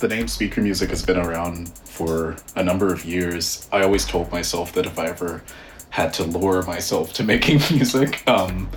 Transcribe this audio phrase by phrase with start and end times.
[0.00, 3.68] The name speaker music has been around for a number of years.
[3.72, 5.42] I always told myself that if I ever
[5.90, 8.70] had to lure myself to making music, um,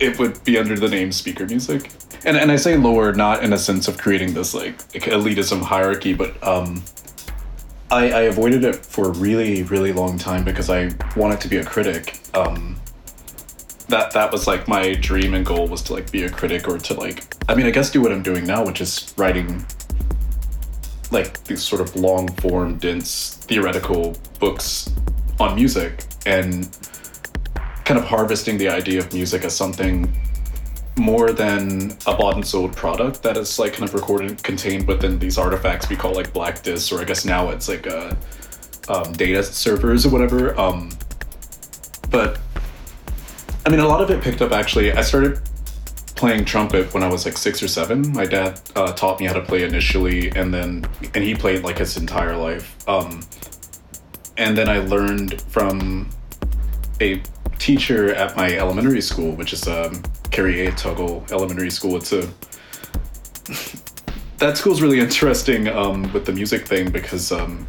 [0.00, 1.92] it would be under the name speaker music.
[2.24, 5.62] And, and I say lower not in a sense of creating this like, like elitism
[5.62, 6.82] hierarchy, but um,
[7.92, 11.58] I, I avoided it for a really, really long time because I wanted to be
[11.58, 12.18] a critic.
[12.34, 12.80] Um,
[13.86, 16.78] that that was like my dream and goal was to like be a critic or
[16.78, 19.64] to like I mean I guess do what I'm doing now, which is writing
[21.10, 24.90] like these sort of long form, dense theoretical books
[25.38, 26.76] on music and
[27.84, 30.12] kind of harvesting the idea of music as something
[30.96, 35.18] more than a bought and sold product that is like kind of recorded contained within
[35.18, 38.14] these artifacts we call like black discs or i guess now it's like uh,
[38.88, 40.90] um, data servers or whatever um,
[42.10, 42.38] but
[43.64, 44.92] i mean a lot of it picked up actually.
[44.92, 45.40] I started
[46.20, 49.32] playing trumpet when i was like six or seven my dad uh, taught me how
[49.32, 50.84] to play initially and then
[51.14, 53.20] and he played like his entire life um,
[54.36, 56.08] and then i learned from
[57.00, 57.20] a
[57.58, 60.72] teacher at my elementary school which is um, Carrie A.
[60.72, 61.96] Tuggle Elementary School.
[61.96, 62.20] It's a
[64.38, 67.66] that school's really interesting um, with the music thing because um,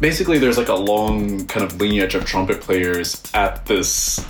[0.00, 4.26] basically there's like a long kind of lineage of trumpet players at this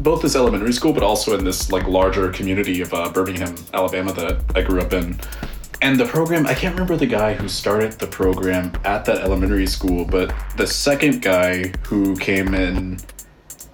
[0.00, 4.12] both this elementary school but also in this like larger community of uh, Birmingham, Alabama
[4.14, 5.18] that I grew up in.
[5.82, 9.66] And the program, I can't remember the guy who started the program at that elementary
[9.66, 12.98] school, but the second guy who came in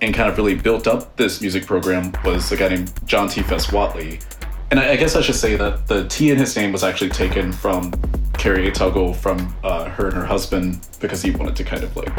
[0.01, 3.43] and kind of really built up this music program was a guy named John T.
[3.43, 4.23] Fess Whatley.
[4.71, 7.11] And I, I, guess I should say that the T in his name was actually
[7.11, 7.93] taken from
[8.35, 8.71] Carrie.
[8.71, 12.13] Tuggle from uh, her and her husband because he wanted to kind of like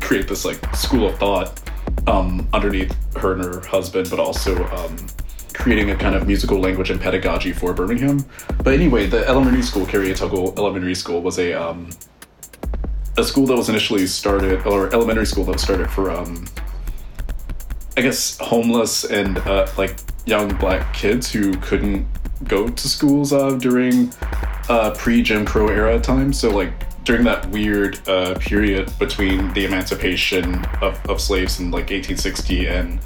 [0.00, 1.60] create this like school of thought
[2.06, 4.96] um, underneath her and her husband, but also um,
[5.54, 8.24] creating a kind of musical language and pedagogy for Birmingham.
[8.62, 11.90] But anyway, the elementary school, Carrie Tuggle Elementary School, was a um,
[13.16, 16.46] a school that was initially started, or elementary school that was started for um,
[17.96, 22.06] I guess homeless and uh, like young black kids who couldn't
[22.44, 24.12] go to schools uh, during
[24.68, 26.32] uh, pre Jim Crow era time.
[26.32, 26.72] So like
[27.08, 33.00] during that weird uh, period between the emancipation of, of slaves in like 1860 and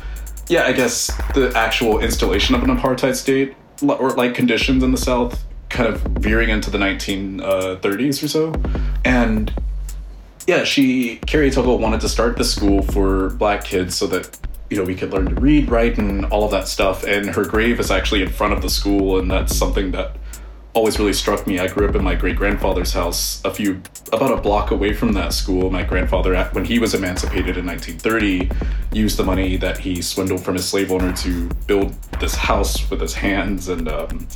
[0.49, 4.99] yeah, I guess the actual installation of an apartheid state or like conditions in the
[4.99, 8.53] South kind of veering into the 1930s or so.
[9.05, 9.55] And
[10.49, 14.37] yeah, she, Carrie Tuggle wanted to start the school for black kids so that
[14.69, 17.45] you know we could learn to read write and all of that stuff and her
[17.45, 20.17] grave is actually in front of the school and that's something that
[20.75, 23.81] always really struck me i grew up in my great grandfather's house a few
[24.13, 28.51] about a block away from that school my grandfather when he was emancipated in 1930
[28.93, 33.01] used the money that he swindled from his slave owner to build this house with
[33.01, 34.27] his hands and um,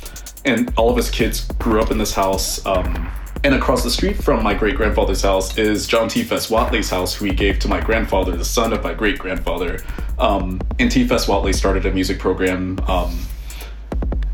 [0.45, 3.11] and all of his kids grew up in this house um,
[3.43, 6.23] and across the street from my great grandfather's house is John T.
[6.23, 9.79] Fess Whatley's house, who he gave to my grandfather, the son of my great grandfather.
[10.17, 11.07] Um, and T.
[11.07, 13.17] Fess Whatley started a music program um,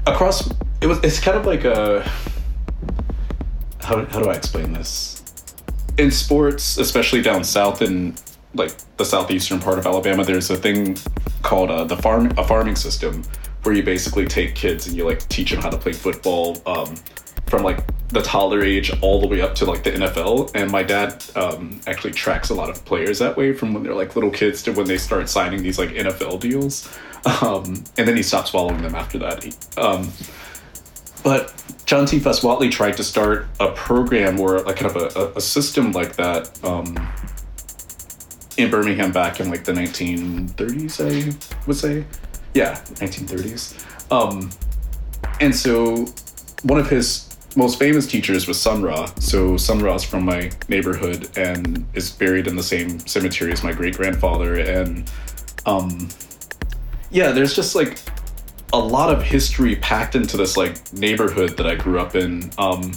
[0.06, 0.50] across.
[0.81, 1.00] It was.
[1.03, 2.02] It's kind of like a.
[3.81, 5.24] How, how do I explain this?
[5.97, 8.16] In sports, especially down south in
[8.53, 10.97] like the southeastern part of Alabama, there's a thing
[11.42, 13.24] called uh, the farm a farming system
[13.63, 16.96] where you basically take kids and you like teach them how to play football um,
[17.47, 20.52] from like the toddler age all the way up to like the NFL.
[20.53, 23.96] And my dad um, actually tracks a lot of players that way from when they're
[23.96, 26.88] like little kids to when they start signing these like NFL deals.
[27.41, 29.45] Um, and then he stops following them after that.
[29.78, 30.11] Um,
[31.23, 31.53] but
[31.85, 32.19] John T.
[32.19, 36.16] Fess Whatley tried to start a program or like kind of a, a system like
[36.17, 36.95] that um,
[38.57, 42.06] in Birmingham back in like the 1930s, I would say.
[42.53, 44.12] Yeah, 1930s.
[44.12, 44.51] Um,
[45.39, 46.06] and so
[46.63, 49.06] one of his most famous teachers was Sun Ra.
[49.19, 53.63] So Sun Ra is from my neighborhood and is buried in the same cemetery as
[53.63, 54.56] my great grandfather.
[54.57, 55.09] And
[55.66, 56.09] um,
[57.13, 57.97] yeah, there's just like
[58.74, 62.51] a lot of history packed into this like neighborhood that I grew up in.
[62.57, 62.92] Um,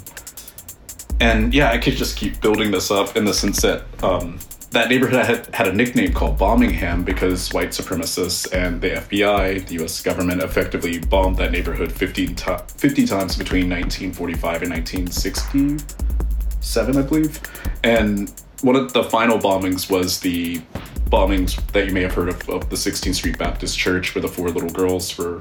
[1.21, 4.39] and yeah, I could just keep building this up in the sense that um,
[4.71, 9.85] that neighborhood had, had a nickname called Bombingham because white supremacists and the FBI, the
[9.85, 17.03] US government, effectively bombed that neighborhood 50, to- 50 times between 1945 and 1967, I
[17.03, 17.39] believe.
[17.85, 18.33] And
[18.63, 20.63] one of the final bombings was the
[21.07, 24.29] bombings that you may have heard of, of the 16th Street Baptist Church, where the
[24.29, 25.41] four little girls were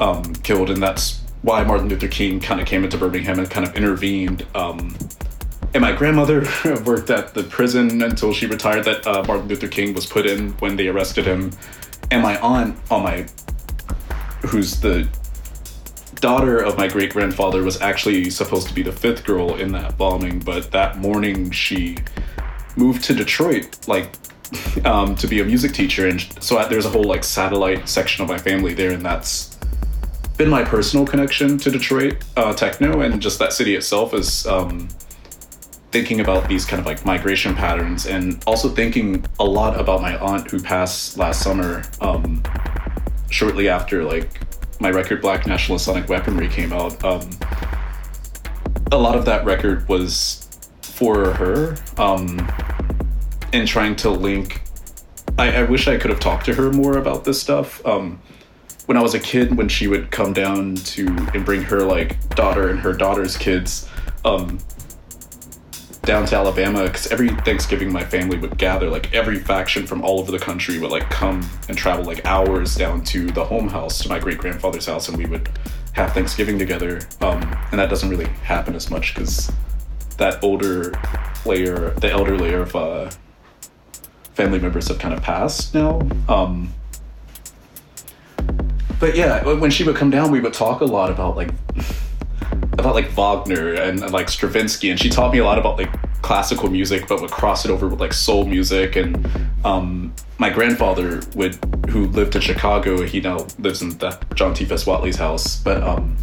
[0.00, 0.70] um, killed.
[0.70, 4.46] And that's why Martin Luther King kind of came into Birmingham and kind of intervened.
[4.54, 4.96] Um,
[5.74, 6.46] and my grandmother
[6.84, 10.52] worked at the prison until she retired that uh, Martin Luther King was put in
[10.54, 11.52] when they arrested him.
[12.10, 13.26] And my aunt on my,
[14.42, 15.08] who's the
[16.16, 19.98] daughter of my great grandfather was actually supposed to be the fifth girl in that
[19.98, 21.96] bombing, but that morning she
[22.76, 24.10] moved to Detroit, like
[24.84, 28.22] um, to be a music teacher, and so I, there's a whole like satellite section
[28.22, 29.56] of my family there, and that's
[30.36, 34.88] been my personal connection to Detroit uh, techno, and just that city itself is um,
[35.90, 40.16] thinking about these kind of like migration patterns, and also thinking a lot about my
[40.18, 42.42] aunt who passed last summer, um,
[43.30, 44.40] shortly after like
[44.80, 47.02] my record Black National Sonic Weaponry came out.
[47.02, 47.30] Um,
[48.92, 50.46] a lot of that record was
[50.82, 51.76] for her.
[53.52, 54.60] And trying to link.
[55.38, 57.84] I, I wish I could have talked to her more about this stuff.
[57.86, 58.20] Um,
[58.86, 62.34] when I was a kid, when she would come down to and bring her like
[62.34, 63.88] daughter and her daughter's kids
[64.24, 64.58] um,
[66.02, 70.20] down to Alabama, because every Thanksgiving my family would gather, like every faction from all
[70.20, 73.98] over the country would like come and travel like hours down to the home house,
[74.02, 75.48] to my great grandfather's house, and we would
[75.92, 77.00] have Thanksgiving together.
[77.20, 79.50] Um, and that doesn't really happen as much because
[80.18, 80.92] that older
[81.44, 83.10] layer, the elder layer of uh,
[84.36, 86.06] family members have kind of passed now.
[86.28, 86.72] Um,
[89.00, 91.50] but yeah, when she would come down, we would talk a lot about like
[92.72, 95.90] about like Wagner and, and like Stravinsky, and she taught me a lot about like
[96.22, 98.96] classical music, but would cross it over with like soul music.
[98.96, 99.26] And
[99.64, 101.54] um, my grandfather would,
[101.88, 104.64] who lived in Chicago, he now lives in the John T.
[104.66, 106.16] Fess Whatley's house, but um,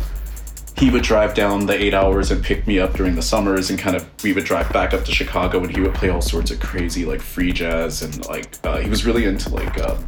[0.77, 3.77] he would drive down the eight hours and pick me up during the summers and
[3.77, 6.51] kind of we would drive back up to chicago and he would play all sorts
[6.51, 10.03] of crazy like free jazz and like uh, he was really into like um,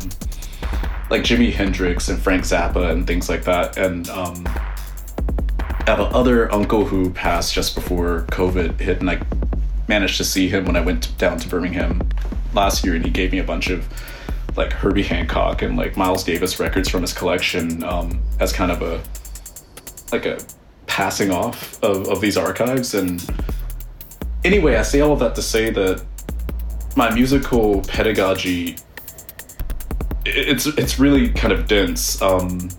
[1.10, 3.78] like jimi hendrix and frank zappa and things like that.
[3.78, 9.22] And um, I have another uncle who passed just before covid hit and i
[9.88, 12.02] managed to see him when i went down to birmingham
[12.54, 13.88] last year and he gave me a bunch of
[14.58, 18.82] like herbie hancock and like miles davis records from his collection um, as kind of
[18.82, 19.00] a
[20.12, 20.38] like a
[20.88, 22.94] passing off of, of these archives.
[22.94, 23.24] And
[24.44, 26.04] anyway, I say all of that to say that
[26.96, 28.78] my musical pedagogy
[30.26, 32.70] it's it's really kind of dense um,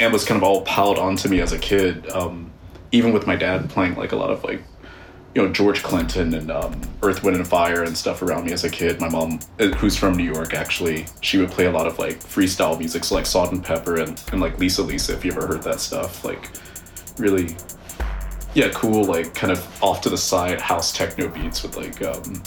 [0.00, 2.08] and was kind of all piled onto me as a kid.
[2.10, 2.52] Um,
[2.92, 4.62] even with my dad playing like a lot of like
[5.34, 8.64] you know George Clinton and um, Earth, Wind and Fire and stuff around me as
[8.64, 9.00] a kid.
[9.00, 12.18] My mom, uh, who's from New York, actually, she would play a lot of like
[12.18, 15.80] freestyle music, so like Salt-N-Pepa and, and like Lisa Lisa, if you ever heard that
[15.80, 16.50] stuff, like
[17.18, 17.56] really
[18.54, 22.42] yeah cool like kind of off to the side house techno beats with like um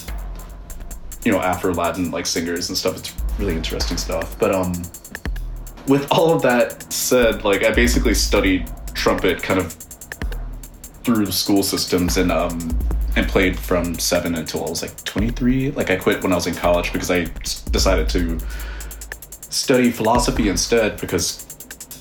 [1.23, 2.97] you know afro latin like singers and stuff.
[2.97, 4.37] It's really interesting stuff.
[4.39, 4.73] But um
[5.89, 9.73] with all of that said like i basically studied trumpet kind of
[11.03, 12.77] through school systems and um
[13.15, 16.47] and played from seven until i was like 23 like i quit when i was
[16.47, 17.23] in college because i
[17.71, 18.37] decided to
[19.49, 21.48] study philosophy instead because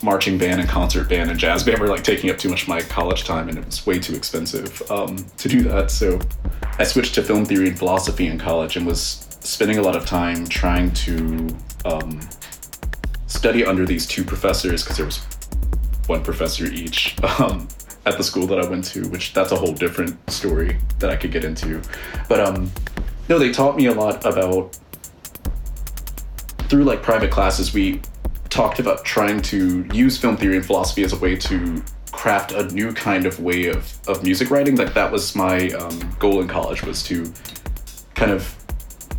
[0.02, 2.68] marching band and concert band and jazz band were like taking up too much of
[2.68, 5.90] my college time and it was way too expensive um, to do that.
[5.90, 6.18] So
[6.78, 10.04] I switched to film theory and philosophy in college and was spending a lot of
[10.06, 11.48] time trying to
[11.84, 12.20] um,
[13.26, 15.18] study under these two professors because there was
[16.06, 17.68] one professor each um,
[18.06, 21.16] at the school that I went to, which that's a whole different story that I
[21.16, 21.82] could get into.
[22.28, 22.70] But um,
[23.28, 24.76] no, they taught me a lot about
[26.68, 27.72] through like private classes.
[27.72, 28.00] We
[28.50, 32.64] talked about trying to use film theory and philosophy as a way to craft a
[32.72, 34.76] new kind of way of, of music writing.
[34.76, 37.32] Like that was my um, goal in college was to
[38.14, 38.54] kind of,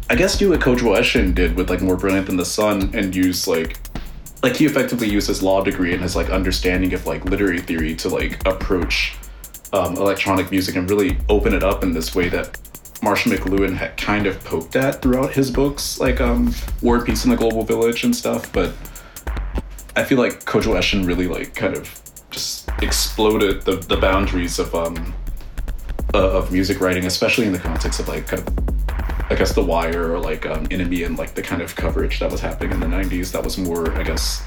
[0.10, 3.16] I guess, do what Kodwo Eshun did with like More Brilliant Than the Sun and
[3.16, 3.78] use like,
[4.44, 7.96] like he effectively used his law degree and his like understanding of like literary theory
[7.96, 9.16] to like approach
[9.74, 12.58] um, electronic music and really open it up in this way that
[13.02, 17.32] Marshall McLuhan had kind of poked at throughout his books, like um, War Peace and
[17.32, 18.74] the Global Village and stuff, but
[20.00, 22.02] I feel like Kodwo Eshun really like kind of
[22.32, 25.14] just exploded the, the boundaries of um
[26.14, 28.70] uh, of music writing, especially in the context of like kind of
[29.30, 32.32] I guess The Wire or like um, NME and like the kind of coverage that
[32.32, 33.34] was happening in the '90s.
[33.34, 34.42] That was more, I guess,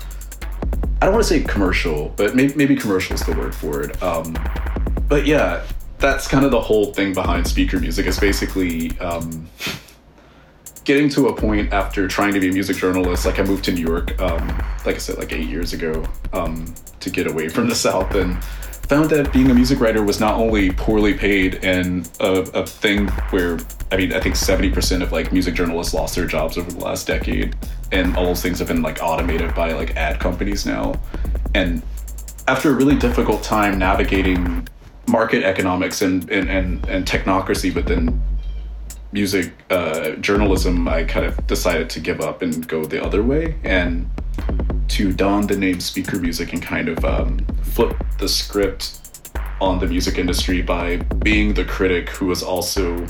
[1.01, 4.03] I don't want to say commercial, but maybe, maybe commercial is the word for it.
[4.03, 4.37] Um,
[5.07, 5.65] but yeah,
[5.99, 8.07] that's kind of the whole thing behind speaker music.
[8.07, 9.49] Is basically um,
[10.85, 13.73] getting to a point after trying to be a music journalist, like I moved to
[13.73, 14.47] New York, um,
[14.85, 18.43] like I said, like eight years ago, um, to get away from the South, and
[18.45, 23.09] found that being a music writer was not only poorly paid and a, a thing
[23.31, 23.59] where
[23.91, 26.81] I mean I think seventy percent of like music journalists lost their jobs over the
[26.81, 27.57] last decade,
[27.93, 30.95] and all those things have been like automated by like ad companies now,
[31.55, 31.83] and
[32.49, 34.67] after a really difficult time navigating
[35.09, 38.21] market economics and and, and, and technocracy within
[39.13, 43.59] music uh, journalism, I kind of decided to give up and go the other way.
[43.63, 44.11] And
[44.89, 48.99] to don the name speaker music and kind of um, flip the script
[49.61, 53.07] on the music industry by being the critic who was also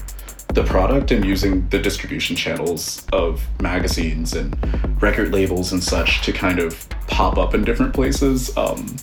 [0.55, 4.55] the product and using the distribution channels of magazines and
[5.03, 8.95] record labels and such to kind of pop up in different places um,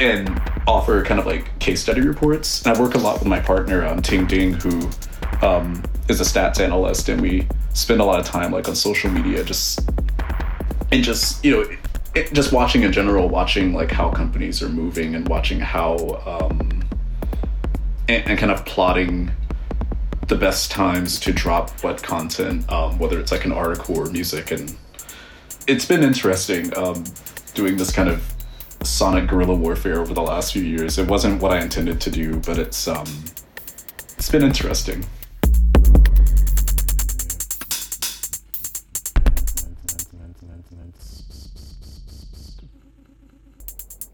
[0.00, 0.28] and
[0.66, 2.66] offer kind of like case study reports.
[2.66, 4.90] And I work a lot with my partner, um, Ting Ding, who
[5.42, 9.10] um, is a stats analyst, and we spend a lot of time like on social
[9.10, 9.80] media, just
[10.92, 11.76] and just you know
[12.14, 16.82] it, just watching in general, watching like how companies are moving and watching how um,
[18.08, 19.30] and, and kind of plotting
[20.28, 24.50] the best times to drop what content, um, whether it's like an article or music,
[24.50, 24.76] and
[25.66, 27.04] it's been interesting um,
[27.54, 28.34] doing this kind of
[28.82, 30.98] sonic guerrilla warfare over the last few years.
[30.98, 33.06] It wasn't what I intended to do, but it's um,
[34.16, 35.04] it's been interesting.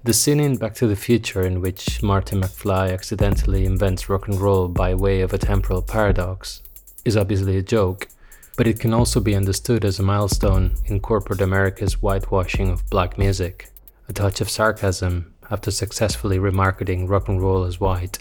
[0.02, 4.40] The scene in Back to the Future in which Marty McFly accidentally invents rock and
[4.40, 6.62] roll by way of a temporal paradox
[7.04, 8.08] is obviously a joke,
[8.56, 13.18] but it can also be understood as a milestone in corporate America's whitewashing of black
[13.18, 13.68] music,
[14.08, 18.20] a touch of sarcasm after successfully remarketing rock and roll as white.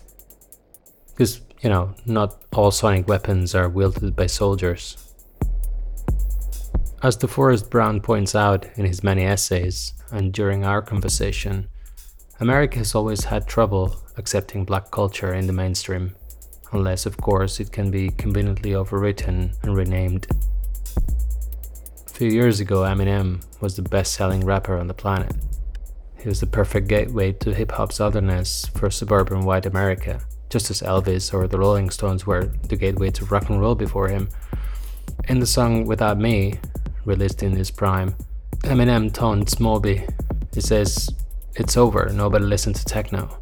[1.11, 4.97] Because, you know, not all sonic weapons are wielded by soldiers.
[7.01, 11.69] As DeForrest Brown points out in his many essays, and during our conversation,
[12.41, 16.13] America has always had trouble accepting black culture in the mainstream,
[16.73, 20.27] unless, of course, it can be conveniently overwritten and renamed.
[22.05, 25.33] A few years ago, Eminem was the best selling rapper on the planet.
[26.21, 30.81] He was the perfect gateway to hip hop's otherness for suburban white America, just as
[30.81, 34.27] Elvis or the Rolling Stones were the gateway to rock and roll before him.
[35.29, 36.59] In the song Without Me,
[37.09, 38.15] released in his prime,
[38.59, 40.05] Eminem taunts Moby.
[40.53, 41.09] He says,
[41.55, 43.37] It's over, nobody listen to techno.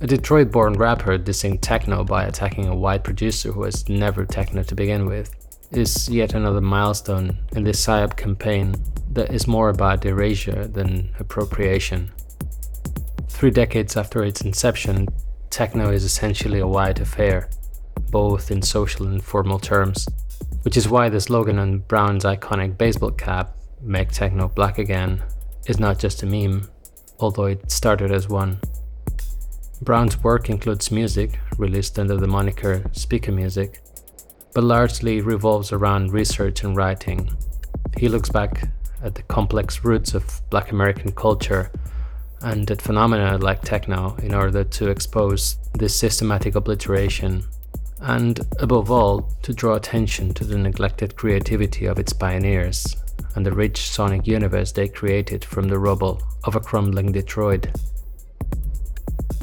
[0.00, 4.62] A Detroit born rapper dissing techno by attacking a white producer who has never techno
[4.62, 5.34] to begin with
[5.70, 8.74] is yet another milestone in this PSYOP campaign
[9.12, 12.10] that is more about erasure than appropriation.
[13.28, 15.08] Three decades after its inception,
[15.50, 17.50] techno is essentially a white affair,
[18.10, 20.06] both in social and formal terms
[20.62, 25.22] which is why the slogan on Brown's iconic baseball cap, Make Techno Black Again,
[25.66, 26.68] is not just a meme,
[27.20, 28.60] although it started as one.
[29.80, 33.80] Brown's work includes music, released under the moniker Speaker Music,
[34.52, 37.30] but largely revolves around research and writing.
[37.96, 38.68] He looks back
[39.02, 41.70] at the complex roots of black American culture
[42.40, 47.44] and at phenomena like techno in order to expose this systematic obliteration
[48.00, 52.96] and, above all, to draw attention to the neglected creativity of its pioneers
[53.34, 57.68] and the rich sonic universe they created from the rubble of a crumbling Detroit.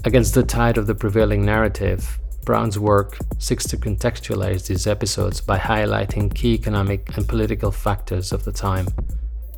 [0.04, 5.58] Against the tide of the prevailing narrative, Brown's work seeks to contextualize these episodes by
[5.58, 8.88] highlighting key economic and political factors of the time,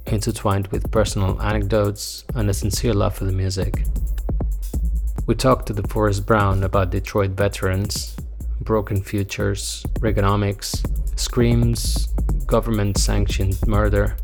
[0.05, 3.83] intertwined with personal anecdotes and a sincere love for the music.
[5.25, 8.15] We talked to the DeForrest Brown about Detroit veterans
[8.67, 10.83] broken futures, Reaganomics,
[11.17, 12.07] screams,
[12.45, 14.17] government sanctioned murder,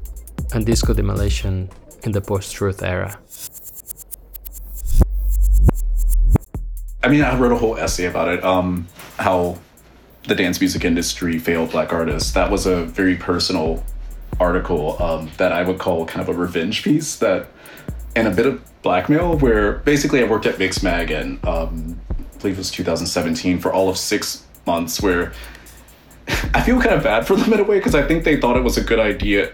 [0.54, 1.70] and disco demolition
[2.04, 3.18] in the post truth era.
[7.02, 8.44] I mean, I wrote a whole essay about it.
[8.44, 9.60] Um, how
[10.28, 12.34] the dance music industry failed black artists.
[12.34, 13.84] That was a very personal
[14.42, 17.48] article um, that I would call kind of a revenge piece that,
[18.16, 19.38] and a bit of blackmail.
[19.38, 22.02] Where basically I worked at Mixmag and um,
[22.44, 25.32] believe it was 2017, for all of six months where
[26.54, 28.56] I feel kind of bad for them in a way because I think they thought
[28.58, 29.52] it was a good idea.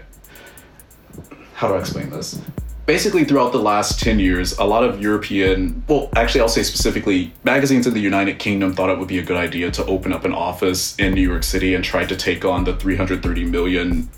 [1.54, 2.40] How do I explain this?
[2.86, 7.32] Basically, throughout the last 10 years, a lot of European, well, actually, I'll say specifically,
[7.44, 10.24] magazines in the United Kingdom thought it would be a good idea to open up
[10.24, 14.08] an office in New York City and try to take on the 330 million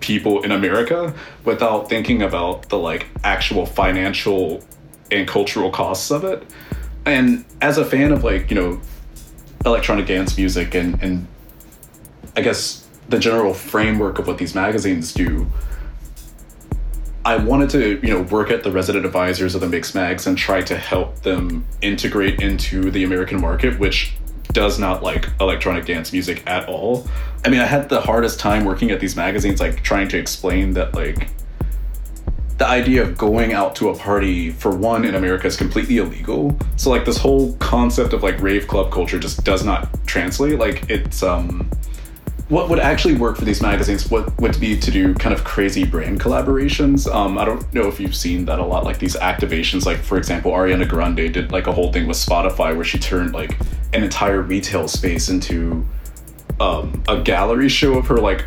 [0.00, 4.64] people in America without thinking about the like actual financial
[5.12, 6.42] and cultural costs of it
[7.10, 8.80] and as a fan of like you know
[9.64, 11.26] electronic dance music and and
[12.36, 15.46] I guess the general framework of what these magazines do.
[17.24, 20.62] I wanted to, you know, work at the resident advisors of the Mixmags and try
[20.62, 24.14] to help them integrate into the American market, which
[24.52, 27.06] does not like electronic dance music at all.
[27.44, 30.72] I mean, I had the hardest time working at these magazines, like trying to explain
[30.74, 31.28] that, like,
[32.58, 36.58] the idea of going out to a party for one in America is completely illegal.
[36.76, 40.58] So like this whole concept of like rave club culture just does not translate.
[40.58, 41.70] Like it's um
[42.48, 45.84] what would actually work for these magazines would, would be to do kind of crazy
[45.84, 47.06] brand collaborations.
[47.12, 49.84] Um, I don't know if you've seen that a lot, like these activations.
[49.84, 53.34] Like for example, Ariana Grande did like a whole thing with Spotify where she turned
[53.34, 53.56] like
[53.92, 55.86] an entire retail space into
[56.58, 58.46] um, a gallery show of her like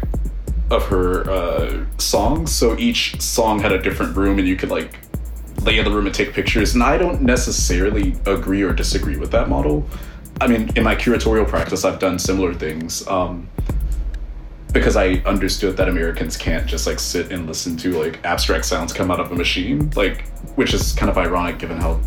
[0.71, 2.51] of her uh, songs.
[2.51, 4.97] So each song had a different room, and you could like
[5.63, 6.73] lay in the room and take pictures.
[6.73, 9.85] And I don't necessarily agree or disagree with that model.
[10.39, 13.05] I mean, in my curatorial practice, I've done similar things.
[13.07, 13.47] Um,
[14.73, 18.93] because I understood that Americans can't just like sit and listen to like abstract sounds
[18.93, 20.25] come out of a machine, like
[20.55, 21.99] which is kind of ironic given how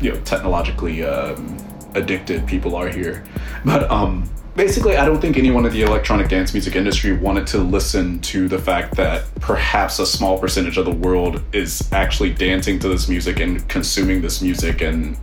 [0.00, 1.58] you know technologically um,
[1.94, 3.24] addicted people are here.
[3.64, 7.58] But um, basically, I don't think anyone in the electronic dance music industry wanted to
[7.58, 12.78] listen to the fact that perhaps a small percentage of the world is actually dancing
[12.80, 15.16] to this music and consuming this music and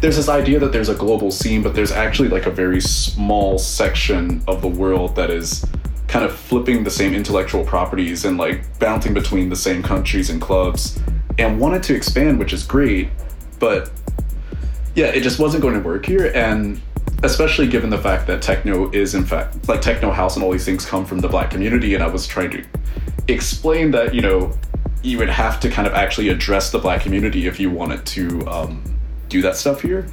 [0.00, 3.56] there's this idea that there's a global scene, but there's actually like a very small
[3.58, 5.64] section of the world that is
[6.08, 10.40] kind of flipping the same intellectual properties and like bouncing between the same countries and
[10.40, 10.98] clubs
[11.38, 13.10] and wanted to expand, which is great,
[13.58, 13.90] but
[14.94, 16.32] yeah, it just wasn't going to work here.
[16.34, 16.80] And
[17.22, 20.64] especially given the fact that techno is in fact like techno house and all these
[20.64, 22.64] things come from the black community, and I was trying to
[23.28, 24.56] explain that, you know,
[25.02, 28.46] you would have to kind of actually address the black community if you wanted to
[28.46, 28.82] um,
[29.28, 30.06] do that stuff here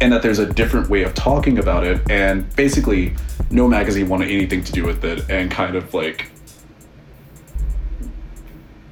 [0.00, 3.14] and that there's a different way of talking about it and basically
[3.50, 6.30] no magazine wanted anything to do with it and kind of like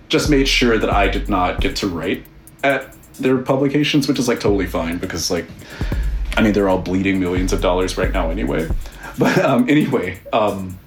[0.08, 2.24] just made sure that I did not get to write
[2.62, 5.46] at their publications, which is like totally fine because like
[6.36, 8.68] I mean they're all bleeding millions of dollars right now anyway.
[9.18, 10.78] But um, anyway, um,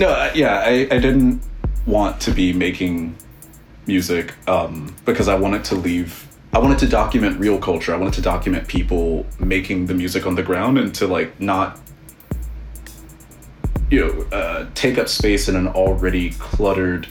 [0.00, 1.42] no, yeah, I, I didn't
[1.86, 3.16] want to be making
[3.86, 6.26] music um, because I wanted to leave.
[6.52, 7.94] I wanted to document real culture.
[7.94, 11.80] I wanted to document people making the music on the ground and to like not,
[13.90, 17.06] you know, uh, take up space in an already cluttered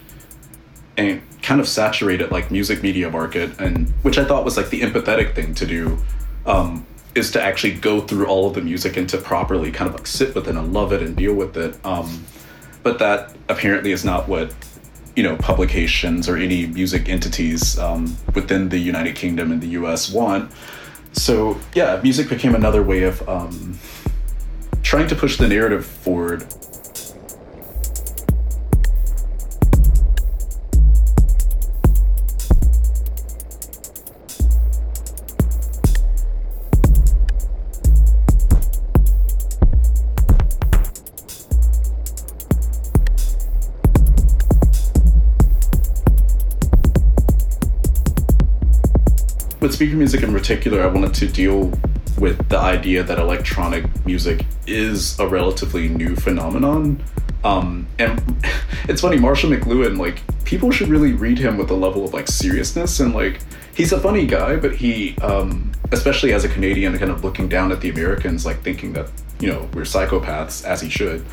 [0.97, 4.81] and kind of saturated like music media market, and which I thought was like the
[4.81, 5.97] empathetic thing to do.
[6.45, 9.93] Um, is to actually go through all of the music and to properly kind of
[9.93, 11.77] like sit with it and love it and deal with it.
[11.85, 12.25] Um,
[12.83, 14.55] but that apparently is not what
[15.15, 20.11] you know publications or any music entities um, within the United Kingdom and the U.S.
[20.11, 20.51] want.
[21.13, 23.77] So yeah, music became another way of um,
[24.83, 26.45] trying to push the narrative forward
[49.61, 51.71] with speaker music in particular, I wanted to deal
[52.17, 57.01] with the idea that electronic music is a relatively new phenomenon.
[57.43, 58.21] Um, and
[58.89, 62.27] it's funny, Marshall McLuhan, like, people should really read him with a level of like
[62.27, 63.39] seriousness and like
[63.73, 67.71] he's a funny guy, but he um, especially as a Canadian kind of looking down
[67.71, 71.25] at the Americans, like thinking that, you know, we're psychopaths, as he should.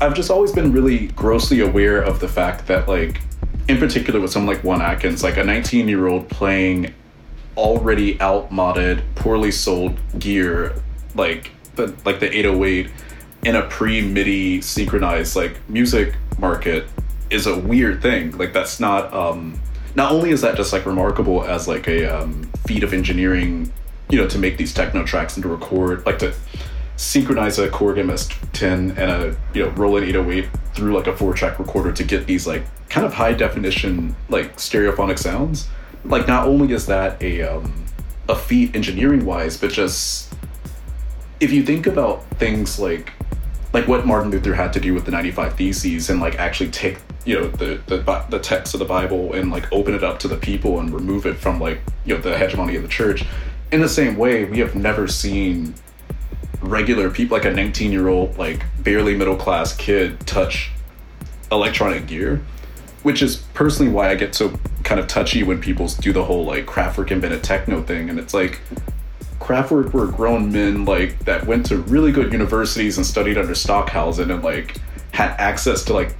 [0.00, 3.20] I've just always been really grossly aware of the fact that like
[3.68, 6.92] in particular with someone like Juan Atkins, like a 19 year old playing
[7.56, 10.74] already outmoded, poorly sold gear,
[11.14, 12.90] like the like the 808
[13.44, 16.86] in a pre MIDI synchronized like music market
[17.30, 18.36] is a weird thing.
[18.36, 19.60] Like that's not um
[19.94, 23.72] not only is that just like remarkable as like a um, feat of engineering,
[24.10, 26.34] you know, to make these techno tracks and to record like to
[26.96, 31.58] synchronize a Korg MS10 and a you know Roland 808 through like a four track
[31.58, 35.68] recorder to get these like kind of high definition like stereophonic sounds
[36.08, 37.84] like not only is that a um,
[38.28, 40.32] a feat engineering wise, but just
[41.40, 43.12] if you think about things like
[43.72, 46.98] like what Martin Luther had to do with the 95 Theses and like actually take
[47.24, 50.28] you know the, the the text of the Bible and like open it up to
[50.28, 53.24] the people and remove it from like you know the hegemony of the church.
[53.72, 55.74] In the same way, we have never seen
[56.60, 60.70] regular people like a 19 year old like barely middle class kid touch
[61.52, 62.42] electronic gear
[63.06, 66.44] which is personally why I get so kind of touchy when people do the whole
[66.44, 68.60] like Kraftwerk invented techno thing, and it's like
[69.38, 74.32] Kraftwerk were grown men like that went to really good universities and studied under Stockhausen
[74.32, 74.78] and like
[75.12, 76.16] had access to like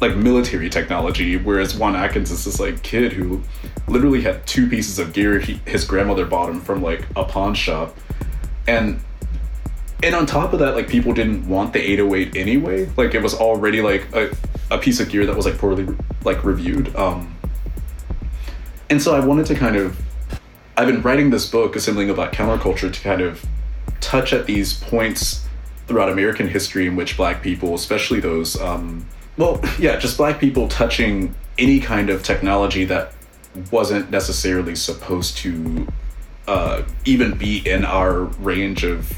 [0.00, 3.40] like military technology, whereas Juan Atkins is this like kid who
[3.86, 7.54] literally had two pieces of gear he, his grandmother bought him from like a pawn
[7.54, 7.96] shop,
[8.66, 9.00] and
[10.02, 12.88] and on top of that, like people didn't want the 808 anyway.
[12.96, 14.34] Like it was already like a,
[14.70, 15.88] a piece of gear that was like poorly
[16.24, 16.94] like reviewed.
[16.94, 17.34] Um,
[18.90, 20.00] and so I wanted to kind of,
[20.76, 23.44] I've been writing this book, assembling about counterculture, to kind of
[24.00, 25.44] touch at these points
[25.88, 29.04] throughout American history in which black people, especially those, um,
[29.36, 33.12] well, yeah, just black people touching any kind of technology that
[33.72, 35.88] wasn't necessarily supposed to
[36.46, 39.12] uh, even be in our range of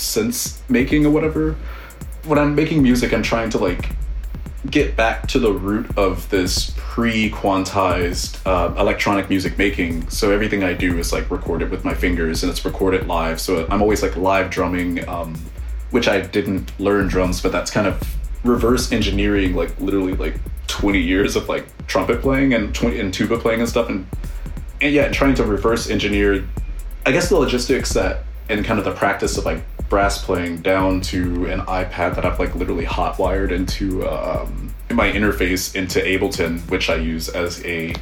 [0.00, 1.56] sense making or whatever.
[2.24, 3.90] When I'm making music, I'm trying to like
[4.68, 10.08] get back to the root of this pre-quantized uh, electronic music making.
[10.10, 13.40] So everything I do is like recorded with my fingers and it's recorded live.
[13.40, 15.34] So I'm always like live drumming, um,
[15.90, 18.02] which I didn't learn drums, but that's kind of
[18.44, 20.34] reverse engineering like literally like
[20.66, 24.06] 20 years of like trumpet playing and 20 and tuba playing and stuff and
[24.80, 26.46] and yeah trying to reverse engineer
[27.04, 31.00] i guess the logistics that and kind of the practice of like brass playing down
[31.00, 36.60] to an ipad that i've like literally hot wired into um, my interface into ableton
[36.70, 37.92] which i use as a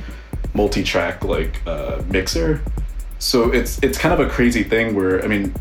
[0.55, 2.61] multi-track like uh, mixer.
[3.21, 5.55] So it's it's kind of a crazy thing where i mean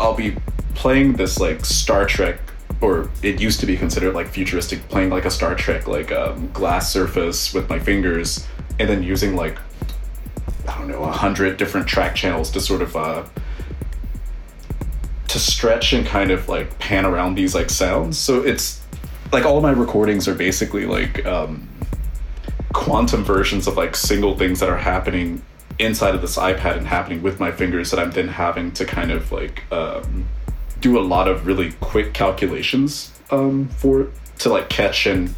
[0.00, 0.36] i'll be
[0.74, 2.38] playing this like star trek
[2.80, 6.50] or it used to be considered like futuristic playing like a star trek like um,
[6.52, 8.46] glass surface with my fingers
[8.78, 9.58] and then using like
[10.68, 13.24] i don't know a hundred different track channels to sort of uh
[15.34, 18.16] to stretch and kind of like pan around these like sounds.
[18.16, 18.80] So it's
[19.32, 21.68] like all my recordings are basically like um
[22.72, 25.42] quantum versions of like single things that are happening
[25.80, 29.10] inside of this ipad and happening with my fingers that i'm then having to kind
[29.10, 30.24] of like um
[30.80, 35.34] do a lot of really quick calculations um, for to like catch and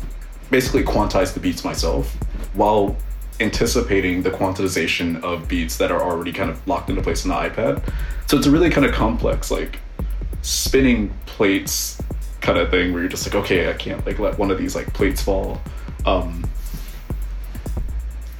[0.51, 2.15] basically quantize the beats myself
[2.53, 2.97] while
[3.41, 7.37] anticipating the quantization of beats that are already kind of locked into place in the
[7.37, 7.83] iPad.
[8.27, 9.79] So it's a really kind of complex like
[10.43, 12.01] spinning plates
[12.41, 14.75] kind of thing where you're just like okay I can't like let one of these
[14.75, 15.61] like plates fall.
[16.05, 16.49] Um,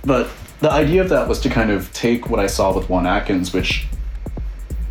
[0.05, 0.31] but
[0.61, 3.53] the idea of that was to kind of take what I saw with Juan Atkins,
[3.53, 3.87] which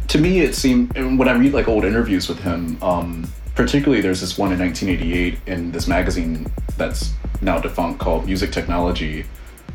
[0.09, 4.21] to me it seemed when I read like old interviews with him, um, particularly there's
[4.21, 6.45] this one in 1988 in this magazine
[6.77, 9.25] that's now defunct called Music Technology,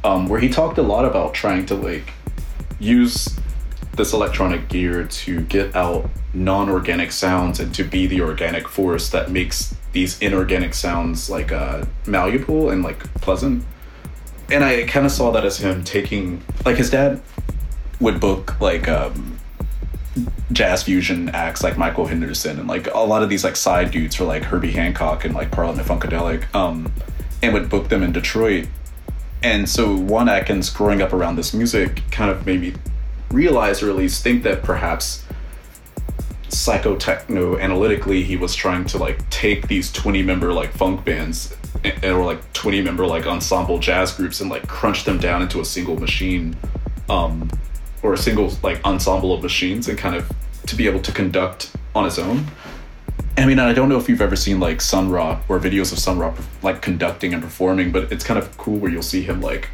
[0.04, 2.12] um, where he talked a lot about trying to like
[2.78, 3.38] use
[3.96, 9.30] this electronic gear to get out non-organic sounds and to be the organic force that
[9.30, 13.64] makes these inorganic sounds like uh, malleable and like pleasant.
[14.50, 17.20] And I kind of saw that as him taking like his dad
[18.00, 19.38] would book like um,
[20.52, 24.16] jazz fusion acts like Michael Henderson and like a lot of these like side dudes
[24.16, 26.92] for like Herbie Hancock and like Parliament Funkadelic, um,
[27.42, 28.66] and would book them in Detroit.
[29.42, 32.74] And so Juan Atkins growing up around this music kind of made me
[33.30, 35.24] realize or at least think that perhaps
[36.48, 42.04] psychotechno analytically he was trying to like take these 20 member like funk bands and,
[42.04, 45.64] or like 20 member like ensemble jazz groups and like crunch them down into a
[45.64, 46.56] single machine
[47.08, 47.48] um
[48.02, 50.28] or a single like ensemble of machines and kind of
[50.66, 52.46] to be able to conduct on its own.
[53.36, 55.98] I mean, I don't know if you've ever seen like Sun Ra or videos of
[55.98, 59.40] Sun Ra like conducting and performing, but it's kind of cool where you'll see him
[59.40, 59.68] like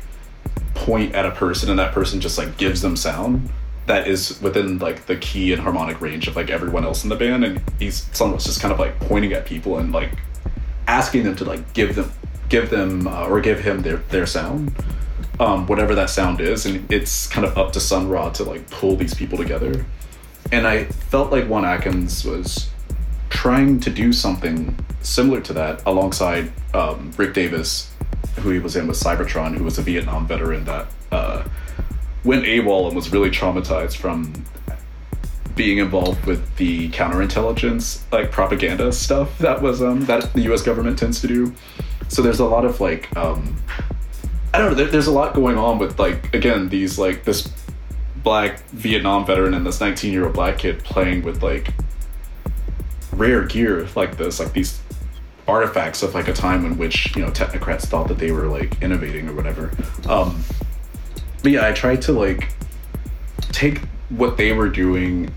[0.74, 3.48] point at a person and that person just like gives them sound
[3.86, 7.16] that is within like the key and harmonic range of like everyone else in the
[7.16, 10.10] band and he's someone's just kind of like pointing at people and like
[10.86, 12.12] asking them to like give them
[12.50, 14.70] give them uh, or give him their their sound
[15.38, 18.68] um, whatever that sound is, and it's kind of up to Sun Ra to like
[18.70, 19.84] pull these people together.
[20.52, 22.70] And I felt like Juan Atkins was
[23.30, 27.92] trying to do something similar to that alongside um, Rick Davis,
[28.36, 31.44] who he was in with Cybotron, who was a Vietnam veteran that uh,
[32.24, 34.32] went AWOL and was really traumatized from
[35.54, 40.62] being involved with the counterintelligence like propaganda stuff that was um, that the U.S.
[40.62, 41.54] government tends to do.
[42.08, 43.56] So there's a lot of like um,
[44.52, 44.74] I don't know.
[44.74, 47.48] There, there's a lot going on with like again these like this
[48.22, 51.72] black Vietnam veteran and this 19 year old black kid playing with like
[53.16, 54.80] rare gear like this, like these
[55.48, 58.80] artifacts of like a time in which you know technocrats thought that they were like
[58.82, 59.70] innovating or whatever.
[60.08, 60.42] Um,
[61.42, 62.48] but yeah, I tried to like
[63.52, 65.32] take what they were doing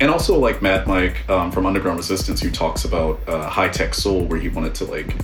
[0.00, 3.94] and also like Mad Mike um, from Underground Resistance, who talks about uh, high tech
[3.94, 5.14] soul, where he wanted to like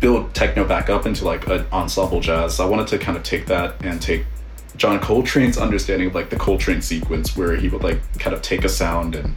[0.00, 2.60] build techno back up into like an ensemble jazz.
[2.60, 4.26] I wanted to kind of take that and take
[4.76, 8.64] John Coltrane's understanding of like the Coltrane sequence where he would like kind of take
[8.64, 9.34] a sound and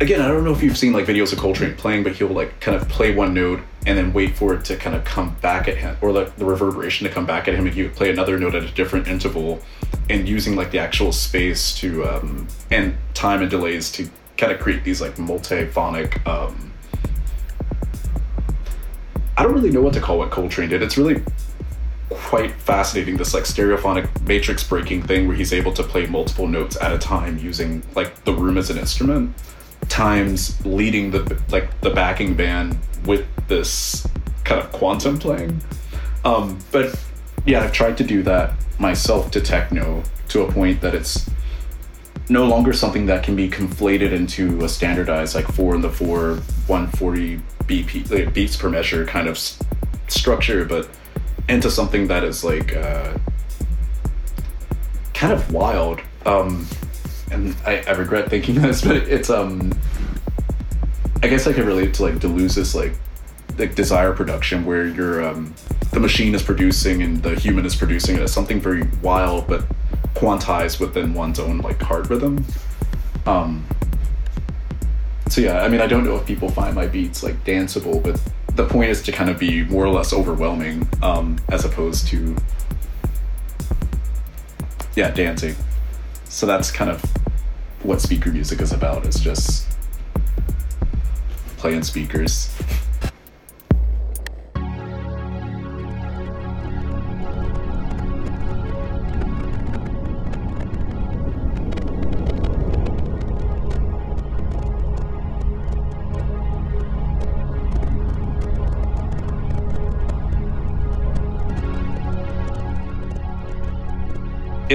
[0.00, 2.60] again, I don't know if you've seen like videos of Coltrane playing, but he'll like
[2.60, 5.68] kind of play one note and then wait for it to kind of come back
[5.68, 8.10] at him or like the reverberation to come back at him and he would play
[8.10, 9.60] another note at a different interval
[10.10, 14.58] and using like the actual space to um and time and delays to kind of
[14.58, 16.72] create these like multiphonic um
[19.38, 20.82] I don't really know what to call what Coltrane did.
[20.82, 21.22] It's really
[22.08, 23.18] quite fascinating.
[23.18, 26.98] This like stereophonic matrix breaking thing where he's able to play multiple notes at a
[26.98, 29.34] time using like the room as an instrument,
[29.96, 34.06] times leading the like the backing band with this
[34.44, 35.58] kind of quantum playing.
[36.22, 36.94] Um, but
[37.46, 41.30] yeah, I've tried to do that myself to techno to a point that it's
[42.28, 46.34] no longer something that can be conflated into a standardized like four in the four
[46.66, 49.58] 140 BP, like, beats per measure kind of s-
[50.08, 50.90] structure, but
[51.48, 53.16] into something that is like uh,
[55.14, 56.02] kind of wild.
[56.26, 56.66] Um,
[57.30, 59.72] and I, I regret thinking this, but it's um,
[61.22, 62.92] I guess I can relate to like Deleuze's like
[63.58, 65.54] like desire production, where you're um,
[65.92, 69.64] the machine is producing and the human is producing it as something very wild, but
[70.14, 72.44] quantized within one's own like heart rhythm.
[73.26, 73.66] Um,
[75.28, 78.20] so yeah, I mean, I don't know if people find my beats like danceable, but
[78.56, 82.36] the point is to kind of be more or less overwhelming, um, as opposed to
[84.94, 85.54] yeah, dancing.
[86.36, 87.02] So that's kind of
[87.82, 89.06] what speaker music is about.
[89.06, 89.66] It's just
[91.56, 92.54] playing speakers.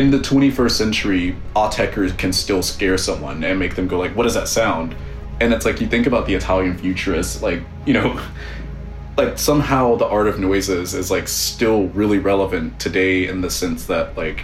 [0.02, 4.24] In the 21st century, Autechre can still scare someone and make them go like, "What
[4.24, 4.96] does that sound?"
[5.40, 8.20] And it's like you think about the Italian futurists, like you know,
[9.18, 13.86] like somehow the art of noises is like still really relevant today in the sense
[13.86, 14.42] that like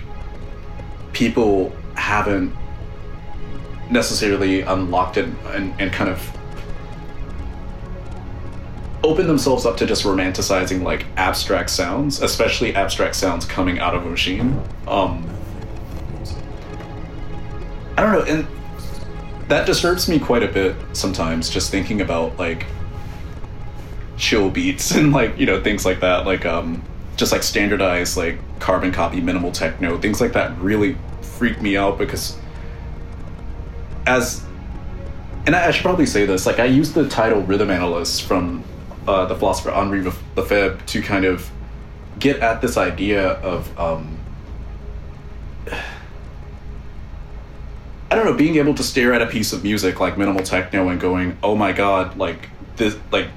[1.11, 2.55] people haven't
[3.89, 6.21] necessarily unlocked it and, and kind of
[9.03, 14.05] open themselves up to just romanticizing like abstract sounds, especially abstract sounds coming out of
[14.05, 14.61] a machine.
[14.87, 15.27] Um,
[17.97, 18.47] I don't know, and
[19.49, 21.49] that disturbs me quite a bit sometimes.
[21.49, 22.65] Just thinking about like
[24.17, 26.83] chill beats and like you know things like that, like um,
[27.15, 31.97] just like standardized like carbon copy minimal techno, things like that really freak me out
[31.97, 32.37] because
[34.05, 34.43] as
[35.45, 38.63] and I, should probably say this like I use the title rhythm analyst from
[39.07, 41.49] uh, the philosopher Henri Lefebvre to kind of
[42.19, 44.16] get at this idea of um,
[48.09, 50.87] I don't know, being able to stare at a piece of music like minimal techno
[50.89, 53.27] and going, "Oh my god!" Like this, like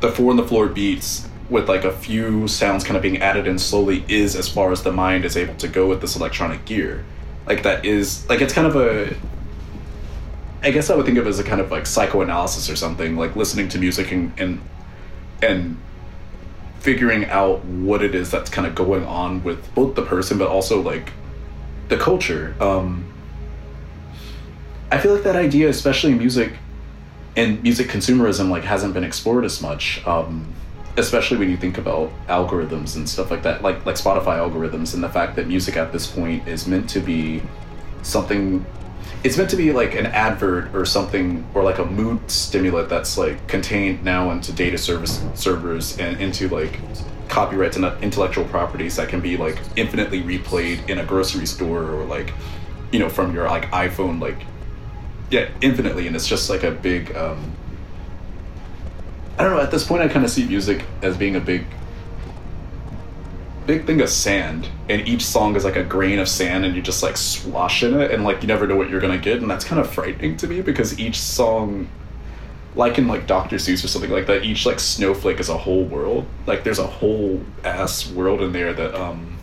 [0.00, 3.46] the four on the floor beats with like a few sounds kind of being added
[3.46, 6.64] in slowly is as far as the mind is able to go with this electronic
[6.64, 7.04] gear.
[7.46, 9.16] Like that is like it's kind of a
[10.62, 13.16] I guess I would think of it as a kind of like psychoanalysis or something,
[13.16, 14.60] like listening to music and and,
[15.40, 15.78] and
[16.80, 20.48] figuring out what it is that's kind of going on with both the person but
[20.48, 21.12] also like
[21.88, 22.56] the culture.
[22.60, 23.04] Um,
[24.90, 26.52] I feel like that idea, especially in music
[27.36, 30.06] and music consumerism, like hasn't been explored as much.
[30.06, 30.52] Um,
[30.96, 35.02] especially when you think about algorithms and stuff like that, like like Spotify algorithms, and
[35.02, 37.42] the fact that music at this point is meant to be
[38.02, 38.64] something.
[39.24, 43.18] It's meant to be like an advert or something, or like a mood stimulant that's
[43.18, 46.78] like contained now into data service servers and into like
[47.28, 52.04] copyrights and intellectual properties that can be like infinitely replayed in a grocery store or
[52.04, 52.32] like
[52.92, 54.46] you know from your like iphone like
[55.30, 57.52] yeah infinitely and it's just like a big um
[59.38, 61.64] i don't know at this point i kind of see music as being a big
[63.66, 66.82] big thing of sand and each song is like a grain of sand and you
[66.82, 69.50] just like swash in it and like you never know what you're gonna get and
[69.50, 71.88] that's kind of frightening to me because each song
[72.76, 73.56] like in like Dr.
[73.56, 76.26] Seuss or something like that, each like snowflake is a whole world.
[76.46, 79.38] Like there's a whole ass world in there that um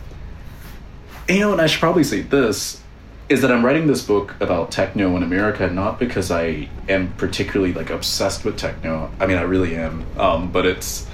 [1.28, 2.82] you know, and I should probably say this
[3.28, 7.72] is that I'm writing this book about techno in America not because I am particularly
[7.72, 9.10] like obsessed with techno.
[9.18, 10.04] I mean, I really am.
[10.18, 11.06] Um, but it's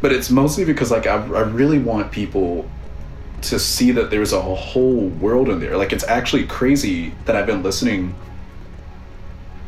[0.00, 2.68] but it's mostly because like I, I really want people
[3.42, 5.76] to see that there's a whole world in there.
[5.76, 8.14] Like it's actually crazy that I've been listening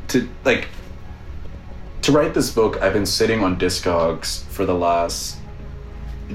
[0.08, 0.68] to like
[2.02, 5.38] to write this book, I've been sitting on Discogs for the last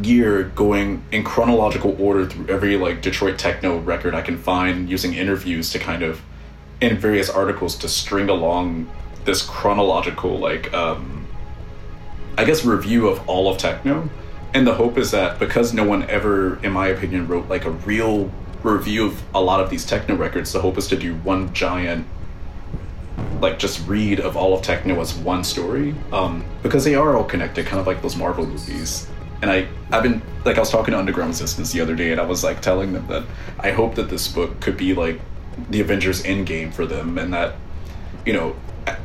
[0.05, 5.13] year, going in chronological order through every like Detroit techno record I can find, using
[5.13, 6.21] interviews to kind of,
[6.81, 8.89] in various articles, to string along
[9.25, 11.27] this chronological like, um,
[12.38, 14.10] I guess, review of all of techno.
[14.53, 17.71] And the hope is that because no one ever, in my opinion, wrote like a
[17.71, 18.31] real
[18.63, 22.07] review of a lot of these techno records, the hope is to do one giant
[23.41, 27.23] like just read of all of techno as one story um, because they are all
[27.23, 29.07] connected kind of like those marvel movies
[29.41, 32.19] and I I've been like I was talking to Underground Resistance the other day, and
[32.21, 33.23] I was like telling them that
[33.60, 35.19] I hope that this book could be like
[35.69, 37.56] the Avengers Endgame for them, and that
[38.26, 38.56] you know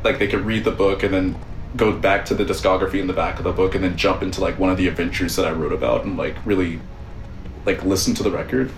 [0.03, 1.35] like they could read the book and then
[1.75, 4.39] go back to the discography in the back of the book and then jump into
[4.39, 6.79] like one of the adventures that I wrote about and like really
[7.65, 8.71] like listen to the record.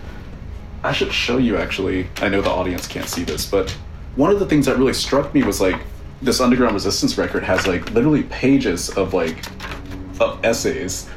[0.83, 2.07] I should show you actually.
[2.17, 3.71] I know the audience can't see this, but
[4.15, 5.81] one of the things that really struck me was like
[6.21, 9.43] this underground resistance record has like literally pages of like
[10.19, 11.09] of essays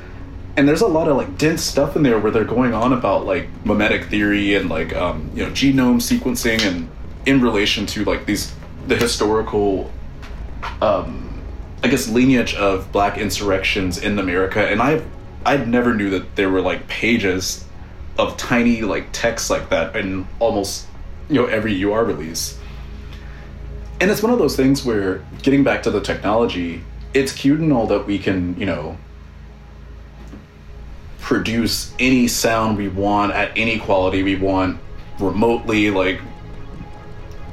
[0.58, 3.24] and there's a lot of like dense stuff in there where they're going on about
[3.24, 6.90] like mimetic theory and like um, you know genome sequencing and
[7.26, 8.52] in relation to like these
[8.88, 9.88] the historical
[10.82, 11.40] um,
[11.84, 15.04] I guess lineage of black insurrections in America and I
[15.46, 17.64] I never knew that there were like pages
[18.18, 20.88] of tiny like text like that in almost
[21.28, 22.58] you know every UR release.
[24.00, 26.82] And it's one of those things where getting back to the technology,
[27.14, 28.96] it's cute and all that we can, you know,
[31.28, 34.80] produce any sound we want at any quality we want
[35.20, 36.18] remotely like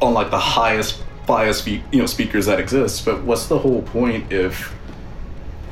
[0.01, 3.03] on like the highest bias you know speakers that exist.
[3.03, 4.73] But what's the whole point if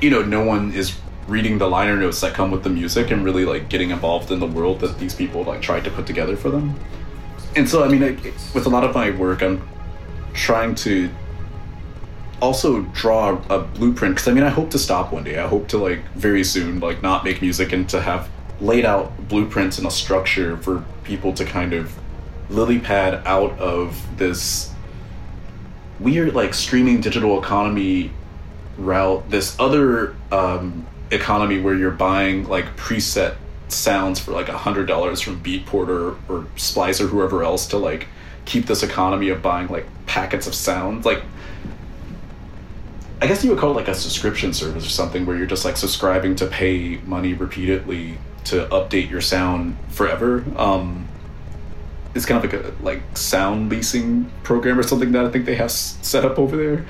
[0.01, 3.23] you know no one is reading the liner notes that come with the music and
[3.23, 6.35] really like getting involved in the world that these people like tried to put together
[6.35, 6.77] for them?
[7.55, 8.01] And so i mean
[8.53, 9.65] with a lot of my work i'm
[10.33, 11.09] trying to
[12.43, 15.39] also draw a blueprint because i mean i hope to stop one day.
[15.39, 18.29] I hope to like very soon like not make music and to have
[18.59, 21.97] laid out blueprints and a structure for people to kind of
[22.49, 24.71] lily pad out of this
[25.99, 28.11] weird like streaming digital economy
[28.77, 33.35] route this other um, economy where you're buying like preset
[33.69, 37.77] sounds for like a hundred dollars from beatport or, or splice or whoever else to
[37.77, 38.07] like
[38.45, 41.05] keep this economy of buying like packets of sounds.
[41.05, 41.23] Like
[43.23, 45.63] i guess you would call it like a subscription service or something where you're just
[45.63, 50.43] like subscribing to pay money repeatedly to update your sound forever.
[50.57, 51.07] Um
[52.13, 55.55] it's kind of like a like sound leasing program or something that i think they
[55.55, 56.85] have set up over there.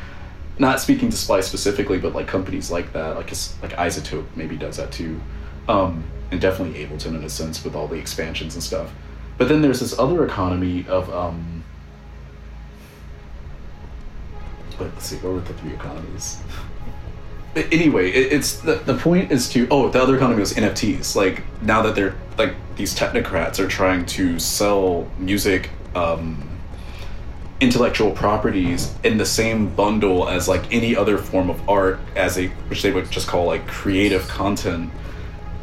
[0.58, 4.78] Not speaking to Splice specifically, but like companies like that, like like iZotope maybe does
[4.78, 5.22] that too,
[5.68, 8.92] um, and definitely Ableton in a sense with all the expansions and stuff.
[9.38, 11.53] But then there's this other economy of um,
[14.80, 16.42] let's see, were the three economies?
[17.56, 21.16] anyway, it, it's the, the point is to oh the other economy was NFTs.
[21.16, 25.70] Like now that they're like these technocrats are trying to sell music.
[25.96, 26.50] Um,
[27.60, 32.48] intellectual properties in the same bundle as like any other form of art as a
[32.68, 34.92] which they would just call like creative content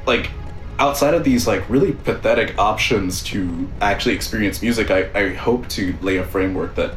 [0.07, 0.31] like
[0.79, 5.95] outside of these like really pathetic options to actually experience music i, I hope to
[6.01, 6.95] lay a framework that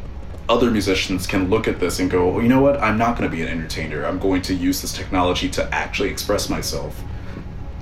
[0.54, 3.30] other musicians can look at this and go well, you know what i'm not going
[3.30, 7.02] to be an entertainer i'm going to use this technology to actually express myself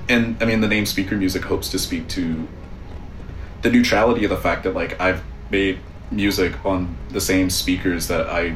[0.10, 2.48] and i mean the name speaker music hopes to speak to
[3.62, 5.78] the neutrality of the fact that like i've made
[6.12, 8.56] music on the same speakers that I,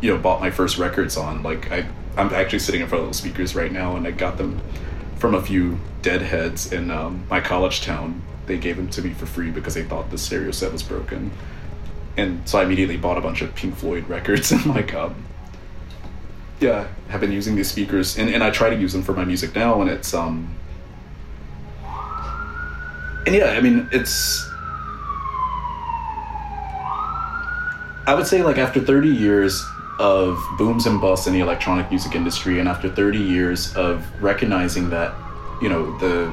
[0.00, 1.42] you know, bought my first records on.
[1.42, 4.38] Like I, I'm actually sitting in front of those speakers right now, and I got
[4.38, 4.60] them
[5.16, 8.22] from a few deadheads in um, my college town.
[8.46, 11.30] They gave them to me for free because they thought the stereo set was broken,
[12.16, 14.52] and so I immediately bought a bunch of Pink Floyd records.
[14.56, 15.14] And like, um,
[16.60, 19.24] yeah, have been using these speakers, and, and I try to use them for my
[19.24, 20.54] music now, and it's um,
[23.26, 24.48] and yeah, I mean it's
[28.06, 29.64] I would say like after 30 years
[29.98, 34.90] of booms and busts in the electronic music industry and after 30 years of recognizing
[34.90, 35.14] that
[35.60, 36.32] you know the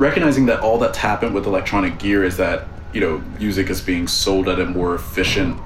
[0.00, 4.08] recognizing that all that's happened with electronic gear is that you know music is being
[4.08, 5.60] sold at a more efficient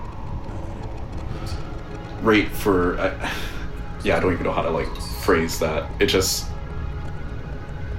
[2.20, 2.96] rate for
[4.04, 4.88] yeah i don't even know how to like
[5.22, 5.88] phrase that.
[6.00, 6.46] It just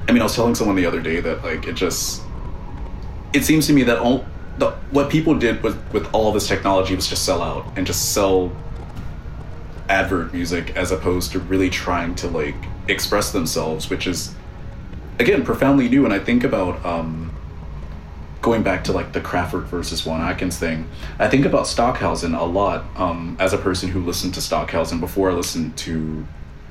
[0.07, 2.21] i mean i was telling someone the other day that like it just
[3.33, 4.25] it seems to me that all
[4.59, 8.13] the, what people did with with all this technology was just sell out and just
[8.13, 8.51] sell
[9.89, 12.55] advert music as opposed to really trying to like
[12.87, 14.35] express themselves, which is
[15.19, 16.05] again profoundly new.
[16.05, 17.31] And I think about um,
[18.41, 20.87] going back to like the Kraftwerk versus Juan Atkins thing.
[21.19, 25.31] I think about Stockhausen a lot um, as a person who listened to Stockhausen before
[25.31, 26.25] I listened to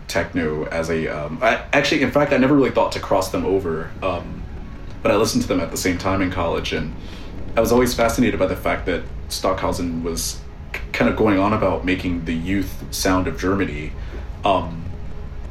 [0.08, 1.08] techno as a.
[1.08, 3.90] Um, I, actually, in fact, I never really thought to cross them over.
[4.02, 4.42] Um,
[5.02, 6.94] but I listened to them at the same time in college, and
[7.56, 10.40] I was always fascinated by the fact that Stockhausen was
[10.92, 13.92] kind of going on about making the youth sound of Germany.
[14.44, 14.83] Um,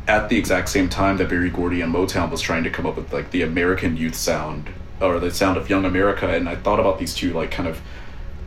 [0.07, 2.97] at the exact same time that Berry Gordy and Motown was trying to come up
[2.97, 4.69] with like the American youth sound
[5.01, 7.81] or the sound of young America, and I thought about these two like kind of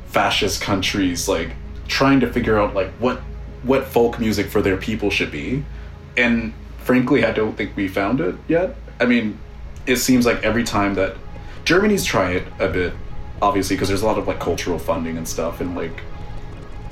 [0.06, 1.50] fascist countries like
[1.88, 3.18] trying to figure out like what
[3.62, 5.64] what folk music for their people should be
[6.16, 8.76] and frankly, I don't think we found it yet.
[9.00, 9.38] I mean,
[9.86, 11.16] it seems like every time that
[11.64, 12.94] Germany's try it a bit,
[13.42, 16.00] obviously, because there's a lot of like cultural funding and stuff, and like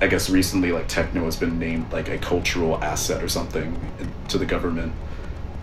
[0.01, 3.79] I guess recently like techno has been named like a cultural asset or something
[4.29, 4.93] to the government,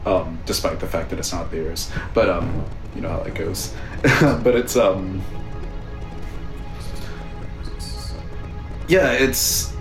[0.05, 1.91] um, despite the fact that it's not theirs.
[2.13, 2.65] But um,
[2.95, 3.73] you know how that goes.
[4.03, 5.21] but it's um,
[8.87, 9.73] yeah, it's.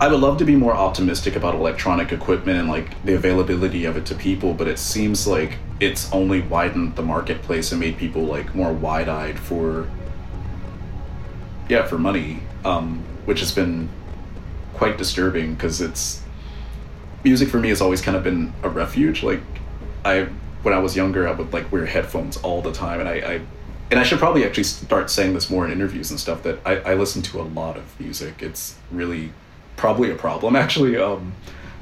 [0.00, 3.98] I would love to be more optimistic about electronic equipment and like the availability of
[3.98, 8.22] it to people, but it seems like it's only widened the marketplace and made people
[8.22, 9.90] like more wide-eyed for
[11.70, 13.88] yeah for money, um, which has been
[14.74, 16.22] quite disturbing because it's
[17.22, 19.22] music for me has always kind of been a refuge.
[19.22, 19.40] Like
[20.04, 20.28] I
[20.62, 23.40] when I was younger, I would like wear headphones all the time, and I, I
[23.90, 26.76] and I should probably actually start saying this more in interviews and stuff that I,
[26.78, 28.42] I listen to a lot of music.
[28.42, 29.32] It's really
[29.76, 30.96] probably a problem actually.
[30.96, 31.32] Um,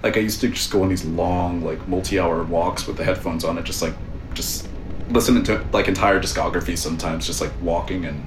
[0.03, 3.45] like I used to just go on these long like multi-hour walks with the headphones
[3.45, 3.95] on it, just like
[4.35, 4.69] just
[5.11, 8.27] listening to like entire discography sometimes, just like walking and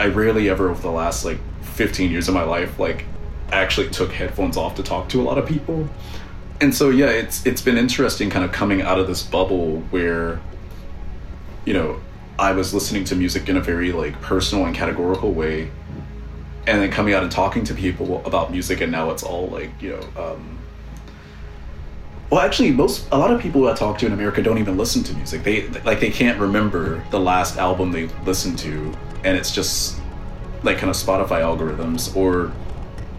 [0.00, 3.04] I rarely ever over the last like 15 years of my life like
[3.52, 5.88] actually took headphones off to talk to a lot of people.
[6.60, 10.40] And so yeah, it's it's been interesting kind of coming out of this bubble where
[11.66, 12.00] you know,
[12.38, 15.70] I was listening to music in a very like personal and categorical way
[16.66, 19.70] and then coming out and talking to people about music and now it's all like
[19.80, 20.58] you know um,
[22.30, 25.02] well actually most a lot of people i talk to in america don't even listen
[25.02, 28.94] to music they like they can't remember the last album they listened to
[29.24, 29.98] and it's just
[30.62, 32.52] like kind of spotify algorithms or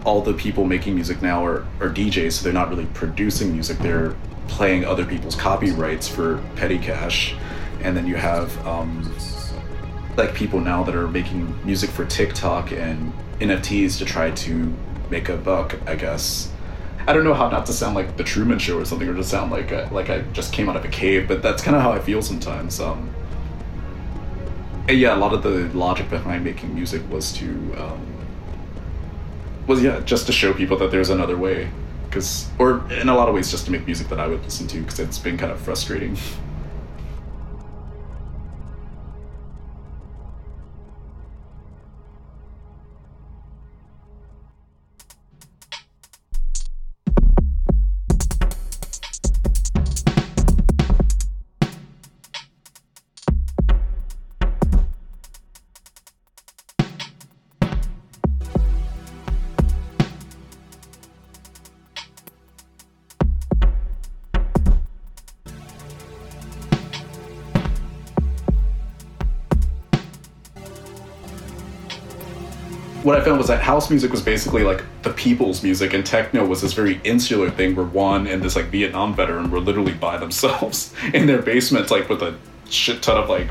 [0.04, 3.78] all the people making music now are, are djs so they're not really producing music
[3.78, 4.14] they're
[4.48, 7.34] playing other people's copyrights for petty cash
[7.82, 9.14] and then you have um,
[10.16, 14.72] like people now that are making music for tiktok and NFTs to try to
[15.10, 16.50] make a buck, I guess.
[17.06, 19.24] I don't know how not to sound like the Truman Show or something, or to
[19.24, 21.82] sound like a, like I just came out of a cave, but that's kind of
[21.82, 22.78] how I feel sometimes.
[22.78, 23.12] Um,
[24.88, 28.06] and yeah, a lot of the logic behind making music was to um,
[29.66, 31.70] was yeah, just to show people that there's another way,
[32.08, 34.66] because or in a lot of ways just to make music that I would listen
[34.68, 36.16] to, because it's been kind of frustrating.
[73.62, 77.76] House music was basically like the people's music, and techno was this very insular thing
[77.76, 82.08] where Juan and this like Vietnam veteran were literally by themselves in their basement, like
[82.08, 82.36] with a
[82.68, 83.48] shit ton of like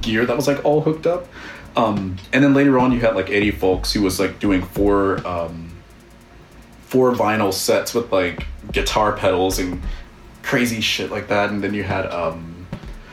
[0.00, 1.26] gear that was like all hooked up.
[1.76, 5.26] Um, and then later on, you had like Eddie Fowlkes, who was like doing four
[5.26, 5.70] um,
[6.82, 9.80] four vinyl sets with like guitar pedals and
[10.42, 11.50] crazy shit like that.
[11.50, 12.66] And then you had um,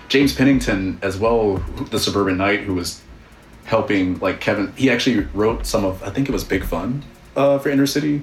[0.09, 1.57] James Pennington as well,
[1.91, 3.01] the Suburban Knight, who was
[3.67, 4.73] helping like Kevin.
[4.75, 7.03] He actually wrote some of I think it was Big Fun
[7.35, 8.21] uh, for Inner City,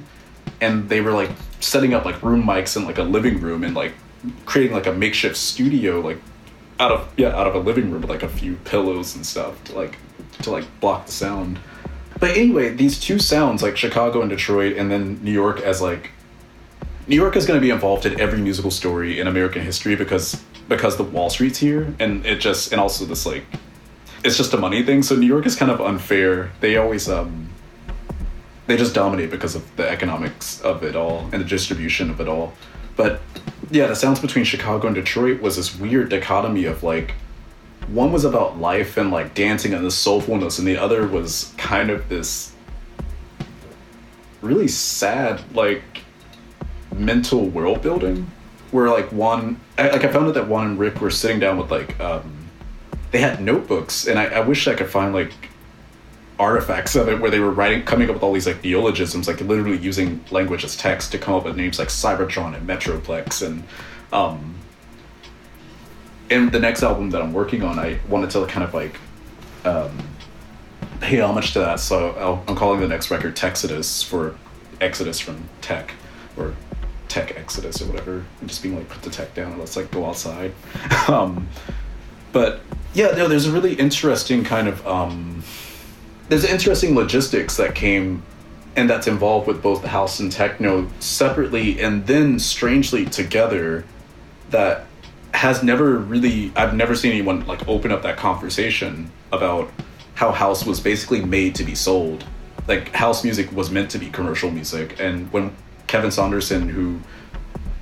[0.60, 1.30] and they were like
[1.60, 3.92] setting up like room mics in like a living room and like
[4.46, 6.18] creating like a makeshift studio like
[6.80, 9.62] out of yeah out of a living room with like a few pillows and stuff
[9.64, 9.96] to like
[10.42, 11.58] to like block the sound.
[12.18, 16.10] But anyway, these two sounds like Chicago and Detroit, and then New York as like
[17.06, 20.42] New York is going to be involved in every musical story in American history because
[20.70, 23.44] because the Wall Street's here, and it just and also this like
[24.24, 25.02] it's just a money thing.
[25.02, 26.50] So New York is kind of unfair.
[26.60, 27.48] They always um
[28.66, 32.28] they just dominate because of the economics of it all and the distribution of it
[32.28, 32.54] all.
[32.96, 33.20] But
[33.70, 37.12] yeah, the sounds between Chicago and Detroit was this weird dichotomy of like
[37.88, 41.90] one was about life and like dancing and the soulfulness and the other was kind
[41.90, 42.52] of this
[44.40, 45.82] really sad like
[46.94, 48.30] mental world building
[48.70, 51.58] where like one I, like I found out that Juan and Rick were sitting down
[51.58, 52.33] with like um
[53.14, 55.30] they had notebooks, and I, I wish I could find like
[56.36, 59.40] artifacts of it where they were writing, coming up with all these like neologisms, like
[59.40, 63.62] literally using language as text to come up with names like Cybotron and Metroplex, and
[64.12, 64.56] um,
[66.28, 68.98] in the next album that I'm working on, I wanted to kind of like
[69.64, 69.96] um,
[70.98, 71.78] pay homage to that.
[71.78, 74.36] So i am calling the next record Texodus for
[74.80, 75.94] Exodus from Tech,
[76.36, 76.56] or
[77.06, 79.92] Tech Exodus or whatever, and just being like put the tech down, and let's like
[79.92, 80.52] go outside.
[81.06, 81.46] um,
[82.32, 82.60] but
[82.94, 85.42] yeah, no, there's a really interesting kind of um,
[86.28, 88.22] there's interesting logistics that came
[88.76, 93.84] and that's involved with both house and techno separately and then strangely together
[94.50, 94.86] that
[95.32, 99.70] has never really I've never seen anyone like open up that conversation about
[100.14, 102.24] how house was basically made to be sold.
[102.68, 105.54] Like house music was meant to be commercial music and when
[105.88, 107.00] Kevin Saunderson who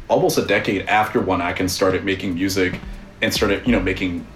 [0.08, 2.78] almost a decade after Juan Atkins started making music
[3.20, 4.26] and started, you know, making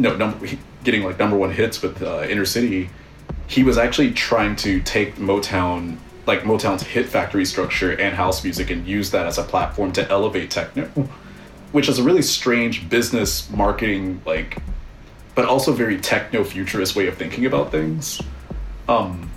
[0.00, 0.40] no
[0.84, 2.90] getting like number one hits with uh, Inner City,
[3.46, 8.70] he was actually trying to take Motown like Motown's hit factory structure and house music
[8.70, 10.84] and use that as a platform to elevate techno,
[11.72, 14.58] which is a really strange business marketing like,
[15.34, 18.20] but also very techno futurist way of thinking about things.
[18.88, 19.30] Um,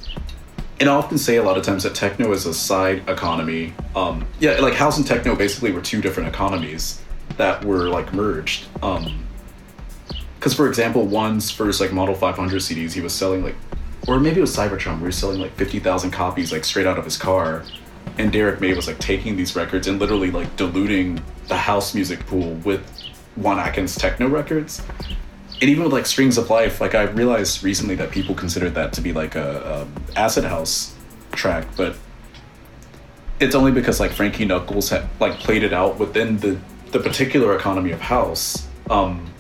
[0.80, 3.74] and I often say a lot of times that techno is a side economy.
[3.96, 7.02] Um, yeah, like house and techno basically were two different economies
[7.38, 8.66] that were like merged.
[8.82, 9.23] Um,
[10.44, 13.56] because for example, Juan's first like Model 500 CDs, he was selling like,
[14.10, 17.00] or maybe it was Cybotron, where he was selling like 50,000 copies like straight out
[17.00, 17.64] of his car.
[18.18, 22.26] And Derrick May was like taking these records and literally like diluting the house music
[22.26, 22.82] pool with
[23.38, 24.82] Juan Atkins techno records.
[25.62, 28.92] And even with like Strings of Life, like I realized recently that people considered that
[28.94, 30.94] to be like a, a acid house
[31.32, 31.96] track, but
[33.40, 36.60] it's only because like Frankie Knuckles had like played it out within the
[36.92, 38.68] the particular economy of house.
[38.90, 39.33] Um,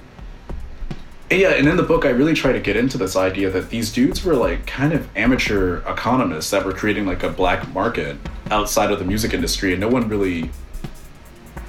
[1.39, 3.91] yeah, and in the book, I really try to get into this idea that these
[3.91, 8.17] dudes were like kind of amateur economists that were creating like a black market
[8.51, 10.49] outside of the music industry, and no one really,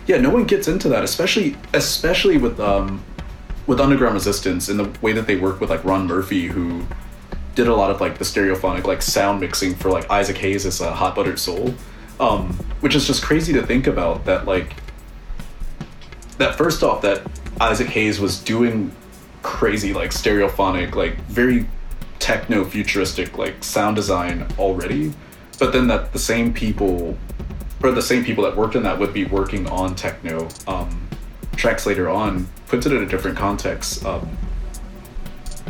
[0.07, 3.05] yeah, no one gets into that, especially especially with um,
[3.67, 6.85] with underground resistance and the way that they work with like Ron Murphy, who
[7.55, 10.93] did a lot of like the stereophonic like sound mixing for like Isaac Hayes' uh,
[10.93, 11.75] Hot Buttered Soul,
[12.19, 14.75] um, which is just crazy to think about that like
[16.39, 17.23] that first off that
[17.61, 18.91] Isaac Hayes was doing
[19.45, 21.69] crazy like stereophonic like very
[22.19, 25.13] techno futuristic like sound design already.
[25.61, 27.17] But then that the same people
[27.83, 31.09] or the same people that worked on that would be working on techno um,
[31.55, 34.27] tracks later on puts it in a different context um,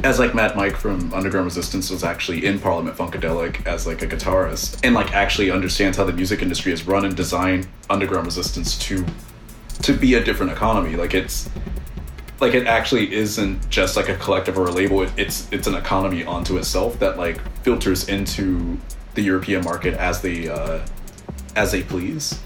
[0.04, 4.06] as like Mad Mike from Underground Resistance was actually in Parliament Funkadelic as like a
[4.06, 8.78] guitarist and like actually understands how the music industry is run and designed Underground Resistance
[8.78, 9.04] to
[9.82, 10.94] to be a different economy.
[10.94, 11.50] Like it's
[12.44, 15.02] like it actually isn't just like a collective or a label.
[15.02, 18.78] It, it's it's an economy onto itself that like filters into
[19.14, 20.84] the european market as they uh
[21.56, 22.38] as they please.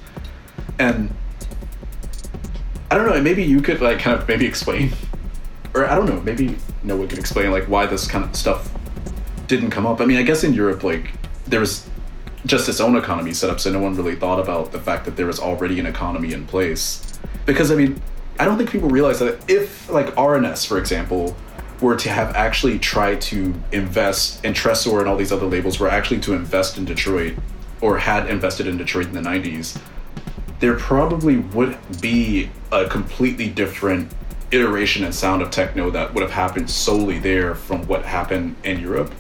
[0.79, 1.13] And
[2.91, 4.93] i don't know maybe you could like kind of maybe explain
[5.75, 8.73] or i don't know maybe no one could explain like why this kind of stuff
[9.47, 10.01] didn't come up.
[10.01, 11.11] I mean i guess in europe like
[11.47, 11.89] there was
[12.47, 15.17] just its own economy set up so no one really thought about the fact that
[15.17, 17.19] there was already an economy in place.
[17.47, 18.01] Because i mean
[18.39, 21.37] I don't think people realize that if like R&S, for example,
[21.81, 25.89] were to have actually tried to invest and Tresor and all these other labels were
[25.89, 27.35] actually to invest in Detroit
[27.81, 29.81] or had invested in Detroit in the 90s,
[30.61, 34.13] there probably would be a completely different
[34.51, 38.81] iteration and sound of techno that would have happened solely there from what happened in
[38.81, 39.13] Europe.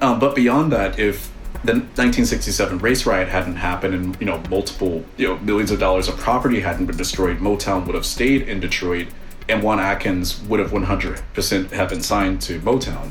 [0.00, 1.30] Um, but beyond that, if
[1.64, 6.08] the 1967 race riot hadn't happened and you know multiple you know millions of dollars
[6.08, 7.38] of property hadn't been destroyed.
[7.38, 9.08] Motown would have stayed in detroit
[9.48, 13.10] and juan atkins would have 100% have been signed to motown.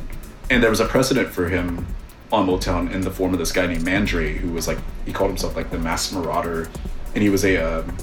[0.50, 1.88] And there was a precedent for him
[2.32, 5.30] on motown in the form of this guy named mandre who was like he called
[5.30, 6.70] himself like the mass marauder
[7.14, 7.98] and he was a um,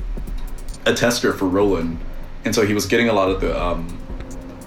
[0.84, 1.98] a tester for roland.
[2.44, 3.98] And so he was getting a lot of the um,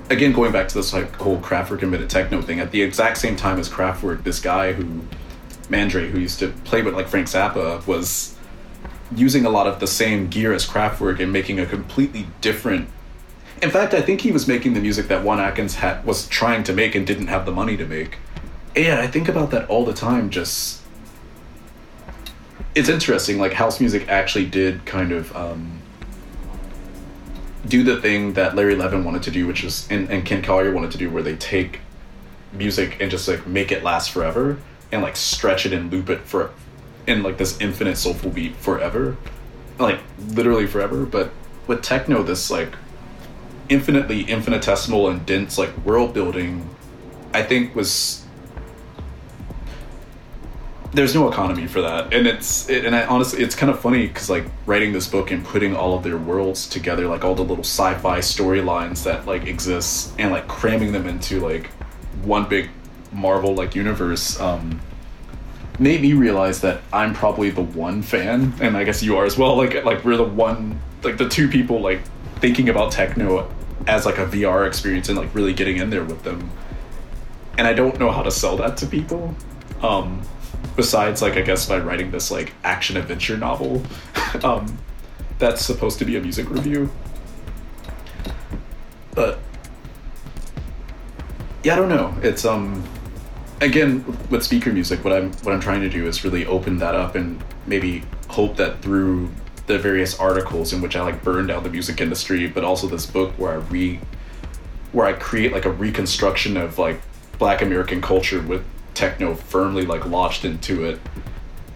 [0.10, 3.36] again going back to this like whole Kraftwerk invented techno thing at the exact same
[3.36, 5.02] time as Kraftwerk, this guy who
[5.70, 8.36] Mandre, who used to play with like Frank Zappa, was
[9.16, 12.90] using a lot of the same gear as Kraftwerk and making a completely different.
[13.62, 16.64] In fact, I think he was making the music that Juan Atkins had was trying
[16.64, 18.18] to make and didn't have the money to make.
[18.76, 20.30] And I think about that all the time.
[20.30, 20.82] Just
[22.76, 23.40] it's interesting.
[23.40, 25.82] Like house music actually did kind of um,
[27.68, 30.72] do the thing that Larry Levan wanted to do, which was and, and Ken Collier
[30.72, 31.80] wanted to do, where they take
[32.54, 34.58] music and just like make it last forever
[34.92, 36.52] and like stretch it and loop it for
[37.06, 39.18] in like this infinite soulful beat forever.
[39.80, 41.32] Like literally forever but
[41.68, 42.74] with techno this like
[43.70, 46.68] infinitely infinitesimal and dense like world building
[47.34, 48.24] i think was
[50.94, 52.14] there's no economy for that.
[52.14, 55.32] And it's it, and i honestly it's kind of funny because like writing this book
[55.32, 59.46] and putting all of their worlds together like all the little sci-fi storylines that like
[59.46, 61.68] exist and like cramming them into like
[62.24, 62.70] one big
[63.12, 64.82] Marvel like universe um,
[65.80, 69.38] made me realize that I'm probably the one fan, and I guess you are as
[69.38, 69.56] well.
[69.56, 72.02] Like like we're the one like the two people like
[72.40, 73.52] thinking about techno
[73.88, 76.50] as like a VR experience and like really getting in there with them.
[77.58, 79.36] And I don't know how to sell that to people.
[79.82, 80.22] Um,
[80.76, 83.84] besides like I guess by writing this like action adventure novel,
[84.44, 84.78] um,
[85.40, 86.90] that's supposed to be a music review.
[89.14, 89.40] But
[91.64, 92.16] yeah, I don't know.
[92.22, 92.84] It's um
[93.62, 96.96] again with speaker music what i'm what i'm trying to do is really open that
[96.96, 99.30] up and maybe hope that through
[99.66, 103.06] the various articles in which i like burn down the music industry but also this
[103.06, 104.00] book where i re
[104.92, 107.02] where i create like a reconstruction of like
[107.40, 108.64] black american culture with
[108.98, 111.00] techno firmly like lodged into it.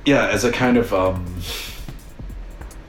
[0.05, 1.23] Yeah as a kind of um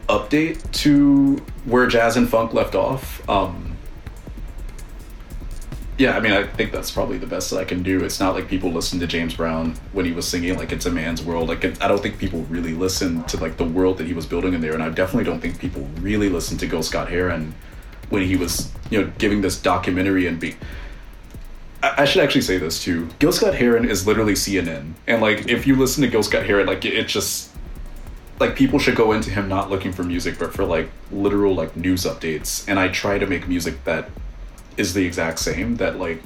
[0.09, 1.37] update to
[1.67, 3.72] where jazz and funk left off um
[5.99, 8.03] yeah, I mean, I think that's probably the best that I can do.
[8.03, 10.91] It's not like people listen to James Brown when he was singing like "It's a
[10.91, 14.15] Man's World." Like, I don't think people really listen to like the world that he
[14.15, 17.11] was building in there, and I definitely don't think people really listen to Gil Scott
[17.11, 17.55] Heron
[18.09, 20.57] when he was, you know, giving this documentary and be.
[21.83, 23.09] I, should actually say this too.
[23.19, 26.67] Gil Scott Heron is literally CNN, and like if you listen to Gil Scott Heron,
[26.67, 27.51] like it, it just
[28.41, 31.77] like people should go into him not looking for music but for like literal like
[31.77, 34.11] news updates and i try to make music that
[34.77, 36.23] is the exact same that like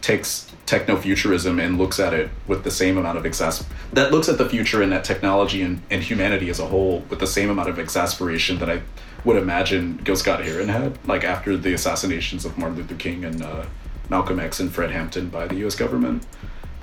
[0.00, 4.38] takes techno-futurism and looks at it with the same amount of exas that looks at
[4.38, 7.68] the future and at technology and, and humanity as a whole with the same amount
[7.68, 8.82] of exasperation that I
[9.24, 13.42] would imagine Gil Scott Heron had like after the assassinations of Martin Luther King and
[13.42, 13.64] uh,
[14.08, 16.26] Malcolm X and Fred Hampton by the US government.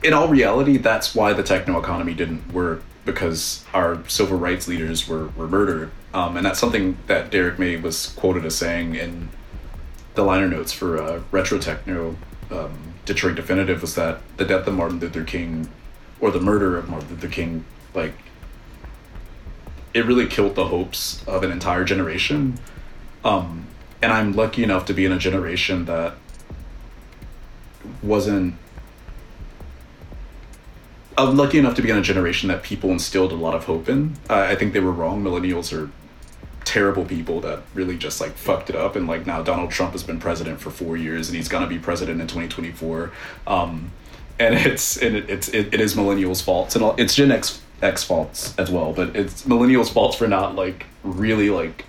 [0.03, 5.07] In all reality, that's why the techno economy didn't work because our civil rights leaders
[5.07, 5.91] were, were murdered.
[6.13, 9.29] Um, and that's something that Derrick May was quoted as saying in
[10.13, 12.15] the liner notes for uh, Retro Techno
[12.51, 15.69] um, Detroit Definitive was that the death of Martin Luther King,
[16.19, 18.13] or the murder of Martin Luther King, like
[19.93, 22.59] it really killed the hopes of an entire generation.
[23.23, 23.67] Um,
[24.01, 26.15] and I'm lucky enough to be in a generation that
[28.01, 28.55] wasn't.
[31.17, 33.89] I'm lucky enough to be in a generation that people instilled a lot of hope
[33.89, 34.17] in.
[34.29, 35.21] Uh, I think they were wrong.
[35.23, 35.91] Millennials are
[36.71, 40.03] terrible people that really just like fucked it up and like now Donald Trump has
[40.03, 43.11] been president for four years and he's gonna be president in 2024
[43.45, 43.91] um,
[44.39, 47.61] and it's and it, it's it, it is millennials faults and all, it's Gen X
[47.81, 51.83] X faults as well but it's millennials faults for not like really like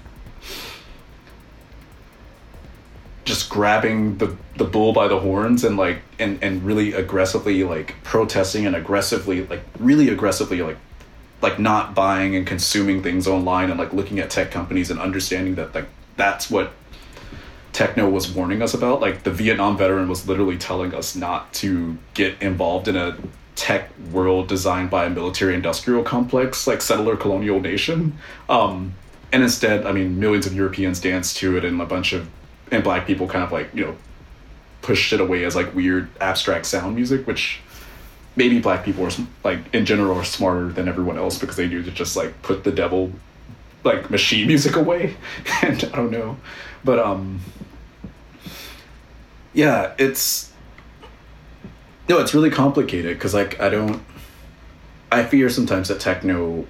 [3.24, 7.94] just grabbing the the bull by the horns and like and and really aggressively like
[8.02, 10.78] protesting and aggressively like really aggressively like
[11.42, 15.56] like not buying and consuming things online and like looking at tech companies and understanding
[15.56, 15.86] that like
[16.16, 16.72] that's what
[17.72, 19.00] techno was warning us about.
[19.00, 23.16] Like the vietnam veteran was literally telling us not to get involved in a
[23.56, 28.16] tech world designed by a military industrial complex like settler colonial nation.
[28.48, 28.94] Um,
[29.32, 32.28] and instead i mean millions of europeans danced to it and a bunch of
[32.70, 33.96] and black people kind of like you know
[34.82, 37.60] pushed it away as like weird abstract sound music which
[38.36, 39.10] maybe black people are
[39.44, 42.64] like in general are smarter than everyone else because they do to just like put
[42.64, 43.12] the devil
[43.84, 45.16] like machine music away.
[45.62, 46.36] And i don't know.
[46.84, 47.40] But um
[49.54, 50.52] yeah it's
[52.08, 54.02] no it's really complicated because like i don't
[55.10, 56.66] i fear sometimes that techno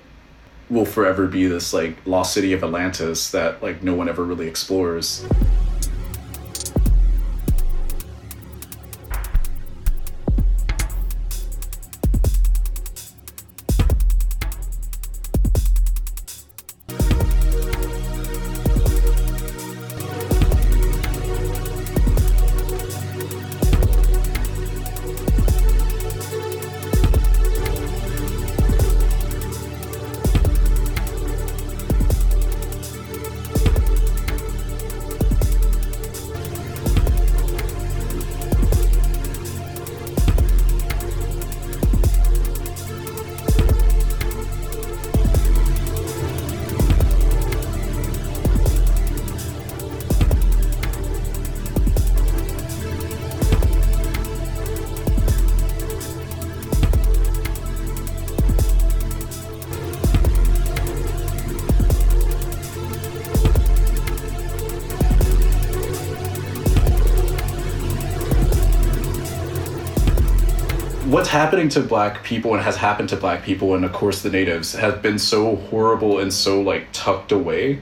[0.69, 4.49] will forever be this like lost city of atlantis that like no one ever really
[4.49, 5.25] explores
[71.63, 74.75] happening to black people and has happened to black people and of course the natives
[74.75, 77.81] has been so horrible and so like tucked away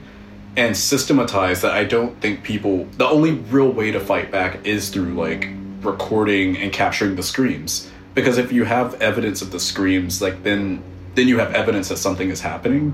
[0.55, 4.89] and systematized that I don't think people the only real way to fight back is
[4.89, 5.49] through like
[5.81, 7.89] recording and capturing the screams.
[8.13, 10.83] Because if you have evidence of the screams like then
[11.15, 12.93] then you have evidence that something is happening.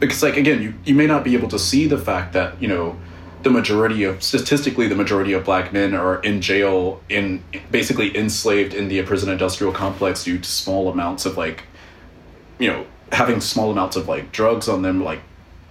[0.00, 2.68] Because like again you you may not be able to see the fact that you
[2.68, 2.96] know
[3.42, 8.74] the majority of statistically the majority of black men are in jail in basically enslaved
[8.74, 11.64] in the prison industrial complex due to small amounts of like
[12.58, 15.20] you know having small amounts of like drugs on them like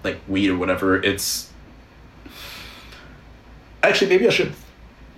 [0.04, 1.02] like weed or whatever.
[1.02, 1.52] It's
[3.84, 4.54] actually maybe i should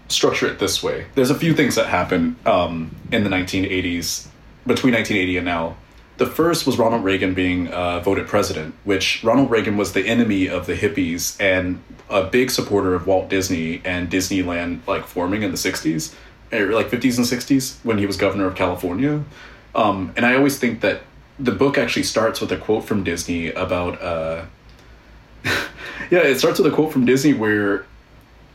[0.10, 1.08] structure it this way.
[1.16, 4.28] There's a few things that happen um, in the 1980s
[4.66, 5.76] between 1980 and now
[6.18, 10.48] the first was ronald reagan being uh, voted president which ronald reagan was the enemy
[10.48, 15.52] of the hippies and a big supporter of walt disney and disneyland like forming in
[15.52, 16.14] the 60s
[16.52, 19.24] or like 50s and 60s when he was governor of california.
[19.76, 21.02] Um, and i always think that
[21.40, 24.46] the book actually starts with a quote from disney about uh,
[26.10, 27.86] yeah, it starts with a quote from Disney where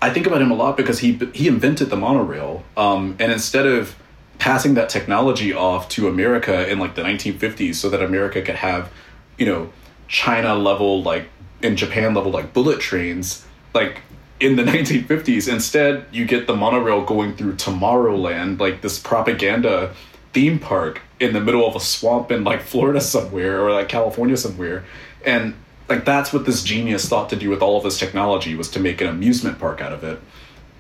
[0.01, 3.67] I think about him a lot because he he invented the monorail, um, and instead
[3.67, 3.97] of
[4.39, 8.91] passing that technology off to America in like the 1950s, so that America could have,
[9.37, 9.73] you know,
[10.07, 11.29] China level like
[11.63, 14.01] in Japan level like bullet trains, like
[14.41, 15.53] in the 1950s.
[15.53, 19.95] Instead, you get the monorail going through Tomorrowland, like this propaganda
[20.33, 24.37] theme park in the middle of a swamp in like Florida somewhere or like California
[24.37, 24.85] somewhere,
[25.25, 25.55] and
[25.89, 28.81] like that's what this genius thought to do with all of this technology was to
[28.81, 30.21] make an amusement park out of it.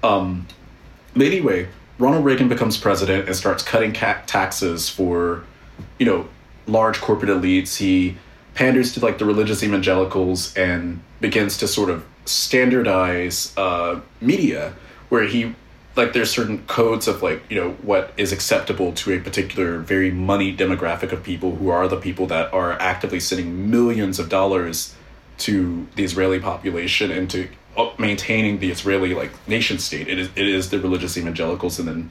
[0.03, 0.47] Um,
[1.15, 5.45] but anyway, Ronald Reagan becomes president and starts cutting ca- taxes for,
[5.99, 6.29] you know,
[6.67, 7.77] large corporate elites.
[7.77, 8.17] He
[8.55, 14.75] panders to like the religious evangelicals and begins to sort of standardize uh, media,
[15.09, 15.55] where he
[15.97, 20.11] like there's certain codes of like you know what is acceptable to a particular very
[20.11, 24.95] money demographic of people who are the people that are actively sending millions of dollars
[25.39, 27.49] to the Israeli population and to
[27.99, 30.09] maintaining the Israeli like nation state.
[30.09, 32.11] It is it is the religious evangelicals, and then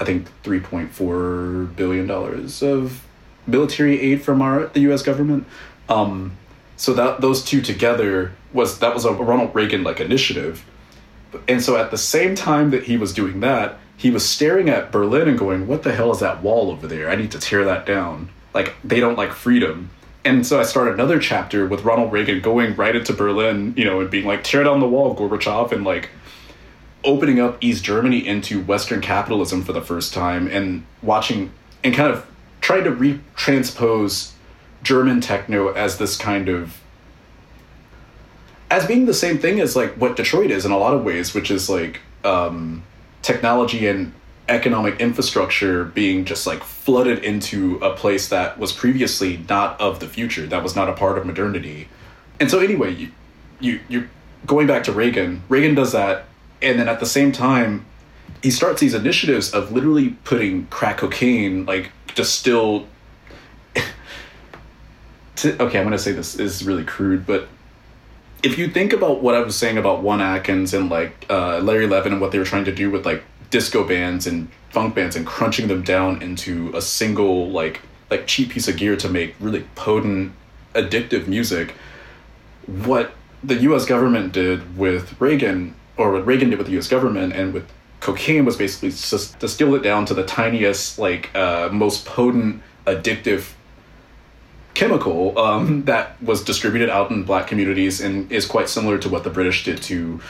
[0.00, 3.04] I think three point four billion dollars of
[3.46, 5.02] military aid from our the U.S.
[5.02, 5.46] government.
[5.88, 6.36] Um,
[6.76, 10.64] so that those two together was that was a Ronald Reagan like initiative,
[11.48, 14.92] and so at the same time that he was doing that, he was staring at
[14.92, 17.10] Berlin and going, "What the hell is that wall over there?
[17.10, 19.90] I need to tear that down." Like they don't like freedom
[20.24, 24.00] and so I start another chapter with Ronald Reagan going right into Berlin, you know,
[24.00, 26.10] and being like, tear down the wall, Gorbachev, and like
[27.04, 31.52] opening up East Germany into Western capitalism for the first time and watching
[31.84, 32.26] and kind of
[32.60, 34.32] trying to retranspose
[34.82, 36.80] German techno as this kind of
[38.70, 41.32] as being the same thing as like what Detroit is in a lot of ways,
[41.32, 42.82] which is like um,
[43.22, 44.12] technology and
[44.48, 50.08] economic infrastructure being just like flooded into a place that was previously not of the
[50.08, 51.88] future, that was not a part of modernity.
[52.40, 53.10] And so anyway, you
[53.60, 54.08] you you
[54.46, 56.24] going back to Reagan, Reagan does that
[56.60, 57.84] and then at the same time
[58.42, 62.86] he starts these initiatives of literally putting crack cocaine like distilled
[65.36, 67.48] to, okay, I'm going to say this is really crude, but
[68.42, 71.86] if you think about what I was saying about Juan Atkins and like uh, Larry
[71.86, 75.16] Levan and what they were trying to do with like disco bands and funk bands
[75.16, 77.80] and crunching them down into a single like
[78.10, 80.32] like cheap piece of gear to make really potent
[80.74, 81.74] addictive music.
[82.66, 87.32] What the US government did with Reagan or what Reagan did with the US government
[87.34, 87.70] and with
[88.00, 93.52] cocaine was basically just distill it down to the tiniest like uh, most potent addictive
[94.74, 99.24] chemical um, that was distributed out in black communities and is quite similar to what
[99.24, 100.20] the British did to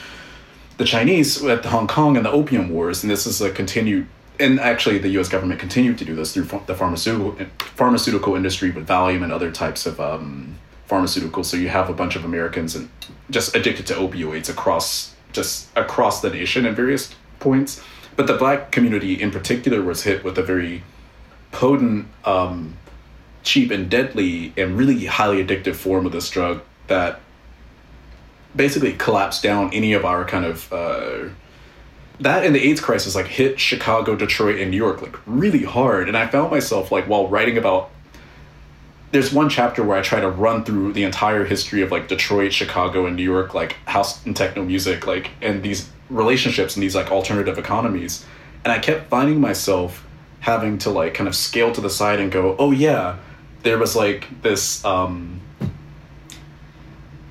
[0.78, 4.06] the Chinese at the Hong Kong and the Opium Wars, and this is a continued.
[4.40, 5.28] And actually, the U.S.
[5.28, 9.84] government continued to do this through the pharmaceutical pharmaceutical industry with Valium and other types
[9.84, 10.56] of um,
[10.88, 11.46] pharmaceuticals.
[11.46, 12.88] So you have a bunch of Americans and
[13.30, 17.82] just addicted to opioids across just across the nation at various points.
[18.14, 20.82] But the black community in particular was hit with a very
[21.50, 22.76] potent, um,
[23.42, 27.20] cheap, and deadly, and really highly addictive form of this drug that
[28.58, 31.28] basically collapsed down any of our kind of uh,
[32.20, 36.08] that and the AIDS crisis like hit Chicago, Detroit, and New York like really hard.
[36.08, 37.90] And I found myself like while writing about
[39.10, 42.52] there's one chapter where I try to run through the entire history of like Detroit,
[42.52, 46.94] Chicago, and New York, like house and techno music, like and these relationships and these
[46.94, 48.26] like alternative economies.
[48.64, 50.04] And I kept finding myself
[50.40, 53.18] having to like kind of scale to the side and go, oh yeah,
[53.62, 55.40] there was like this um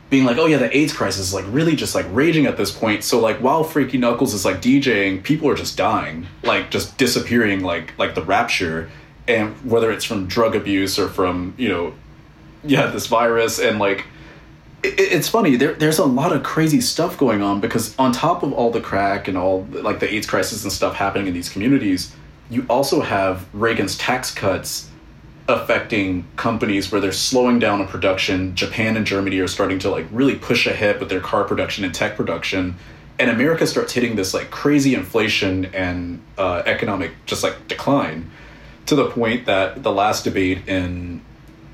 [0.09, 2.71] being like, oh yeah, the AIDS crisis is like really just like raging at this
[2.71, 3.03] point.
[3.03, 7.61] So like while Frankie Knuckles is like DJing, people are just dying, like just disappearing,
[7.61, 8.89] like like the rapture,
[9.27, 11.93] and whether it's from drug abuse or from you know,
[12.63, 14.05] yeah, this virus and like.
[14.83, 15.55] It, it's funny.
[15.55, 18.79] There, there's a lot of crazy stuff going on because on top of all the
[18.79, 22.15] crack and all like the AIDS crisis and stuff happening in these communities,
[22.49, 24.86] you also have Reagan's tax cuts
[25.47, 28.53] affecting companies where they're slowing down on production.
[28.55, 31.93] Japan and Germany are starting to like really push ahead with their car production and
[31.93, 32.75] tech production.
[33.19, 38.29] And America starts hitting this like crazy inflation and uh, economic just like decline
[38.87, 41.21] to the point that the last debate in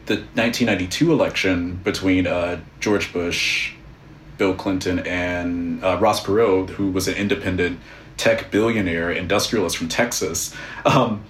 [0.05, 3.74] the 1992 election between uh, George Bush,
[4.38, 7.80] Bill Clinton, and uh, Ross Perot, who was an independent
[8.17, 10.55] tech billionaire industrialist from Texas,
[10.86, 11.24] um,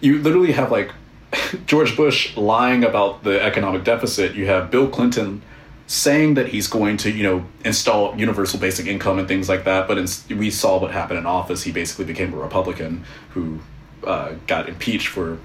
[0.00, 0.92] you literally have like
[1.66, 4.34] George Bush lying about the economic deficit.
[4.34, 5.42] You have Bill Clinton
[5.86, 9.88] saying that he's going to, you know, install universal basic income and things like that.
[9.88, 11.62] But in, we saw what happened in office.
[11.62, 13.60] He basically became a Republican who
[14.06, 15.38] uh, got impeached for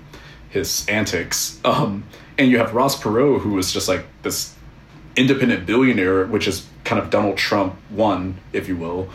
[0.49, 1.59] his antics.
[1.73, 2.03] Um,
[2.37, 4.55] and you have Ross Perot, who was just like this
[5.15, 9.07] independent billionaire, which is kind of Donald Trump one, if you will,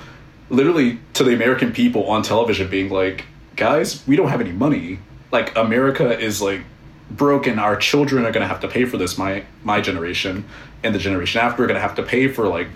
[0.51, 3.25] literally to the American people on television being like,
[3.57, 5.01] guys, we don't have any money.
[5.31, 6.63] Like America is like
[7.11, 7.59] broken.
[7.59, 9.19] Our children are gonna have to pay for this.
[9.19, 10.45] My my generation
[10.83, 12.69] and the generation after are gonna have to pay for like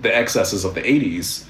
[0.00, 1.44] the excesses of the '80s.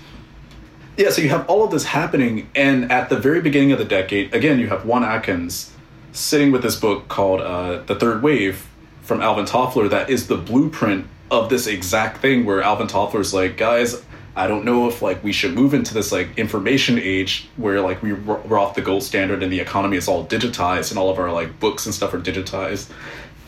[0.96, 3.84] Yeah, so you have all of this happening, and at the very beginning of the
[3.84, 5.72] decade, again, you have Juan Atkins
[6.10, 8.66] sitting with this book called uh, The Third Wave
[9.02, 13.56] from Alvin Toffler that is the blueprint of this exact thing where Alvin Toffler's like,
[13.56, 14.02] guys,
[14.38, 18.00] I don't know if like we should move into this like information age where like
[18.04, 21.18] we we're off the gold standard and the economy is all digitized and all of
[21.18, 22.88] our like books and stuff are digitized.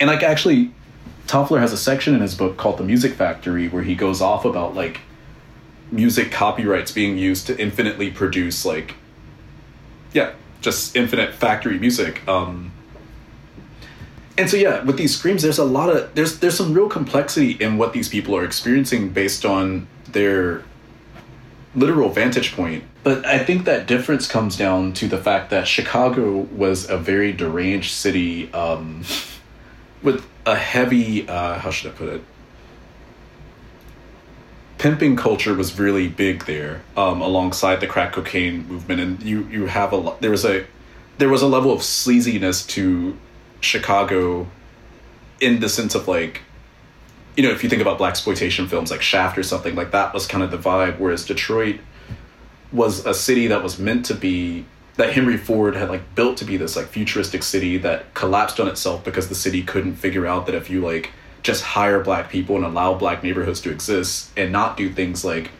[0.00, 0.72] And like actually
[1.28, 4.44] Toffler has a section in his book called The Music Factory where he goes off
[4.44, 5.00] about like
[5.92, 8.96] music copyrights being used to infinitely produce like
[10.12, 12.26] yeah, just infinite factory music.
[12.26, 12.72] Um
[14.36, 17.52] and so yeah, with these screams there's a lot of there's there's some real complexity
[17.52, 20.64] in what these people are experiencing based on their
[21.74, 22.84] literal vantage point.
[23.02, 27.32] But I think that difference comes down to the fact that Chicago was a very
[27.32, 29.04] deranged city um,
[30.02, 32.22] with a heavy, uh, how should I put it?
[34.78, 39.66] Pimping culture was really big there, um, alongside the crack cocaine movement, and you you
[39.66, 40.64] have a there was a
[41.18, 43.14] there was a level of sleaziness to
[43.60, 44.46] Chicago,
[45.38, 46.40] in the sense of like
[47.36, 50.26] you know, if you think about blaxploitation films like Shaft or something like that was
[50.26, 50.98] kind of the vibe.
[50.98, 51.80] Whereas Detroit
[52.72, 54.64] was a city that was meant to be
[54.96, 58.68] that Henry Ford had like built to be this like futuristic city that collapsed on
[58.68, 61.10] itself because the city couldn't figure out that if you like
[61.42, 65.50] just hire black people and allow black neighborhoods to exist and not do things like,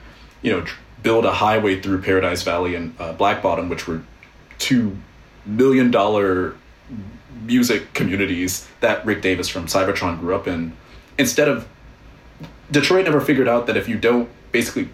[0.42, 0.64] you know,
[1.02, 4.02] build a highway through Paradise Valley and uh, Black Bottom, which were
[4.58, 4.96] two
[5.46, 6.54] million dollar
[7.44, 10.76] music communities that Rick Davis from Cybotron grew up in
[11.20, 11.68] instead of
[12.70, 14.88] Detroit never figured out that if you don't basically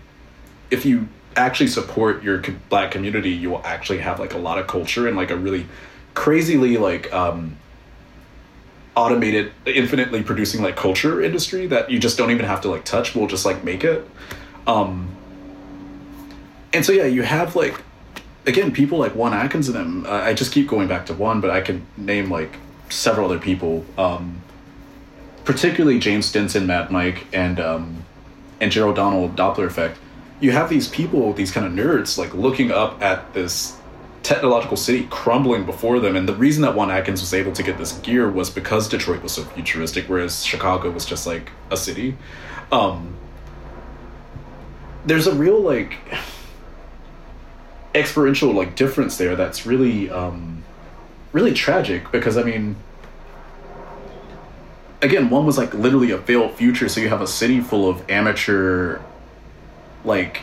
[0.70, 4.66] if you actually support your black community you will actually have like a lot of
[4.66, 5.66] culture and like a really
[6.14, 7.56] crazily like um
[8.96, 13.14] automated infinitely producing like culture industry that you just don't even have to like touch
[13.14, 14.06] we'll just like make it.
[14.66, 15.08] Um
[16.72, 17.80] and so yeah you have like
[18.46, 21.40] again people like Juan Atkins and them uh, i just keep going back to Juan
[21.40, 22.56] but i can name like
[22.88, 23.84] several other people.
[23.96, 24.40] Um
[25.46, 28.04] particularly James Stinson, Mad Mike, and um,
[28.60, 29.96] and Gerald Donald Dopplereffekt,
[30.40, 33.78] you have these people, these kind of nerds, like looking up at this
[34.22, 36.16] technological city crumbling before them.
[36.16, 39.22] And the reason that Juan Atkins was able to get this gear was because Detroit
[39.22, 42.16] was so futuristic, whereas Chicago was just like a city.
[42.72, 43.16] Um,
[45.06, 45.96] there's a real like
[47.94, 50.64] experiential like difference there that's really um,
[51.32, 52.76] really tragic because I mean
[55.02, 56.88] again, one was like literally a failed future.
[56.88, 59.00] So you have a city full of amateur,
[60.04, 60.42] like,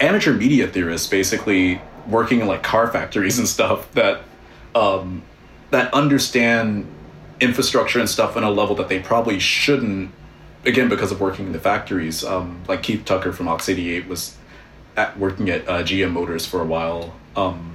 [0.00, 4.22] amateur media theorists basically working in like car factories and stuff that,
[4.74, 5.22] um,
[5.70, 6.86] that understand
[7.40, 10.10] infrastructure and stuff on a level that they probably shouldn't.
[10.64, 14.36] Again, because of working in the factories, um, like Keith Tucker from Aux 88 was
[14.96, 17.14] at working at uh, GM Motors for a while.
[17.34, 17.71] Um,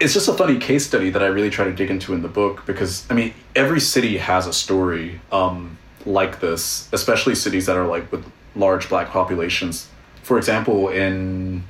[0.00, 2.28] it's just a funny case study that I really try to dig into in the
[2.28, 7.76] book because I mean every city has a story um, like this, especially cities that
[7.76, 8.24] are like with
[8.54, 9.88] large black populations.
[10.22, 11.64] For example, in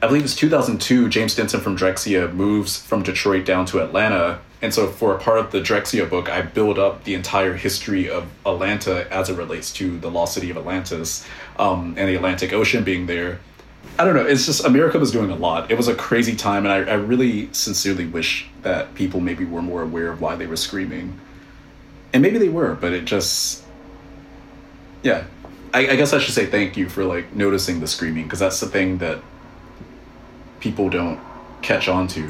[0.00, 4.40] I believe it's 2002, James Stinson from Drexciya moves from Detroit down to Atlanta.
[4.62, 8.08] And so, for a part of the Drexciya book, I build up the entire history
[8.08, 11.26] of Atlanta as it relates to the lost city of Atlantis
[11.58, 13.40] um, and the Atlantic Ocean being there.
[13.98, 14.24] I don't know.
[14.24, 15.70] It's just America was doing a lot.
[15.70, 19.62] It was a crazy time, and I, I really sincerely wish that people maybe were
[19.62, 21.18] more aware of why they were screaming.
[22.12, 23.64] And maybe they were, but it just,
[25.02, 25.24] yeah.
[25.74, 28.60] I, I guess I should say thank you for like noticing the screaming because that's
[28.60, 29.20] the thing that
[30.60, 31.20] people don't
[31.60, 32.28] catch on to.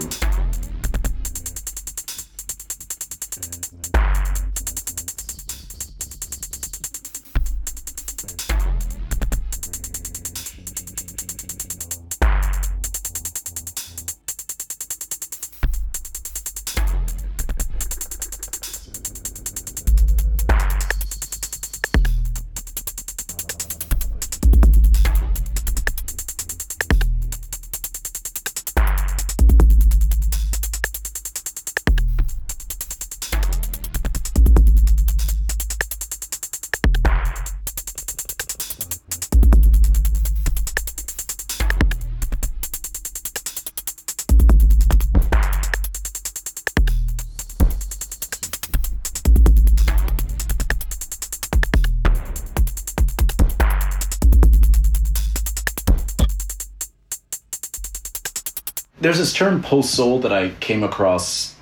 [59.09, 61.55] There's this term post soul that I came across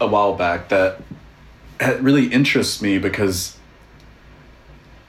[0.00, 1.00] a while back that
[2.00, 3.58] really interests me because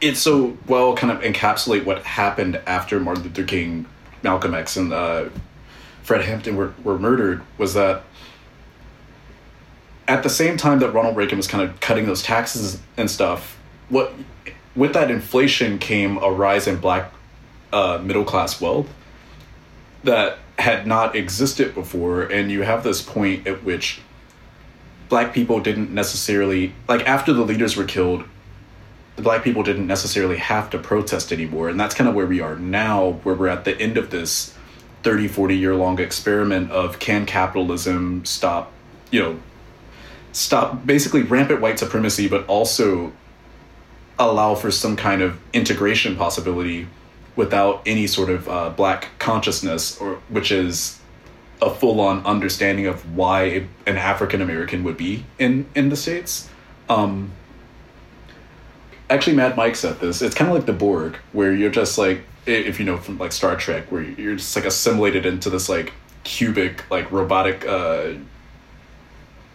[0.02, 3.86] it so well kind of encapsulate what happened after Martin Luther King,
[4.24, 5.26] Malcolm X, and uh,
[6.02, 8.02] Fred Hampton were, were murdered was that
[10.08, 13.60] at the same time that Ronald Reagan was kind of cutting those taxes and stuff,
[13.90, 14.12] what
[14.76, 17.12] with that inflation came a rise in black
[17.72, 18.92] uh, middle class wealth
[20.04, 24.01] that had not existed before, and you have this point at which
[25.10, 28.24] black people didn't necessarily like after the leaders were killed
[29.16, 32.41] the black people didn't necessarily have to protest anymore and that's kind of where we
[32.41, 34.53] are now where we're at the end of this
[35.03, 38.72] 30 40 year long experiment of can capitalism stop
[39.12, 39.39] you know
[40.32, 43.12] stop basically rampant white supremacy but also
[44.18, 46.88] allow for some kind of integration possibility
[47.36, 51.00] without any sort of uh, black consciousness or which is
[51.62, 56.50] a full on understanding of why an African American would be in in the states.
[56.90, 57.32] Um,
[59.10, 60.22] actually, Mad Mike said this.
[60.22, 63.32] It's kind of like the Borg, where you're just like if you know from like
[63.32, 68.14] Star Trek, where you're just like assimilated into this like cubic like robotic uh,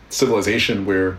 [0.09, 1.18] civilization where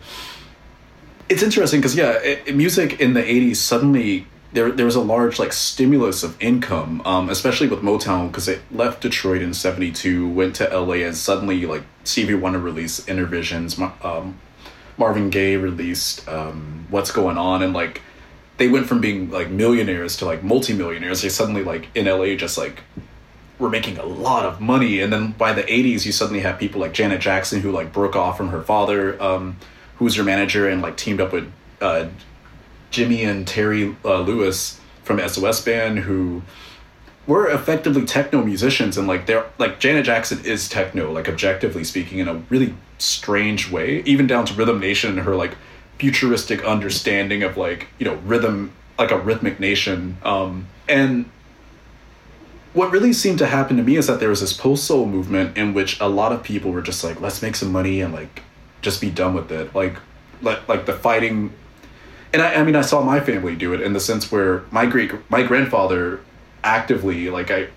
[1.30, 5.40] it's interesting because yeah, it, music in the '80s suddenly there there was a large
[5.40, 10.56] like stimulus of income, um, especially with Motown because it left Detroit in '72, went
[10.56, 14.40] to LA, and suddenly like Stevie Wonder released Innervisions, um,
[14.98, 18.02] Marvin Gaye released um, What's Going On, and like
[18.58, 21.22] they went from being like millionaires to like multimillionaires.
[21.22, 22.82] They suddenly like in LA just like
[23.58, 26.82] were making a lot of money, and then by the '80s, you suddenly have people
[26.82, 29.56] like Janet Jackson who like broke off from her father, um,
[29.96, 31.52] who was her manager, and like teamed up with.
[31.80, 32.10] Uh,
[32.92, 36.44] Jimmy and Terry uh, Lewis from SOS Band who
[37.26, 42.20] were effectively techno musicians and like they're like Janet Jackson is techno like objectively speaking
[42.20, 45.56] in a really strange way even down to Rhythm Nation and her like
[45.98, 50.18] futuristic understanding of like you know rhythm like a rhythmic nation.
[50.24, 51.30] Um and
[52.74, 55.58] what really seemed to happen to me is that there was this post soul movement
[55.58, 58.42] in which a lot of people were just like let's make some money and like
[58.82, 59.74] just be done with it.
[59.76, 59.96] Like
[60.42, 61.54] like like the fighting
[62.34, 64.86] and I, I mean, I saw my family do it in the sense where my
[64.86, 66.22] great my grandfather
[66.64, 67.68] actively like I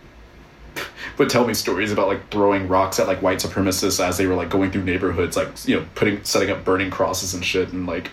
[1.19, 4.35] would tell me stories about like throwing rocks at like white supremacists as they were
[4.35, 7.87] like going through neighborhoods, like you know, putting setting up burning crosses and shit, and
[7.87, 8.11] like.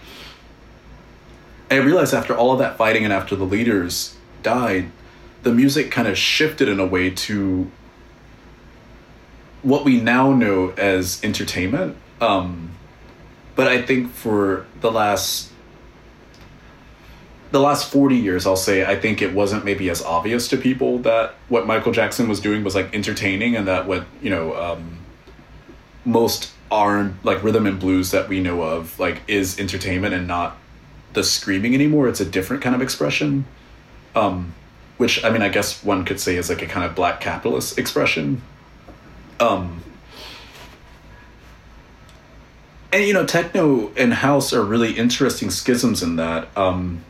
[1.69, 4.91] I realized after all of that fighting and after the leaders died,
[5.43, 7.71] the music kind of shifted in a way to
[9.61, 11.95] what we now know as entertainment.
[12.19, 12.71] Um,
[13.55, 15.50] but I think for the last
[17.51, 20.99] the last 40 years i'll say i think it wasn't maybe as obvious to people
[20.99, 24.99] that what michael jackson was doing was like entertaining and that what you know um,
[26.05, 30.57] most are like rhythm and blues that we know of like is entertainment and not
[31.11, 32.07] the screaming anymore.
[32.07, 33.43] It's a different kind of expression
[34.15, 34.53] um,
[34.97, 37.77] which i mean i guess one could say is like a kind of black capitalist
[37.77, 38.41] expression.
[39.39, 39.81] Um,
[42.93, 47.03] and you know techno and house are really interesting schisms in that um,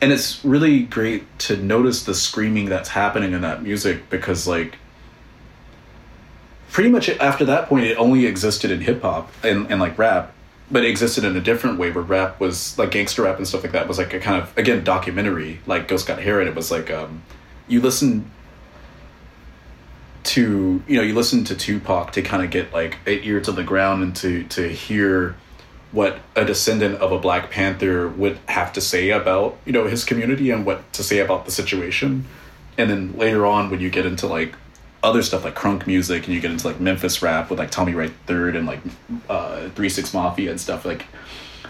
[0.00, 4.76] and it's really great to notice the screaming that's happening in that music because like
[6.70, 10.32] pretty much after that point it only existed in hip hop and, and like rap
[10.70, 13.62] but it existed in a different way where rap was like gangster rap and stuff
[13.62, 16.54] like that was like a kind of again documentary like Ghost Got Hair and it
[16.54, 17.22] was like um
[17.68, 18.30] you listen
[20.24, 23.52] to you know you listen to Tupac to kind of get like an ear to
[23.52, 25.36] the ground and to to hear
[25.96, 30.04] what a descendant of a Black Panther would have to say about you know his
[30.04, 32.26] community and what to say about the situation,
[32.76, 34.54] and then later on when you get into like
[35.02, 37.94] other stuff like crunk music and you get into like Memphis rap with like Tommy
[37.94, 38.80] Wright Third and like
[39.30, 41.06] uh, Three Six Mafia and stuff like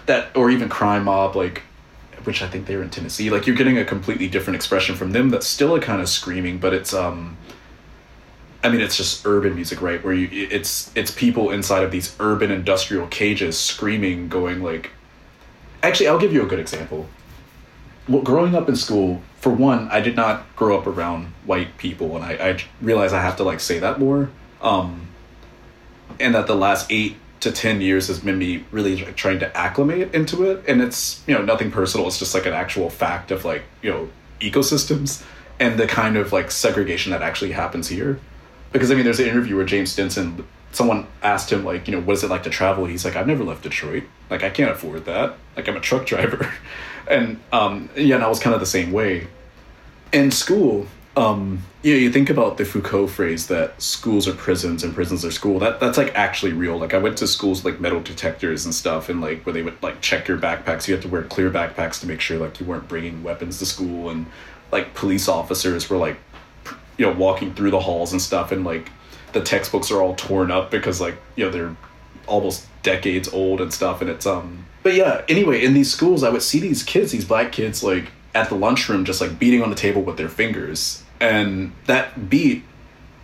[0.07, 1.63] that, or even Crime Mob like
[2.25, 3.29] which I think they were in Tennessee.
[3.29, 6.57] Like you're getting a completely different expression from them that's still a kind of screaming,
[6.57, 7.37] but it's um
[8.63, 10.03] I mean, it's just urban music, right?
[10.03, 14.91] Where you, it's it's people inside of these urban industrial cages screaming, going like.
[15.83, 17.07] Actually, I'll give you a good example.
[18.07, 22.15] Well, growing up in school, for one, I did not grow up around white people,
[22.15, 24.29] and I, I realize I have to like say that more.
[24.61, 25.07] Um,
[26.19, 30.13] and that the last eight to 10 years has been me really trying to acclimate
[30.13, 33.45] into it and it's you know nothing personal it's just like an actual fact of
[33.45, 34.09] like you know
[34.41, 35.23] ecosystems
[35.59, 38.19] and the kind of like segregation that actually happens here
[38.71, 42.01] because I mean, there's an interview where James Stinson, someone asked him like, you know,
[42.01, 42.85] what is it like to travel?
[42.85, 44.03] He's like, I've never left Detroit.
[44.29, 45.35] Like, I can't afford that.
[45.55, 46.53] Like, I'm a truck driver,
[47.09, 49.27] and um, yeah, and I was kind of the same way.
[50.13, 50.87] In school,
[51.17, 55.31] um, yeah, you think about the Foucault phrase that schools are prisons and prisons are
[55.31, 55.57] school.
[55.57, 56.77] That that's like actually real.
[56.77, 59.81] Like I went to schools like metal detectors and stuff, and like where they would
[59.81, 60.87] like check your backpacks.
[60.87, 63.65] You had to wear clear backpacks to make sure like you weren't bringing weapons to
[63.65, 64.27] school, and
[64.71, 66.17] like police officers were like,
[66.97, 68.91] you know, walking through the halls and stuff, and like
[69.33, 71.75] the textbooks are all torn up because like you know they're
[72.25, 74.65] almost decades old and stuff, and it's um.
[74.83, 78.11] But yeah, anyway, in these schools, I would see these kids, these black kids, like
[78.33, 82.63] at the lunchroom, just like beating on the table with their fingers and that beat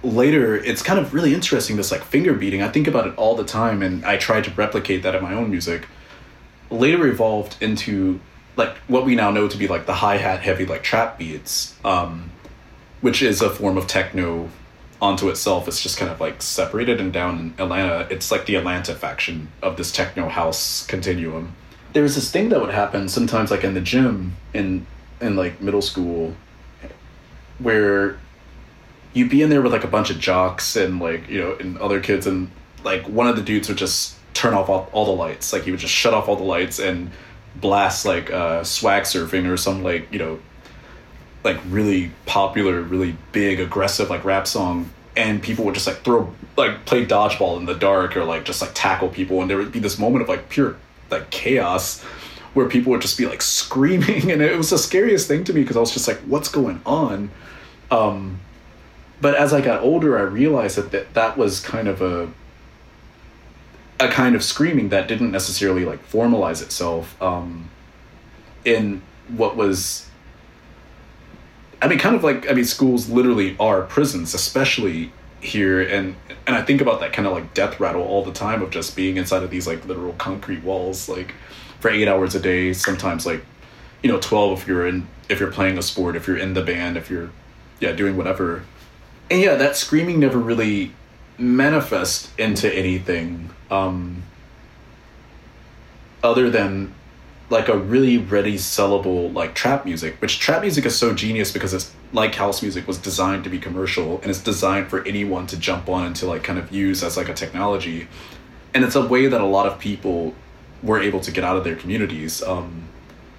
[0.03, 3.35] later it's kind of really interesting this like finger beating i think about it all
[3.35, 5.87] the time and i try to replicate that in my own music
[6.69, 8.19] later evolved into
[8.55, 12.29] like what we now know to be like the hi-hat heavy like trap beats um,
[13.03, 14.49] which is a form of techno
[15.01, 15.67] onto itself.
[15.67, 18.07] It's just kind of like separated and down in atlanta.
[18.09, 21.53] It's like the atlanta faction of this techno house continuum.
[21.91, 24.87] There was this thing that would happen sometimes like in the gym in
[25.19, 26.33] in like middle school
[27.59, 28.17] where
[29.11, 31.77] you'd be in there with like a bunch of jocks and like you know and
[31.79, 32.49] other kids and
[32.85, 35.51] like one of the dudes would just turn off all, all the lights.
[35.51, 37.11] Like he would just shut off all the lights and
[37.57, 40.39] blast like uh swag surfing or some like you know
[41.43, 46.33] like really popular really big aggressive like rap song and people would just like throw
[46.57, 49.71] like play dodgeball in the dark or like just like tackle people and there would
[49.71, 50.75] be this moment of like pure
[51.09, 52.01] like chaos
[52.53, 55.61] where people would just be like screaming and it was the scariest thing to me
[55.61, 57.29] because i was just like what's going on
[57.93, 58.39] um,
[59.21, 62.29] but as I got older, I realized that, that that was kind of a
[63.99, 67.69] a kind of screaming that didn't necessarily like formalize itself um,
[68.65, 70.09] in what was.
[71.83, 75.11] I mean, kind of like I mean, schools literally are prisons, especially
[75.41, 76.15] here, and
[76.47, 78.95] and I think about that kind of like death rattle all the time of just
[78.95, 81.33] being inside of these like literal concrete walls, like
[81.81, 83.43] for eight hours a day, sometimes like
[84.01, 86.63] you know twelve if you're in if you're playing a sport, if you're in the
[86.63, 87.31] band, if you're
[87.81, 88.63] yeah, doing whatever.
[89.29, 90.93] And yeah, that screaming never really
[91.37, 94.23] manifests into anything um,
[96.23, 96.93] other than
[97.53, 101.73] like a really ready sellable like trap music which trap music is so genius because
[101.73, 105.57] it's like house music was designed to be commercial and it's designed for anyone to
[105.57, 108.07] jump on and to like kind of use as like a technology.
[108.73, 110.35] And it's a way that a lot of people
[110.83, 112.83] were able to get out of their communities um,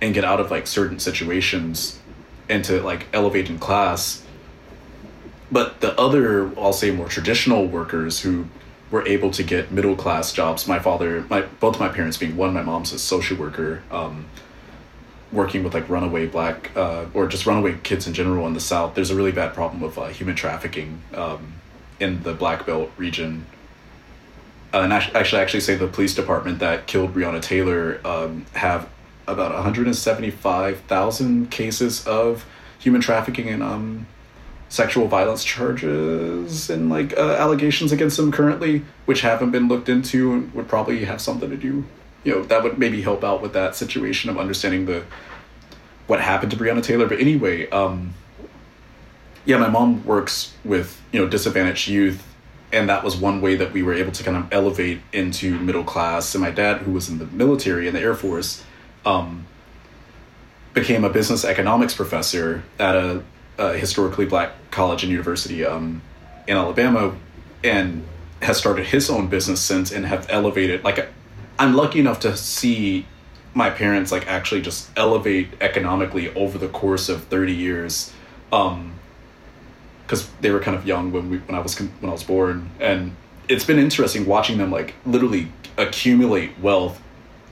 [0.00, 2.00] and get out of like certain situations
[2.48, 4.24] and to like elevate in class.
[5.52, 8.46] But the other i'll say more traditional workers who
[8.94, 10.68] were able to get middle class jobs.
[10.68, 14.26] My father my both my parents being one my mom's a social worker um,
[15.32, 18.94] working with like runaway black uh, or just runaway kids in general in the south.
[18.94, 21.54] There's a really bad problem of uh, human trafficking um,
[21.98, 23.46] in the black belt region.
[24.72, 28.88] Uh, and actually, actually actually say the police department that killed breonna taylor um, have
[29.26, 32.46] about 175000 cases of
[32.78, 34.06] human trafficking in um,
[34.74, 40.32] sexual violence charges and like uh, allegations against him currently, which haven't been looked into
[40.32, 41.84] and would probably have something to do.
[42.24, 45.04] You know, that would maybe help out with that situation of understanding the
[46.08, 47.06] what happened to Breonna Taylor.
[47.06, 48.14] But anyway, um,
[49.44, 52.26] yeah, my mom works with you know disadvantaged youth,
[52.72, 55.84] and that was one way that we were able to kind of elevate into middle
[55.84, 56.34] class.
[56.34, 58.64] And my dad, who was in the military in the Air Force,
[59.06, 59.46] um,
[60.72, 63.22] became a business economics professor at a
[63.58, 66.02] a historically black college and university um,
[66.46, 67.14] in Alabama,
[67.62, 68.04] and
[68.42, 70.84] has started his own business since and have elevated.
[70.84, 71.08] Like,
[71.58, 73.06] I'm lucky enough to see
[73.54, 78.12] my parents like actually just elevate economically over the course of 30 years
[78.52, 78.92] um
[80.02, 82.70] because they were kind of young when we when i was when i was born
[82.80, 83.14] and
[83.48, 85.48] it's been interesting watching them like literally
[85.78, 87.00] accumulate wealth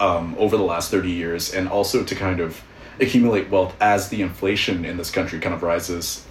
[0.01, 2.62] um over the last 30 years and also to kind of
[3.01, 6.27] accumulate wealth as the inflation in this country kind of rises.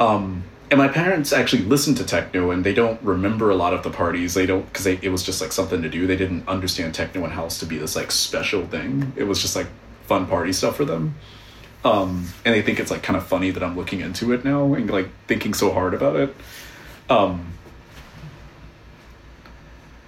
[0.00, 3.82] Um, and my parents actually listen to techno and they don't remember a lot of
[3.82, 4.32] the parties.
[4.34, 6.06] They don't, because it was just like something to do.
[6.06, 9.12] They didn't understand techno and house to be this like special thing.
[9.14, 9.66] It was just like
[10.04, 11.14] fun party stuff for them.
[11.84, 14.72] Um, and they think it's like kind of funny that I'm looking into it now
[14.72, 16.34] and like thinking so hard about it.
[17.10, 17.52] Um,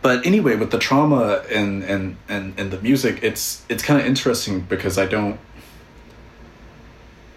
[0.05, 4.05] but anyway, with the trauma and and and and the music, it's it's kind of
[4.05, 5.41] interesting because I don't.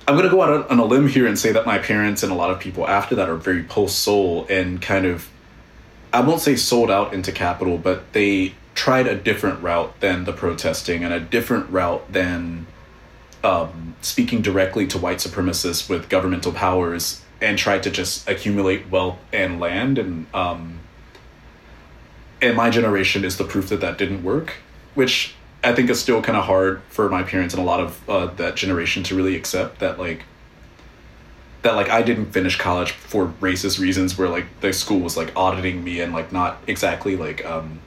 [0.06, 2.36] I'm gonna go out on a limb here and say that my parents and a
[2.36, 5.30] lot of people after that are very post soul and kind of,
[6.12, 10.34] I won't say sold out into capital, but they tried a different route than the
[10.34, 12.68] protesting and a different route than
[13.46, 19.20] um, speaking directly to white supremacists with governmental powers and tried to just accumulate wealth
[19.32, 20.80] and land and um,
[22.42, 24.54] and my generation is the proof that that didn't work,
[24.96, 28.10] which I think is still kind of hard for my parents and a lot of
[28.10, 30.24] uh, that generation to really accept that like
[31.64, 35.36] that like I didn't finish college for racist reasons where like the school was like
[35.36, 37.82] auditing me and like not exactly like um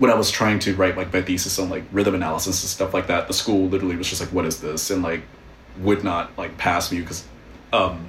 [0.00, 2.94] when I was trying to write like my thesis on like rhythm analysis and stuff
[2.94, 5.22] like that, the school literally was just like, "What is this?" and like
[5.78, 7.22] would not like pass me because,
[7.72, 8.06] um,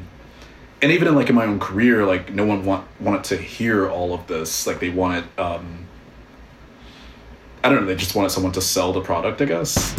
[0.81, 3.89] and even in like in my own career, like no one want wanted to hear
[3.89, 4.65] all of this.
[4.65, 5.87] Like they wanted, um,
[7.63, 9.95] I don't know, they just wanted someone to sell the product, I guess.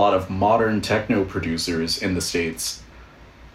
[0.00, 2.82] Lot of modern techno producers in the states,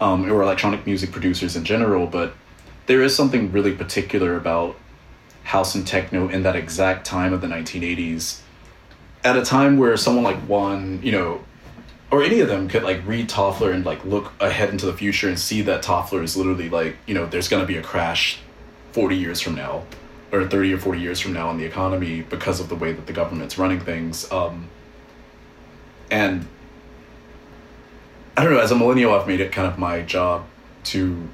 [0.00, 2.34] um, or electronic music producers in general, but
[2.86, 4.76] there is something really particular about
[5.44, 8.40] house and techno in that exact time of the 1980s.
[9.24, 11.44] At a time where someone like Juan, you know,
[12.10, 15.28] or any of them could like read Toffler and like look ahead into the future
[15.28, 18.38] and see that Toffler is literally like, you know, there's gonna be a crash
[18.92, 19.82] 40 years from now
[20.32, 23.06] or 30 or 40 years from now in the economy because of the way that
[23.06, 24.30] the government's running things.
[24.30, 24.68] Um,
[26.10, 26.46] and
[28.36, 30.44] I don't know, as a millennial, I've made it kind of my job
[30.84, 31.28] to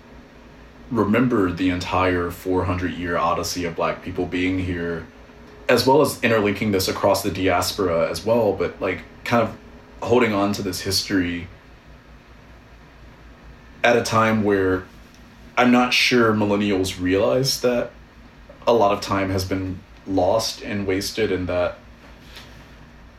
[0.90, 5.06] remember the entire 400 year odyssey of black people being here,
[5.68, 9.56] as well as interlinking this across the diaspora as well, but like kind of
[10.02, 11.48] holding on to this history
[13.82, 14.84] at a time where
[15.56, 17.90] I'm not sure millennials realize that
[18.66, 21.78] a lot of time has been lost and wasted and that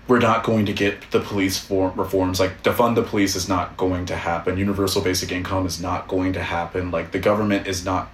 [0.08, 3.78] we're not going to get the police form reforms like defund the police is not
[3.78, 4.58] going to happen.
[4.58, 6.92] Universal basic income is not going to happen.
[6.92, 8.10] Like the government is not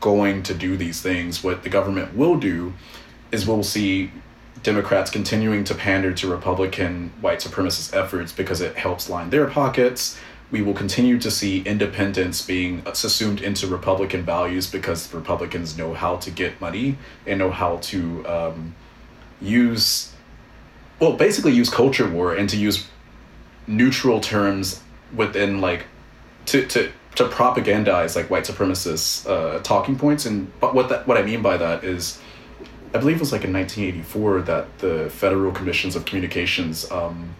[0.00, 1.44] going to do these things.
[1.44, 2.72] What the government will do
[3.30, 4.10] is we'll see
[4.62, 10.18] democrats continuing to pander to republican white supremacist efforts because it helps line their pockets.
[10.50, 16.16] We will continue to see independence being assumed into Republican values because Republicans know how
[16.18, 16.96] to get money
[17.26, 18.74] and know how to um,
[19.40, 20.13] use,
[21.00, 22.86] well, basically use culture war and to use
[23.66, 24.82] neutral terms
[25.14, 25.86] within like
[26.46, 30.26] to to to propagandize like white supremacist uh, talking points.
[30.26, 32.20] And but what that what I mean by that is.
[32.92, 37.34] I believe it was like in 1984 that the Federal Commissions of Communications um,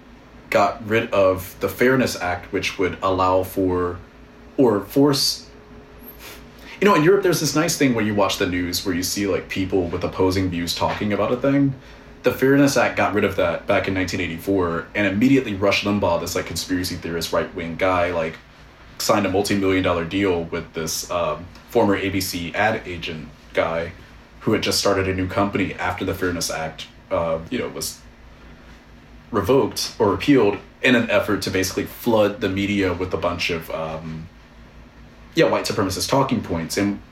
[0.51, 3.99] got rid of the Fairness Act, which would allow for
[4.57, 5.49] or force.
[6.81, 9.05] You know, in Europe, there's this nice thing where you watch the news where you
[9.05, 11.75] see like people with opposing views talking about a thing.
[12.25, 16.35] The Fairness Act got rid of that back in 1984, and immediately Rush Limbaugh, this
[16.35, 18.39] like conspiracy theorist, right wing guy, like
[18.97, 23.93] signed a multi million dollar deal with this um, former ABC ad agent guy
[24.41, 28.01] who had just started a new company after the Fairness Act, uh, you know, was
[29.31, 33.71] revoked or repealed in an effort to basically flood the media with a bunch of
[33.71, 34.29] um,
[35.35, 36.79] yeah white supremacist talking points.
[36.79, 37.03] And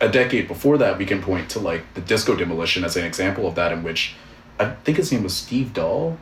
[0.00, 3.46] a decade before that we can point to like the disco demolition as an example
[3.46, 4.14] of that in which
[4.58, 6.16] i think his name was steve dahl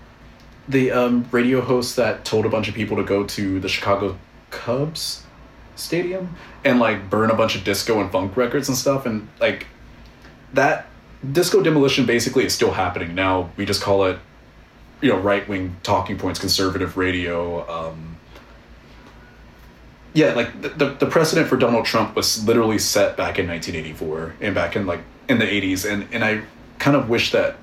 [0.66, 4.16] the um, radio host that told a bunch of people to go to the chicago
[4.50, 5.24] cubs
[5.76, 9.66] stadium and like burn a bunch of disco and funk records and stuff and like
[10.52, 10.86] that
[11.32, 14.18] disco demolition basically is still happening now we just call it
[15.04, 17.68] you know right wing talking points, conservative radio.
[17.70, 18.16] Um,
[20.14, 24.36] yeah, like the, the, the precedent for Donald Trump was literally set back in 1984
[24.40, 26.42] and back in like in the 80s, and and I
[26.78, 27.56] kind of wish that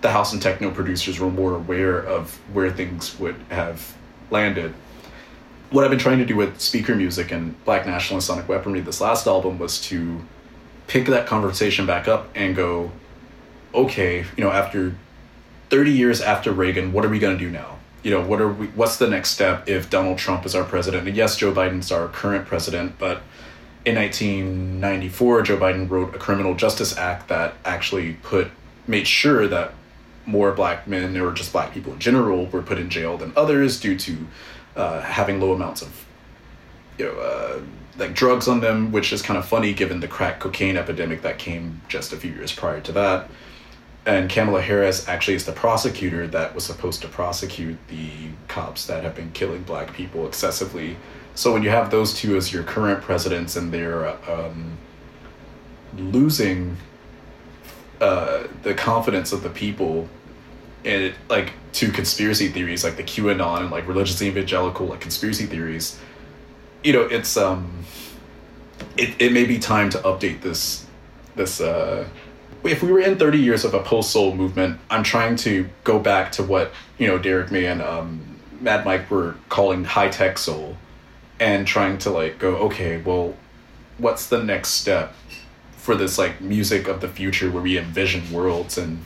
[0.00, 3.96] the house and techno producers were more aware of where things would have
[4.30, 4.72] landed.
[5.70, 9.00] What I've been trying to do with speaker music and Black Nationalist Sonic Weaponry this
[9.00, 10.20] last album was to
[10.86, 12.90] pick that conversation back up and go,
[13.74, 14.94] okay, you know, after
[15.70, 17.76] 30 years after Reagan, what are we going to do now?
[18.02, 21.06] You know, what are we, what's the next step if Donald Trump is our president?
[21.06, 23.22] And yes, Joe Biden's our current president, but
[23.84, 28.50] in 1994, Joe Biden wrote a criminal justice act that actually put,
[28.86, 29.74] made sure that
[30.28, 33.80] more black men or just black people in general were put in jail than others
[33.80, 34.26] due to
[34.76, 36.06] uh, having low amounts of
[36.98, 37.60] you know uh,
[37.96, 41.38] like drugs on them, which is kind of funny given the crack cocaine epidemic that
[41.38, 43.28] came just a few years prior to that.
[44.06, 48.10] And Kamala Harris actually is the prosecutor that was supposed to prosecute the
[48.46, 50.96] cops that have been killing black people excessively.
[51.34, 54.78] So when you have those two as your current presidents and they're um,
[55.96, 56.76] losing
[58.00, 60.08] uh, the confidence of the people
[60.84, 65.98] and like to conspiracy theories like the QAnon and like religious evangelical like conspiracy theories,
[66.82, 67.84] you know, it's um,
[68.96, 70.86] it, it may be time to update this
[71.34, 72.06] this uh
[72.64, 75.98] if we were in 30 years of a post soul movement, I'm trying to go
[75.98, 80.38] back to what, you know, Derrick May and um, Mad Mike were calling high tech
[80.38, 80.76] soul
[81.38, 83.36] and trying to like go, okay, well,
[83.98, 85.14] what's the next step
[85.76, 89.04] for this like music of the future where we envision worlds and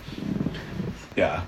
[1.16, 1.42] yeah.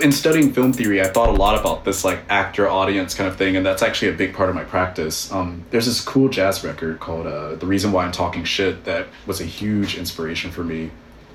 [0.00, 3.36] In studying film theory, I thought a lot about this like actor audience kind of
[3.36, 5.30] thing, and that's actually a big part of my practice.
[5.32, 9.08] Um, there's this cool jazz record called uh, "The Reason Why I'm Talking Shit" that
[9.26, 10.90] was a huge inspiration for me.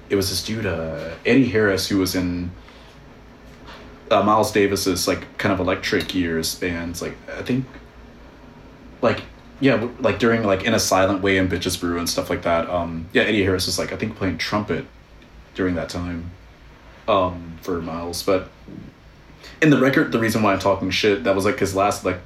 [0.09, 2.51] It was this dude, uh, Eddie Harris, who was in
[4.11, 7.01] uh, Miles Davis's like kind of electric years bands.
[7.01, 7.65] Like I think,
[9.01, 9.21] like
[9.59, 12.69] yeah, like during like in a silent way and bitches brew and stuff like that.
[12.69, 14.85] Um, yeah, Eddie Harris was like I think playing trumpet
[15.55, 16.31] during that time
[17.07, 18.23] um, for Miles.
[18.23, 18.49] But
[19.61, 22.19] in the record, the reason why I'm talking shit, that was like his last like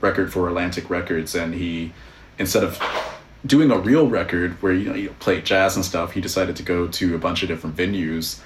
[0.00, 1.92] record for Atlantic Records, and he
[2.38, 2.80] instead of
[3.46, 6.62] doing a real record where you know you play jazz and stuff, he decided to
[6.62, 8.40] go to a bunch of different venues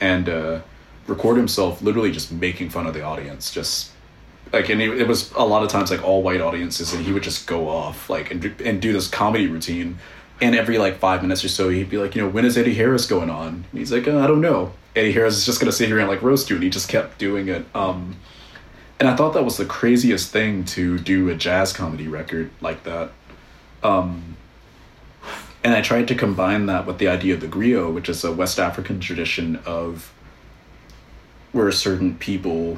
[0.00, 0.60] and uh,
[1.06, 3.90] record himself literally just making fun of the audience, just
[4.52, 7.12] like and it, it was a lot of times like all white audiences, and he
[7.12, 9.98] would just go off like and and do this comedy routine.
[10.44, 12.74] And every like five minutes or so, he'd be like, you know, when is Eddie
[12.74, 13.64] Harris going on?
[13.70, 14.74] And he's like, uh, I don't know.
[14.94, 17.16] Eddie Harris is just gonna sit here and like roast you, and he just kept
[17.16, 17.64] doing it.
[17.74, 18.16] Um,
[19.00, 22.84] and I thought that was the craziest thing to do a jazz comedy record like
[22.84, 23.12] that.
[23.82, 24.36] Um,
[25.64, 28.30] and I tried to combine that with the idea of the griot, which is a
[28.30, 30.12] West African tradition of
[31.52, 32.76] where certain people,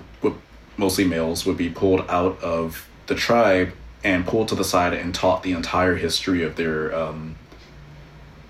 [0.76, 3.72] mostly males, would be pulled out of the tribe
[4.05, 7.34] and pulled to the side and taught the entire history of their um,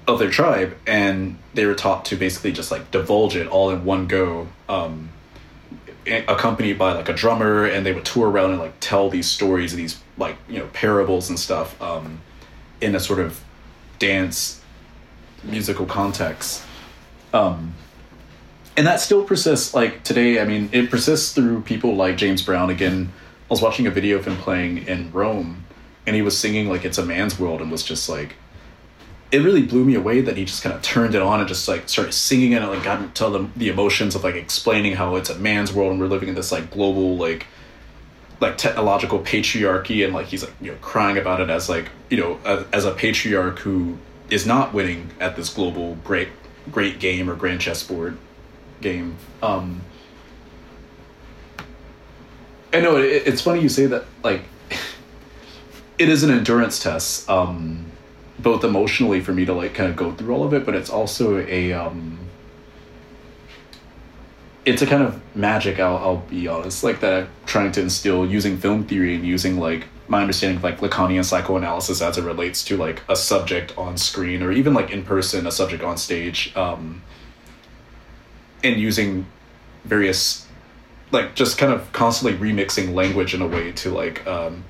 [0.07, 3.85] of their tribe, and they were taught to basically just like divulge it all in
[3.85, 5.11] one go, um,
[6.07, 9.73] accompanied by like a drummer, and they would tour around and like tell these stories
[9.73, 12.21] and these like you know parables and stuff um,
[12.81, 13.43] in a sort of
[13.99, 14.61] dance
[15.43, 16.63] musical context.
[17.33, 17.75] Um,
[18.77, 20.41] and that still persists like today.
[20.41, 22.71] I mean, it persists through people like James Brown.
[22.71, 25.65] Again, I was watching a video of him playing in Rome,
[26.07, 28.37] and he was singing like "It's a Man's World" and was just like
[29.33, 31.67] it really blew me away that he just kind of turned it on and just
[31.67, 35.17] like started singing it and like got into the, the emotions of like explaining how
[35.17, 37.47] it's a man's world and we're living in this like global like
[38.41, 42.17] like technological patriarchy and like he's like you know crying about it as like you
[42.17, 43.99] know a, as a patriarch who
[44.31, 46.29] is not winning at this global great
[46.71, 48.17] great game or grand chessboard
[48.81, 49.17] game.
[49.43, 49.81] Um
[52.73, 54.43] i know it, it's funny you say that like
[55.99, 57.87] it is an endurance test um
[58.39, 60.91] both emotionally for me to like kind of go through all of it, but it's
[60.91, 62.27] also a um,
[64.67, 68.27] it's a kind of magic I'll, I'll be honest like that i'm trying to instill
[68.27, 72.65] using film theory and using like my understanding of like lacanian psychoanalysis as it relates
[72.65, 76.55] to like a subject on screen or even like in person a subject on stage
[76.57, 77.03] um
[78.63, 79.25] and using
[79.85, 80.47] various
[81.13, 84.65] like just kind of constantly remixing language in a way to like um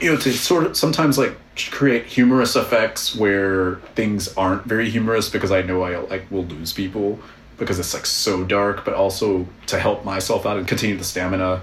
[0.00, 5.28] you know to sort of sometimes like create humorous effects where things aren't very humorous
[5.28, 7.18] because I know I like will lose people
[7.58, 11.62] because it's like so dark, but also to help myself out and continue the stamina.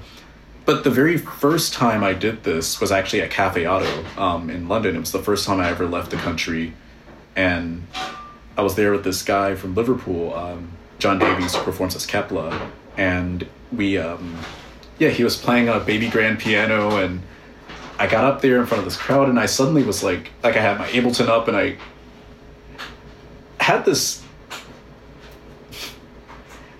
[0.65, 4.67] But the very first time I did this was actually at Cafe Oto um, in
[4.67, 4.95] London.
[4.95, 6.73] It was the first time I ever left the country,
[7.35, 7.85] and
[8.57, 12.69] I was there with this guy from Liverpool, um, John Davies, who performs as Kepler,
[12.97, 14.37] and we, um,
[14.99, 17.21] yeah, he was playing a baby grand piano and
[18.03, 20.57] I got up there in front of this crowd and I suddenly was like, like
[20.57, 21.77] I had my Ableton up and I
[23.61, 24.21] had this.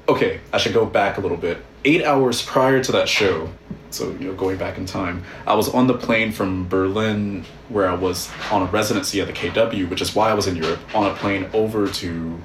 [0.09, 1.59] Okay, I should go back a little bit.
[1.85, 3.49] Eight hours prior to that show,
[3.89, 7.87] so you know, going back in time, I was on the plane from Berlin, where
[7.87, 10.81] I was on a residency at the KW, which is why I was in Europe,
[10.93, 12.41] on a plane over to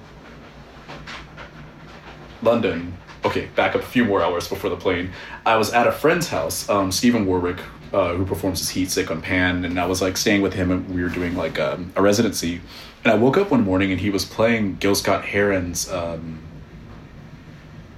[2.42, 2.96] London.
[3.24, 5.10] Okay, back up a few more hours before the plane.
[5.44, 7.58] I was at a friend's house, um, Stephen Warwick,
[7.92, 10.88] uh, who performs his Heatsick on Pan, and I was like staying with him, and
[10.94, 12.60] we were doing like um, a residency.
[13.04, 16.40] And I woke up one morning, and he was playing Gil Scott Heron's um,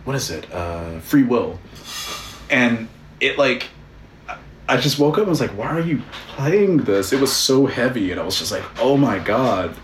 [0.05, 0.51] what is it?
[0.53, 1.59] Uh, Free Will,
[2.49, 2.89] and
[3.21, 3.69] it like
[4.69, 7.13] I just woke up and was like, why are you playing this?
[7.13, 9.75] It was so heavy, and I was just like, oh my god,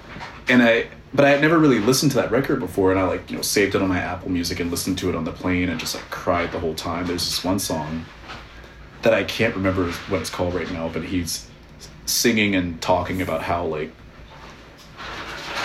[0.49, 0.89] and I.
[1.17, 3.43] But I had never really listened to that record before, and I like you know
[3.43, 5.95] saved it on my Apple Music and listened to it on the plane, and just
[5.95, 7.07] like cried the whole time.
[7.07, 8.05] There's this one song
[9.01, 11.49] that I can't remember what it's called right now, but he's
[12.05, 13.91] singing and talking about how like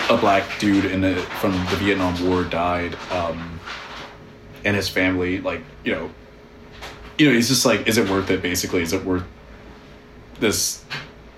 [0.08, 3.60] a black dude in the from the Vietnam War died, um,
[4.64, 6.10] and his family like you know,
[7.18, 8.40] you know he's just like, is it worth it?
[8.40, 9.24] Basically, is it worth
[10.40, 10.82] this?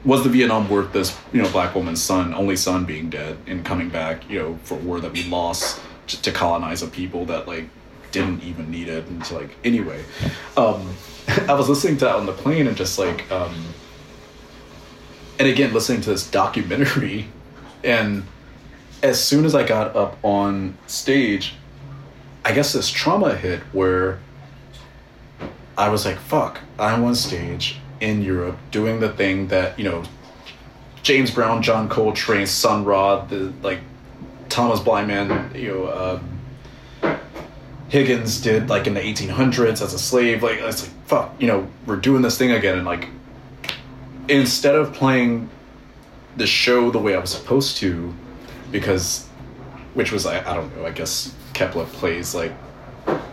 [0.05, 1.19] Was the Vietnam worth this?
[1.33, 4.29] You know, black woman's son, only son, being dead and coming back?
[4.29, 7.65] You know, for war that we lost to colonize a people that like
[8.13, 10.05] didn't even need it, and like anyway.
[10.57, 10.95] Um,
[11.49, 13.55] I was listening to that on the plane and just like, um,
[15.39, 17.29] and again, listening to this documentary.
[17.83, 18.25] And
[19.03, 21.55] as soon as I got up on stage,
[22.45, 24.21] I guess this trauma hit where
[25.77, 30.03] I was like, fuck, I'm on stage in Europe doing the thing that, you know,
[31.03, 33.81] James Brown, John Coltrane, Sun Ra, the like
[34.49, 36.21] Thomas Blyman, you know,
[37.03, 37.19] um,
[37.89, 40.43] Higgins did like in the 1800s as a slave.
[40.43, 43.09] Like it's like fuck, you know, we're doing this thing again, and like
[44.29, 45.51] instead of playing
[46.37, 48.13] the show the way I was supposed to,
[48.73, 49.27] because
[49.93, 52.53] which was I, I don't know, I guess Kepler plays like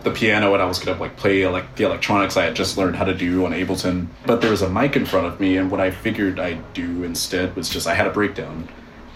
[0.02, 2.96] the piano and I was gonna like play like the electronics I had just learned
[2.96, 4.08] how to do on Ableton.
[4.26, 7.04] But there was a mic in front of me and what I figured I'd do
[7.04, 8.68] instead was just I had a breakdown.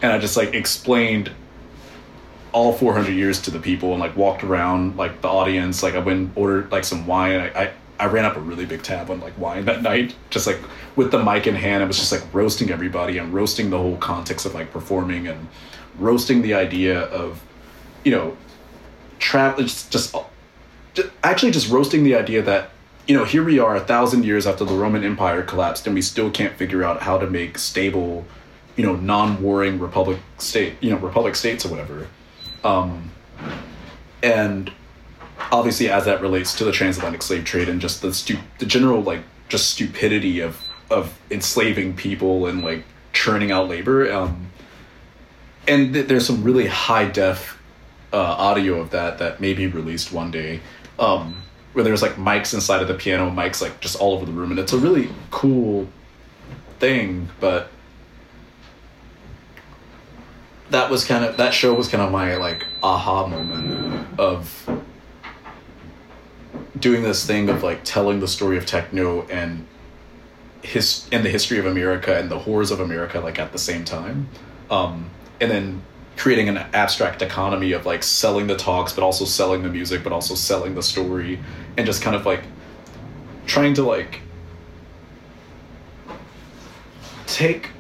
[0.03, 1.33] And I just like explained
[2.53, 5.99] all 400 years to the people and like walked around like the audience like i
[5.99, 9.11] went and ordered like some wine I, I i ran up a really big tab
[9.11, 10.59] on like wine that night just like
[10.97, 13.99] with the mic in hand i was just like roasting everybody and roasting the whole
[13.99, 15.49] context of like performing and
[15.99, 17.43] roasting the idea of
[18.05, 18.35] you know
[19.19, 20.27] travel just, just just
[21.23, 22.71] actually just roasting the idea that
[23.07, 26.03] you know here we are a thousand years after the roman empire collapsed and we
[26.03, 28.25] still can't figure out how to make stable
[28.77, 32.09] you know non-warring republic state you know republic states or whatever
[32.65, 33.11] um,
[34.23, 34.73] and
[35.53, 39.03] obviously, as that relates to the transatlantic slave trade and just the stu- the general
[39.03, 44.11] like just stupidity of of enslaving people and like churning out labor.
[44.13, 44.51] Um,
[45.67, 47.61] and th- there's some really high def
[48.13, 50.61] uh, audio of that that may be released one day.
[50.99, 51.43] Um,
[51.73, 54.51] where there's like mics inside of the piano, mics like just all over the room,
[54.51, 55.87] and it's a really cool
[56.79, 57.29] thing.
[57.39, 57.71] But
[60.71, 64.69] that was kind of that show was kind of my like aha moment of
[66.79, 69.67] doing this thing of like telling the story of techno and
[70.63, 73.85] his and the history of America and the horrors of America like at the same
[73.85, 74.29] time,
[74.71, 75.11] um,
[75.41, 75.83] and then
[76.17, 80.13] creating an abstract economy of like selling the talks but also selling the music but
[80.13, 81.39] also selling the story
[81.77, 82.43] and just kind of like
[83.47, 84.21] trying to like
[87.27, 87.71] take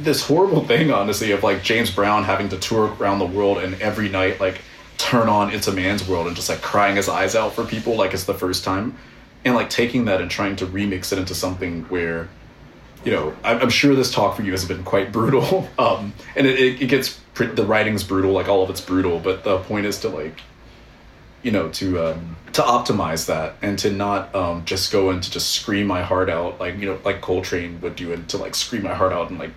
[0.00, 3.80] this horrible thing, honestly, of like James Brown having to tour around the world and
[3.82, 4.60] every night like
[4.96, 7.96] turn on It's a Man's World and just like crying his eyes out for people
[7.96, 8.96] like it's the first time,
[9.44, 12.28] and like taking that and trying to remix it into something where,
[13.08, 16.82] you know, I'm, sure this talk for you has been quite brutal, um, and it,
[16.82, 19.18] it, gets the writing's brutal, like all of it's brutal.
[19.18, 20.42] But the point is to like,
[21.42, 25.30] you know, to um, to optimize that and to not um, just go and to
[25.30, 28.54] just scream my heart out, like you know, like Coltrane would do, and to like
[28.54, 29.54] scream my heart out and like,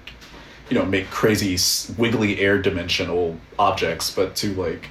[0.69, 1.57] you know, make crazy
[1.97, 4.87] wiggly air dimensional objects, but to like,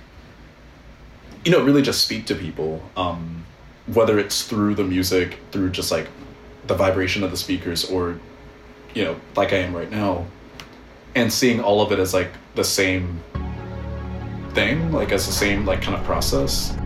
[1.47, 2.83] you know, really just speak to people.
[2.95, 3.47] Um,
[3.87, 6.09] whether it's through the music, through just like
[6.67, 8.21] the vibration of the speakers, or
[8.95, 10.27] you know, like I am right now,
[11.15, 13.21] and seeing all of it as like the same
[14.55, 16.77] thing, like as the same like kind of process.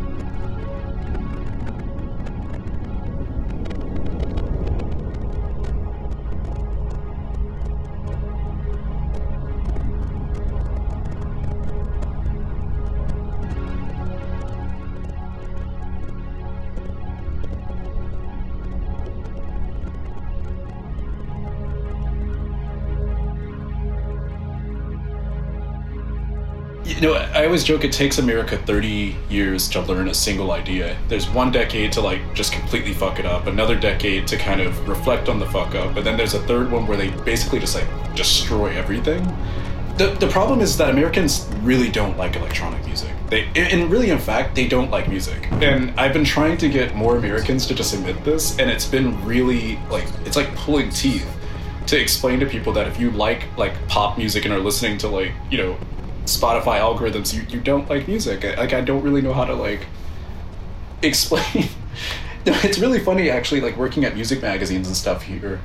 [27.06, 30.96] Know, I always joke it takes America 30 years to learn a single idea.
[31.08, 34.88] There's one decade to like just completely fuck it up, another decade to kind of
[34.88, 37.74] reflect on the fuck up, and then there's a third one where they basically just
[37.74, 39.24] like destroy everything.
[39.96, 43.10] The, the problem is that Americans really don't like electronic music.
[43.28, 45.50] They and really in fact they don't like music.
[45.52, 49.24] And I've been trying to get more Americans to just admit this and it's been
[49.24, 51.28] really like it's like pulling teeth
[51.86, 55.08] to explain to people that if you like like pop music and are listening to
[55.08, 55.78] like, you know,
[56.24, 58.44] Spotify algorithms, you, you don't like music.
[58.56, 59.86] Like I don't really know how to like
[61.02, 61.68] explain.
[62.46, 65.60] it's really funny actually, like working at music magazines and stuff here,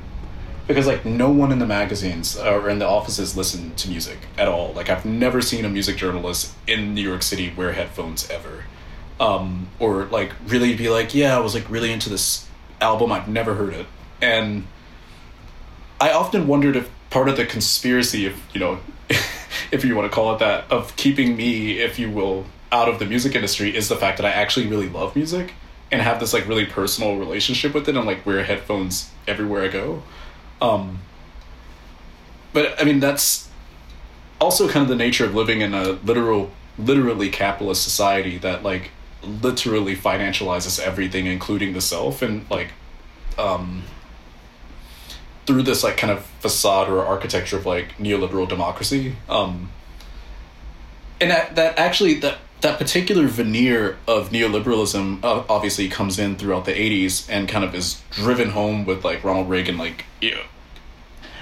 [0.66, 4.48] because like no one in the magazines or in the offices listen to music at
[4.48, 4.72] all.
[4.72, 8.64] Like I've never seen a music journalist in New York City wear headphones ever,
[9.18, 12.46] um, or like really be like, yeah, I was like really into this
[12.80, 13.12] album.
[13.12, 13.86] I've never heard it,
[14.20, 14.66] and
[16.00, 18.78] I often wondered if part of the conspiracy, if you know.
[19.72, 22.98] if you want to call it that, of keeping me, if you will, out of
[22.98, 25.54] the music industry is the fact that I actually really love music
[25.90, 29.68] and have this like really personal relationship with it and like wear headphones everywhere I
[29.68, 30.02] go.
[30.60, 31.00] Um,
[32.52, 33.48] but I mean that's
[34.40, 38.90] also kind of the nature of living in a literal literally capitalist society that like
[39.22, 42.68] literally financializes everything including the self and like
[43.38, 43.82] um
[45.50, 49.16] through this like kind of facade or architecture of like neoliberal democracy.
[49.28, 49.72] Um,
[51.20, 56.66] and that that actually that that particular veneer of neoliberalism uh, obviously comes in throughout
[56.66, 60.42] the 80s and kind of is driven home with like Ronald Reagan like you know,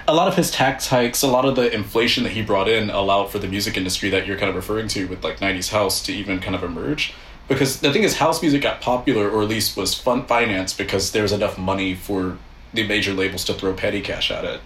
[0.06, 2.89] a lot of his tax hikes, a lot of the inflation that he brought in
[2.89, 6.02] allowed for the music industry that you're kind of referring to with like 90s house
[6.05, 7.12] to even kind of emerge.
[7.47, 11.12] Because the thing is, house music got popular, or at least was fun financed, because
[11.12, 12.36] there was enough money for
[12.73, 14.61] the major labels to throw petty cash at it.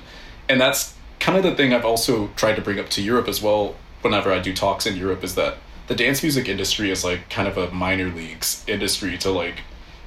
[0.49, 3.41] And that's kind of the thing I've also tried to bring up to Europe as
[3.41, 7.31] well whenever I do talks in Europe is that the dance music industry is like
[7.31, 9.61] kind of a minor leagues industry to like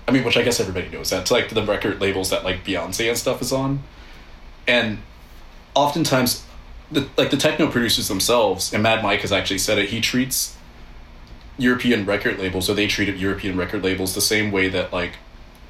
[0.07, 2.63] I mean which I guess everybody knows that to like the record labels that like
[2.65, 3.83] Beyonce and stuff is on.
[4.67, 4.99] And
[5.73, 6.45] oftentimes
[6.91, 10.57] the like the techno producers themselves and Mad Mike has actually said it, he treats
[11.57, 15.13] European record labels or they treated European record labels the same way that like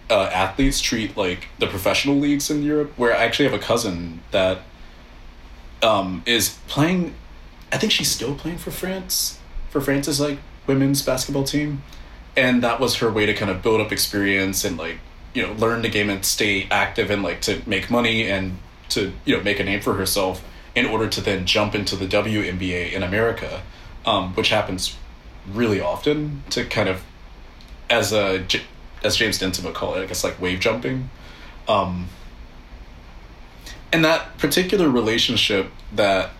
[0.10, 2.94] uh, athletes treat like the professional leagues in Europe.
[2.98, 4.62] Where I actually have a cousin that
[5.82, 7.16] um, is playing.
[7.72, 11.84] I think she's still playing for France for France's like women's basketball team,
[12.36, 14.98] and that was her way to kind of build up experience and like
[15.34, 18.58] you know learn the game and stay active and like to make money and
[18.90, 20.44] to you know make a name for herself
[20.76, 23.64] in order to then jump into the WNBA in America,
[24.06, 24.98] um, which happens
[25.52, 27.04] really often to kind of
[27.90, 28.40] as a
[29.06, 31.10] as James Denton would call it, I guess like wave jumping.
[31.68, 32.10] Um,
[33.92, 36.32] and that particular relationship that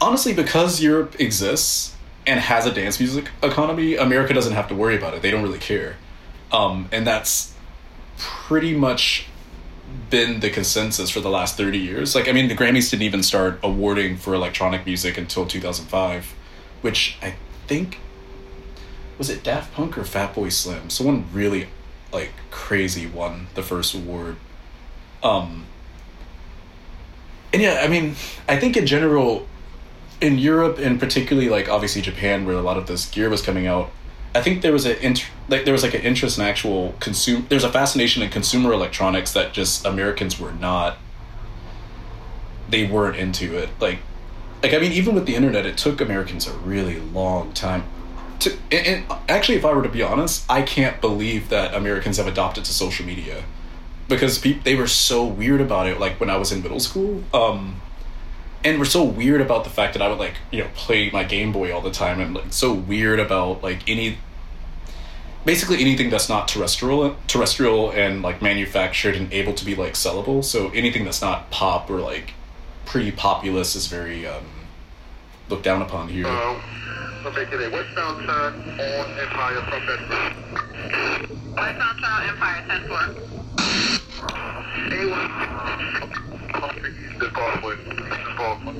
[0.00, 4.96] honestly because Europe exists and has a dance music economy, America doesn't have to worry
[4.96, 5.22] about it.
[5.22, 5.96] They don't really care.
[6.50, 7.54] Um, and that's
[8.18, 9.26] pretty much
[10.10, 12.14] been the consensus for the last 30 years.
[12.14, 16.34] Like, I mean, the Grammys didn't even start awarding for electronic music until 2005,
[16.82, 17.34] which I
[17.66, 17.98] think
[19.22, 20.90] was it Daft Punk or Fatboy Slim?
[20.90, 21.68] Someone really
[22.12, 24.34] like crazy won the first award.
[25.22, 25.66] Um
[27.52, 28.16] and yeah, I mean,
[28.48, 29.46] I think in general
[30.20, 33.64] in Europe and particularly like obviously Japan where a lot of this gear was coming
[33.64, 33.92] out,
[34.34, 37.46] I think there was a int- like there was like an interest in actual consume
[37.48, 40.98] there's a fascination in consumer electronics that just Americans were not
[42.68, 43.68] they weren't into it.
[43.78, 44.00] Like
[44.64, 47.84] like I mean even with the internet it took Americans a really long time
[48.42, 52.26] to, and actually, if I were to be honest, I can't believe that Americans have
[52.26, 53.44] adopted to social media
[54.08, 55.98] because pe- they were so weird about it.
[55.98, 57.80] Like when I was in middle school, um,
[58.64, 61.24] and were so weird about the fact that I would like you know play my
[61.24, 64.18] Game Boy all the time, and like so weird about like any
[65.44, 70.44] basically anything that's not terrestrial terrestrial and like manufactured and able to be like sellable
[70.44, 72.34] so anything that's not pop or like
[72.84, 74.44] pretty populous is very um
[75.52, 76.64] looked down upon here oh,
[77.26, 80.00] we're westbound turn on Empire from that
[81.54, 82.98] Westbound South Empire, 10 4.
[84.88, 85.28] A1.
[87.12, 87.76] Eastern Parkway.
[87.76, 88.76] Eastern Parkway.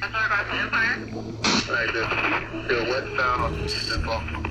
[0.00, 0.96] That's in regards to Empire.
[1.68, 2.08] Right there.
[2.66, 4.46] Still westbound on Eastern Parkway.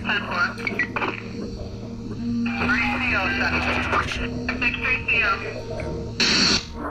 [0.00, 0.56] 10 4.
[2.64, 4.32] Three CO, Central.
[4.58, 6.25] Six three CO.
[6.76, 6.84] East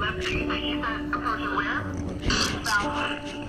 [0.00, 1.82] left, you said approaching where?
[2.64, 3.47] South.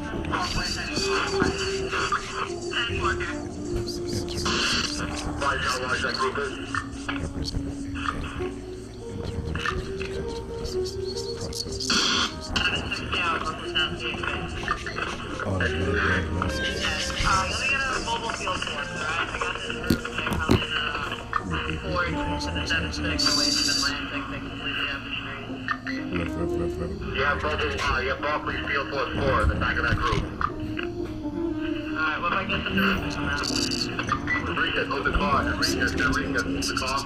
[23.70, 25.19] Atlantic, they completely have
[26.48, 27.16] the street.
[27.16, 29.98] You have Barclay, uh, you have Barclay Field Force 4 in the back of that
[29.98, 30.24] group.
[32.00, 33.42] Alright, what if I get the directions on that?
[34.48, 35.42] Enriquez, move the car.
[35.44, 37.06] Enriquez, Enriquez, move the car.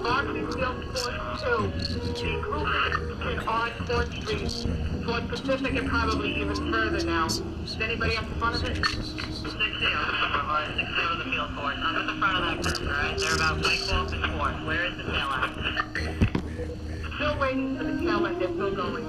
[0.03, 1.09] Barclay Field Force
[1.43, 1.78] 2,
[3.87, 7.27] 4th Street, towards Pacific and probably even further now.
[7.27, 8.77] Is anybody at the front of it?
[8.77, 11.77] Six zero, six zero the field force.
[11.79, 13.19] I'm at the front of that group, alright?
[13.19, 14.67] They're about Mike Wolf and fourth.
[14.67, 15.51] Where is the tail at?
[17.15, 19.05] Still waiting for the tail end, they're still going.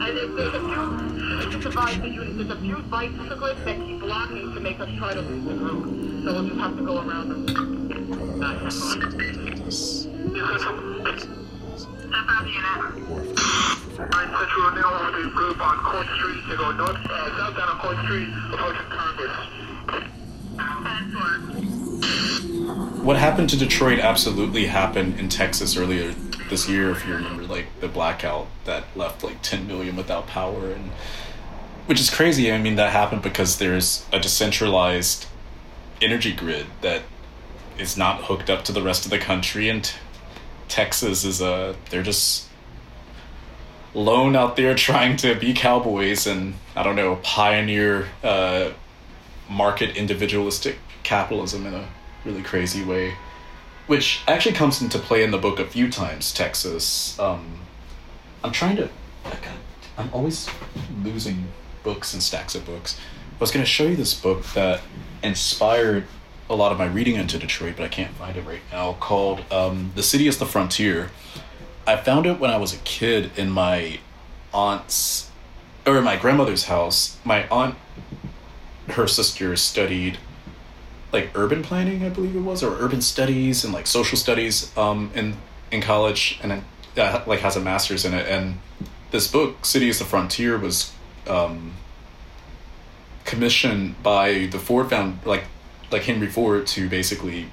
[0.00, 4.00] And if there's a few, just advise the unit, there's a few bicyclists that keep
[4.00, 5.84] blocking to make us try to lose the group.
[6.24, 8.38] So we'll just have to go around them.
[8.40, 9.70] Not ten four.
[11.78, 13.81] Step out the unit.
[14.10, 16.42] Central now the group on Court Street.
[16.48, 19.30] They go north, uh, on Court Street, approaching Congress.
[23.04, 26.12] What happened to Detroit absolutely happened in Texas earlier
[26.50, 26.90] this year.
[26.90, 30.90] If you remember, like the blackout that left like 10 million without power, and
[31.86, 32.50] which is crazy.
[32.52, 35.26] I mean, that happened because there's a decentralized
[36.00, 37.02] energy grid that
[37.78, 39.92] is not hooked up to the rest of the country, and
[40.66, 42.48] Texas is a they're just
[43.94, 48.70] lone out there trying to be cowboys and I don't know pioneer uh,
[49.48, 51.88] market individualistic capitalism in a
[52.24, 53.14] really crazy way,
[53.86, 56.32] which actually comes into play in the book a few times.
[56.32, 57.18] Texas.
[57.18, 57.60] Um,
[58.44, 58.88] I'm trying to.
[59.98, 60.48] I'm always
[61.02, 61.48] losing
[61.82, 62.98] books and stacks of books.
[63.36, 64.80] I was going to show you this book that
[65.22, 66.06] inspired
[66.48, 68.94] a lot of my reading into Detroit, but I can't find it right now.
[68.94, 71.10] Called um, "The City is the Frontier."
[71.86, 73.98] I found it when I was a kid in my
[74.52, 75.30] aunt's
[75.86, 77.18] or my grandmother's house.
[77.24, 77.74] My aunt,
[78.88, 80.18] her sister studied
[81.12, 85.10] like urban planning, I believe it was, or urban studies and like social studies um,
[85.14, 85.36] in
[85.70, 86.62] in college, and
[86.96, 88.26] uh, like has a master's in it.
[88.28, 88.58] And
[89.10, 90.92] this book, "City is the Frontier," was
[91.26, 91.74] um,
[93.24, 95.44] commissioned by the Ford found like
[95.90, 97.48] like Henry Ford to basically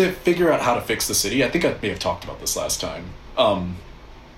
[0.00, 1.44] to figure out how to fix the city.
[1.44, 3.04] I think I may have talked about this last time.
[3.36, 3.76] Um,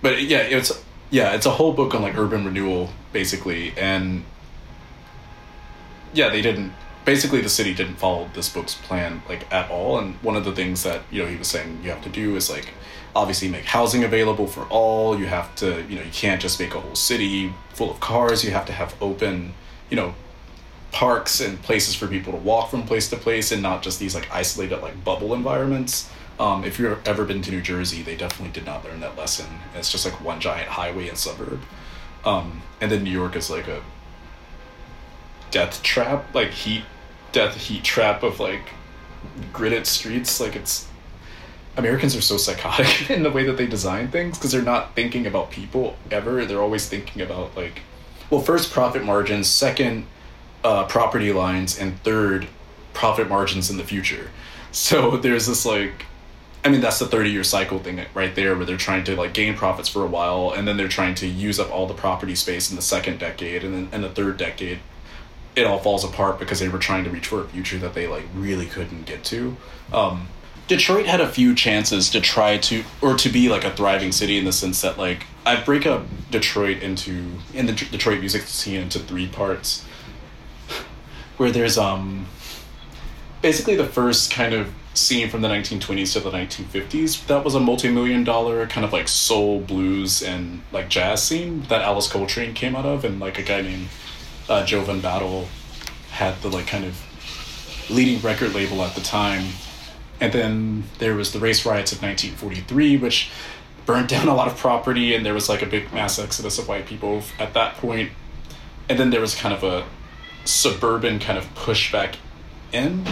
[0.00, 4.24] but yeah, it's yeah, it's a whole book on like urban renewal basically, and
[6.12, 6.72] yeah, they didn't.
[7.04, 9.98] Basically, the city didn't follow this book's plan like at all.
[9.98, 12.36] And one of the things that you know he was saying you have to do
[12.36, 12.68] is like
[13.14, 15.18] obviously make housing available for all.
[15.18, 18.44] You have to you know you can't just make a whole city full of cars.
[18.44, 19.54] You have to have open
[19.90, 20.14] you know
[20.92, 24.14] parks and places for people to walk from place to place and not just these
[24.14, 26.10] like isolated like bubble environments.
[26.38, 29.46] Um, if you've ever been to New Jersey, they definitely did not learn that lesson.
[29.74, 31.60] It's just like one giant highway and suburb.
[32.24, 33.82] Um, and then New York is like a
[35.50, 36.84] death trap, like heat,
[37.32, 38.70] death heat trap of like
[39.52, 40.40] gridded streets.
[40.40, 40.88] Like it's,
[41.76, 45.26] Americans are so psychotic in the way that they design things because they're not thinking
[45.26, 46.44] about people ever.
[46.44, 47.80] They're always thinking about like,
[48.30, 50.06] well, first profit margins, second
[50.64, 52.48] uh, property lines, and third
[52.92, 54.30] profit margins in the future.
[54.70, 56.06] So there's this like,
[56.64, 59.34] I mean, that's the 30 year cycle thing right there where they're trying to like
[59.34, 62.34] gain profits for a while and then they're trying to use up all the property
[62.34, 64.78] space in the second decade and then in the third decade
[65.54, 68.06] it all falls apart because they were trying to reach for a future that they
[68.06, 69.56] like really couldn't get to.
[69.92, 70.28] Um,
[70.68, 74.38] Detroit had a few chances to try to or to be like a thriving city
[74.38, 78.80] in the sense that like I break up Detroit into in the Detroit music scene
[78.80, 79.84] into three parts
[81.36, 82.26] where there's um
[83.40, 87.60] basically the first kind of scene from the 1920s to the 1950s that was a
[87.60, 92.76] multi-million dollar kind of like soul blues and like jazz scene that alice coltrane came
[92.76, 93.88] out of and like a guy named
[94.50, 95.48] uh, joe von battle
[96.10, 96.94] had the like kind of
[97.90, 99.44] leading record label at the time.
[100.20, 103.30] And then there was the race riots of 1943 which
[103.86, 106.68] burned down a lot of property and there was like a big mass exodus of
[106.68, 108.10] white people at that point.
[108.88, 109.84] And then there was kind of a
[110.44, 112.16] suburban kind of pushback
[112.72, 113.04] in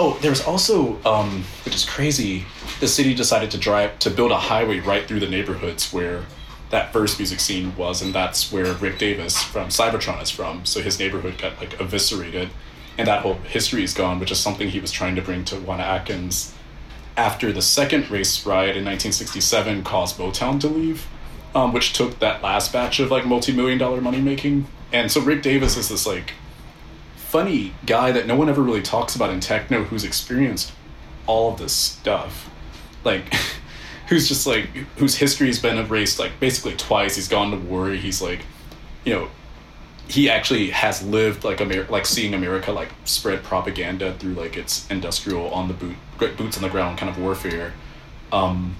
[0.00, 2.44] Oh, there was also, um, which is crazy,
[2.78, 6.24] the city decided to drive to build a highway right through the neighborhoods where
[6.70, 10.64] that first music scene was, and that's where Rick Davis from Cybotron is from.
[10.64, 12.50] So his neighborhood got like eviscerated,
[12.96, 15.56] and that whole history is gone, which is something he was trying to bring to
[15.56, 16.54] Juan Atkins.
[17.16, 21.08] After the second race riot in 1967 caused Motown to leave,
[21.56, 24.68] um, which took that last batch of like multi-million dollar money making.
[24.92, 26.34] And so Rick Davis is this like
[27.28, 30.72] funny guy that no one ever really talks about in techno who's experienced
[31.26, 32.48] all of this stuff.
[33.04, 33.34] Like,
[34.08, 34.64] who's just like,
[34.96, 37.16] whose history's been erased like basically twice.
[37.16, 37.90] He's gone to war.
[37.90, 38.40] He's like,
[39.04, 39.28] you know,
[40.08, 44.90] he actually has lived like Amer- like seeing America like spread propaganda through like its
[44.90, 45.96] industrial on the boot
[46.38, 47.74] boots on the ground kind of warfare.
[48.32, 48.74] Um,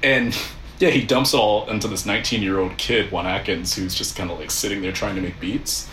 [0.00, 0.36] and
[0.82, 4.16] yeah, he dumps it all into this 19 year old kid, Juan Atkins, who's just
[4.16, 5.88] kind of like sitting there trying to make beats.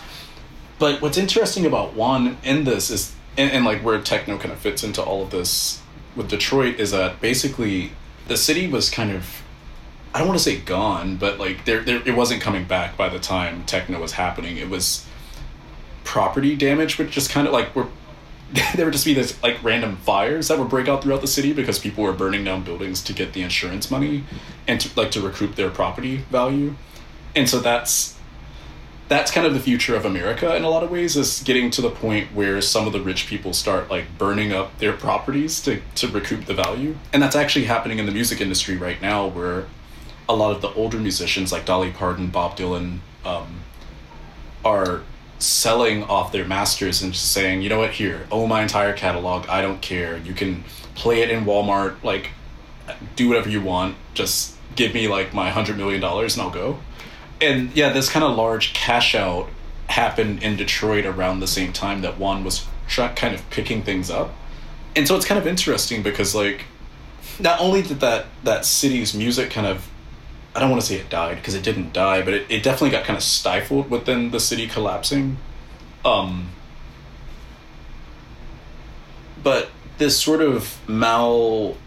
[0.80, 4.58] But what's interesting about Juan in this is, and, and like where techno kind of
[4.58, 5.80] fits into all of this
[6.16, 7.92] with Detroit, is that basically
[8.28, 9.44] the city was kind of,
[10.12, 13.10] I don't want to say gone, but like there, there, it wasn't coming back by
[13.10, 14.58] the time techno was happening.
[14.58, 15.06] It was
[16.04, 17.90] property damage, which just kind of like were
[18.76, 21.54] there would just be this like random fires that would break out throughout the city
[21.54, 24.24] because people were burning down buildings to get the insurance money
[24.68, 26.76] and to, like to recoup their property value.
[27.36, 28.18] And so that's
[29.08, 31.82] that's kind of the future of america in a lot of ways is getting to
[31.82, 35.82] the point where some of the rich people start like burning up their properties to,
[35.96, 36.96] to recoup the value.
[37.12, 39.66] And that's actually happening in the music industry right now where
[40.28, 43.62] a lot of the older musicians like dolly parton bob dylan um,
[44.64, 45.02] are
[45.40, 49.48] selling off their masters and just saying, you know what, here, own my entire catalog.
[49.48, 50.18] I don't care.
[50.18, 50.64] You can
[50.96, 52.30] play it in Walmart, like,
[53.16, 53.96] do whatever you want.
[54.14, 56.80] Just give me like my hundred million dollars and I'll go.
[57.42, 59.50] And yeah, this kind of large cash out
[59.88, 64.34] happened in Detroit around the same time that Juan was kind of picking things up.
[64.96, 66.66] And so it's kind of interesting because like
[67.40, 69.88] not only did that that city's music kind of
[70.56, 72.90] I don't want to say it died because it didn't die, but it, it definitely
[72.90, 75.38] got kind of stifled within the city collapsing.
[76.04, 76.50] Um,
[79.44, 81.78] but this sort of mal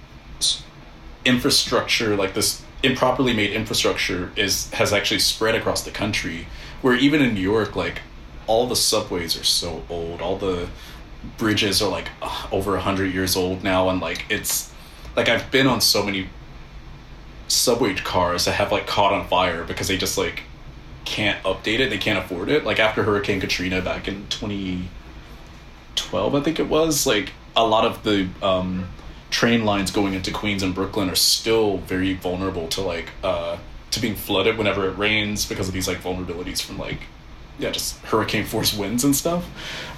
[1.24, 6.46] infrastructure, like this improperly made infrastructure, is has actually spread across the country.
[6.82, 8.02] Where even in New York, like
[8.46, 10.68] all the subways are so old, all the
[11.36, 14.72] bridges are like uh, over a hundred years old now, and like it's
[15.16, 16.28] like I've been on so many
[17.52, 20.42] subway cars that have like caught on fire because they just like
[21.04, 22.64] can't update it they can't afford it.
[22.64, 28.02] Like after hurricane katrina back in 2012 i think it was like a lot of
[28.02, 28.88] the um,
[29.30, 33.58] train lines going into queens and brooklyn are still very vulnerable to like uh,
[33.92, 37.02] to being flooded whenever it rains because of these like vulnerabilities from like
[37.58, 39.46] yeah just hurricane force winds and stuff.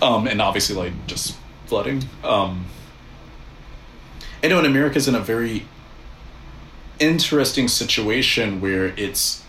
[0.03, 1.37] Um, and obviously like just
[1.67, 2.05] flooding.
[2.23, 2.67] Um,
[4.43, 5.65] I know in America's in a very
[6.99, 9.45] interesting situation where it's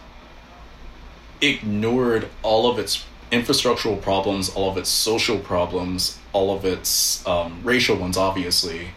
[1.42, 7.60] ignored all of its infrastructural problems, all of its social problems, all of its um,
[7.64, 8.90] racial ones, obviously,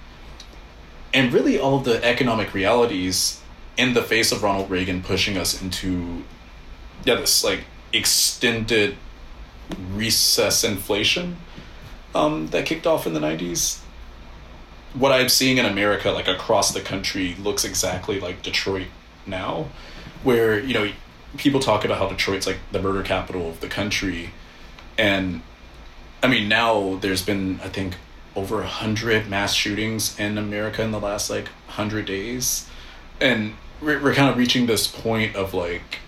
[1.12, 3.40] and really all of the economic realities
[3.76, 6.24] in the face of Ronald Reagan pushing us into,
[7.04, 8.96] yeah, this like extended
[9.92, 11.36] recess inflation
[12.14, 13.80] um, that kicked off in the 90s
[14.94, 18.88] what I'm seeing in America, like across the country, looks exactly like Detroit
[19.26, 19.68] now,
[20.22, 20.90] where you know
[21.36, 24.30] people talk about how Detroit's like the murder capital of the country,
[24.96, 25.42] and
[26.22, 27.96] I mean now there's been I think
[28.34, 32.68] over a hundred mass shootings in America in the last like hundred days,
[33.20, 35.98] and we're, we're kind of reaching this point of like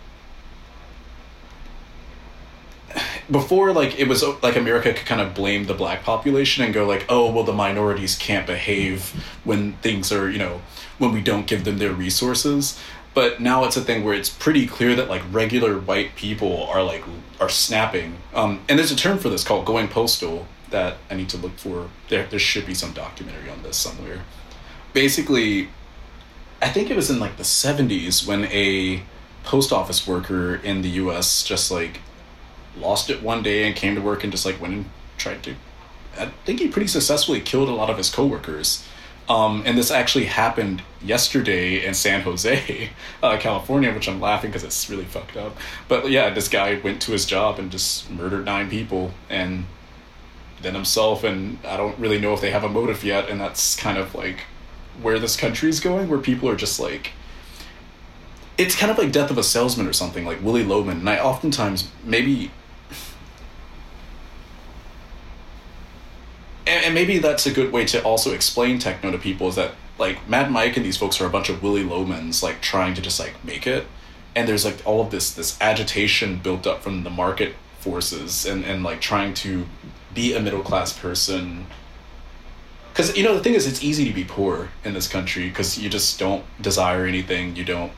[3.31, 6.85] before like it was like america could kind of blame the black population and go
[6.87, 9.11] like oh well the minorities can't behave
[9.45, 10.61] when things are you know
[11.01, 12.79] when we don't give them their resources.
[13.13, 16.85] But now it's a thing where it's pretty clear that like regular white people are
[16.85, 17.03] like
[17.41, 18.19] are snapping.
[18.35, 21.57] Um, and there's a term for this called going postal that i need to look
[21.59, 21.89] for.
[22.09, 24.21] There there should be some documentary on this somewhere.
[24.93, 25.71] Basically
[26.63, 29.03] i think it was in like the 70s when a
[29.45, 32.01] post office worker in the us just like
[32.79, 34.85] lost it one day and came to work and just like went and
[35.19, 35.55] tried to
[36.19, 38.85] i think he pretty successfully killed a lot of his coworkers
[39.31, 42.91] um, and this actually happened yesterday in San Jose,
[43.23, 45.57] uh, California, which I'm laughing because it's really fucked up.
[45.87, 49.67] But yeah, this guy went to his job and just murdered nine people and
[50.63, 51.23] then himself.
[51.23, 53.29] And I don't really know if they have a motive yet.
[53.29, 54.47] And that's kind of like
[55.01, 57.13] where this country is going, where people are just like,
[58.59, 60.99] it's kind of like Death of a Salesman or something, like Willy Loman.
[60.99, 62.51] And I oftentimes, maybe
[66.71, 69.73] and, and maybe that's a good way to also explain techno to people is that
[69.99, 73.03] like Mad Mike and these folks are a bunch of Willy Lomans like trying to
[73.03, 73.87] just like make it,
[74.37, 78.65] and there's like all of this this agitation built up from the market forces and
[78.65, 79.67] and like trying to
[80.15, 81.67] be a middle class person.
[82.93, 85.77] Because you know the thing is, it's easy to be poor in this country because
[85.77, 87.57] you just don't desire anything.
[87.57, 87.93] You don't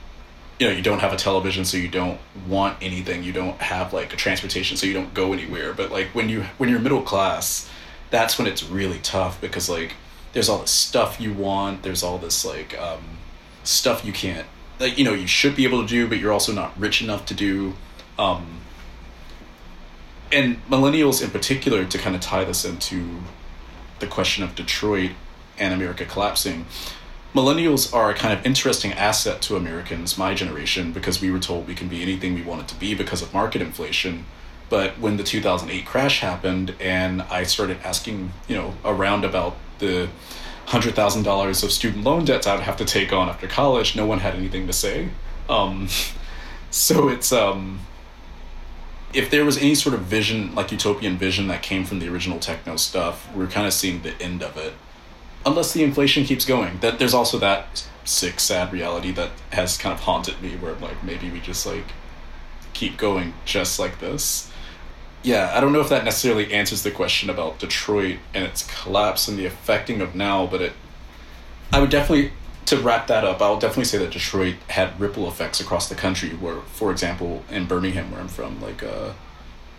[0.59, 3.93] you know you don't have a television so you don't want anything you don't have
[3.93, 7.03] like a transportation so you don't go anywhere but like when you when you're middle
[7.03, 7.69] class
[8.13, 9.95] that's when it's really tough because like
[10.35, 13.03] there's all this stuff you want there's all this like um,
[13.65, 14.47] stuff you can't
[14.79, 17.27] like you know you should be able to do but you're also not rich enough
[17.27, 17.73] to do
[18.19, 18.61] um,
[20.31, 23.21] and millennials in particular to kind of tie this into
[23.99, 25.13] the question of detroit
[25.59, 26.67] and america collapsing
[27.35, 31.67] millennials are a kind of interesting asset to americans my generation because we were told
[31.67, 34.27] we can be anything we wanted to be because of market inflation
[34.73, 40.09] but when the 2008 crash happened and I started asking, you know, around about the
[40.69, 44.35] $100,000 of student loan debts I'd have to take on after college, no one had
[44.35, 45.11] anything to say.
[45.51, 45.89] Um,
[46.71, 47.81] so it's, um,
[49.13, 52.39] if there was any sort of vision, like utopian vision that came from the original
[52.39, 54.73] techno stuff, we're kind of seeing the end of it.
[55.45, 56.79] Unless the inflation keeps going.
[56.79, 61.05] That there's also that sick, sad reality that has kind of haunted me where like
[61.05, 61.93] maybe we just like
[62.73, 64.51] keep going just like this
[65.23, 69.29] yeah, I don't know if that necessarily answers the question about Detroit and its collapse
[69.29, 70.73] and the affecting of now, but it,
[71.73, 72.33] I would definitely,
[72.67, 76.31] to wrap that up, I'll definitely say that Detroit had ripple effects across the country.
[76.31, 79.13] Where, for example, in Birmingham, where I'm from, like uh,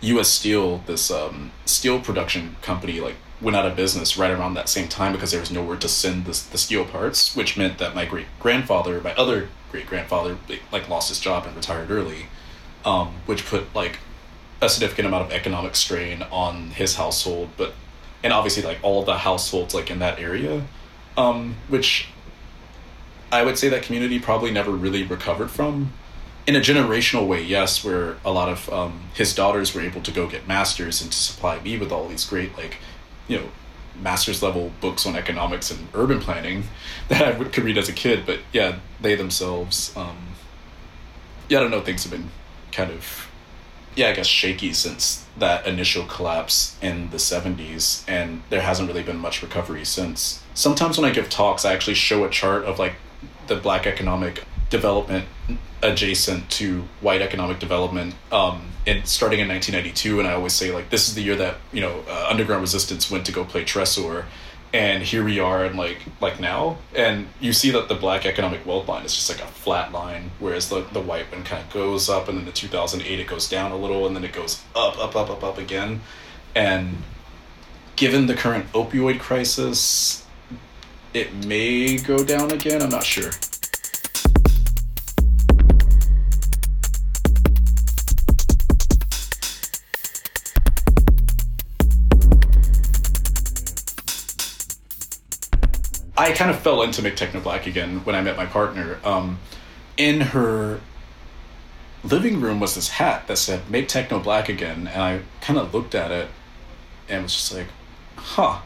[0.00, 0.28] U.S.
[0.28, 4.88] Steel, this um, steel production company, like went out of business right around that same
[4.88, 8.06] time because there was nowhere to send the, the steel parts, which meant that my
[8.06, 10.38] great grandfather, my other great grandfather,
[10.72, 12.26] like lost his job and retired early,
[12.84, 13.98] um, which put like
[14.64, 17.74] a significant amount of economic strain on his household, but
[18.22, 20.64] and obviously like all the households like in that area,
[21.16, 22.08] um, which
[23.30, 25.92] I would say that community probably never really recovered from.
[26.46, 30.10] In a generational way, yes, where a lot of um, his daughters were able to
[30.10, 32.78] go get masters and to supply me with all these great like,
[33.28, 33.48] you know,
[34.00, 36.64] master's level books on economics and urban planning
[37.08, 38.24] that I could read as a kid.
[38.26, 40.16] But yeah, they themselves, um,
[41.48, 42.30] yeah, I don't know, things have been
[42.72, 43.30] kind of
[43.96, 49.02] yeah, I guess shaky since that initial collapse in the 70s, and there hasn't really
[49.02, 50.42] been much recovery since.
[50.54, 52.94] Sometimes when I give talks, I actually show a chart of like
[53.46, 55.26] the black economic development
[55.82, 60.88] adjacent to white economic development um, and starting in 1992 and i always say like
[60.88, 64.24] this is the year that you know uh, underground resistance went to go play tresor
[64.74, 66.78] and here we are and like like now.
[66.94, 70.32] And you see that the black economic wealth line is just like a flat line
[70.40, 73.48] whereas the, the white one kind of goes up and then the 2008 it goes
[73.48, 76.00] down a little and then it goes up up up up up again.
[76.56, 76.98] And
[77.96, 80.26] given the current opioid crisis
[81.12, 83.30] it may go down again i'm not sure
[96.16, 98.98] I kind of fell into Make Techno Black again when I met my partner.
[99.04, 99.38] Um,
[99.96, 100.80] in her
[102.04, 105.74] living room was this hat that said "Make Techno Black Again," and I kind of
[105.74, 106.28] looked at it
[107.08, 107.66] and was just like,
[108.16, 108.60] "Huh."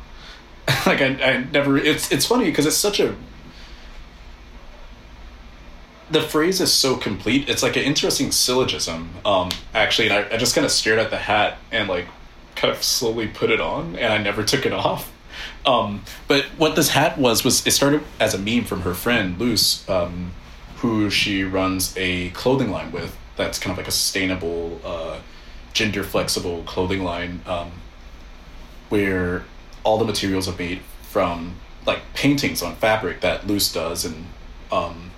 [0.87, 1.79] like I, I never.
[1.79, 3.15] It's it's funny because it's such a.
[6.11, 7.49] The phrase is so complete.
[7.49, 11.11] It's like an interesting syllogism, um, actually, and I, I just kind of stared at
[11.11, 12.07] the hat and like
[12.57, 15.13] kind of slowly put it on, and I never took it off
[15.69, 19.39] Um, but what this hat was was it started as a meme from her friend
[19.39, 20.33] Luce, um,
[20.77, 23.15] who she runs a clothing line with.
[23.37, 25.19] That's kind of like a sustainable, uh,
[25.75, 27.73] gender flexible clothing line, um,
[28.89, 29.45] where
[29.85, 34.25] all the materials are made from like paintings on fabric that Luce does, and
[34.73, 35.11] um,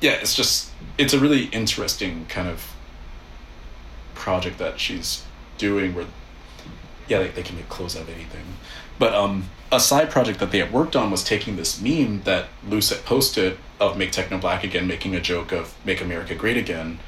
[0.00, 2.72] yeah, it's just it's a really interesting kind of
[4.14, 5.24] project that she's
[5.58, 6.06] doing where
[7.08, 8.44] yeah they, they can make clothes out of anything
[8.98, 12.46] but um a side project that they had worked on was taking this meme that
[12.68, 16.98] Lucet posted of make techno black again making a joke of make america great again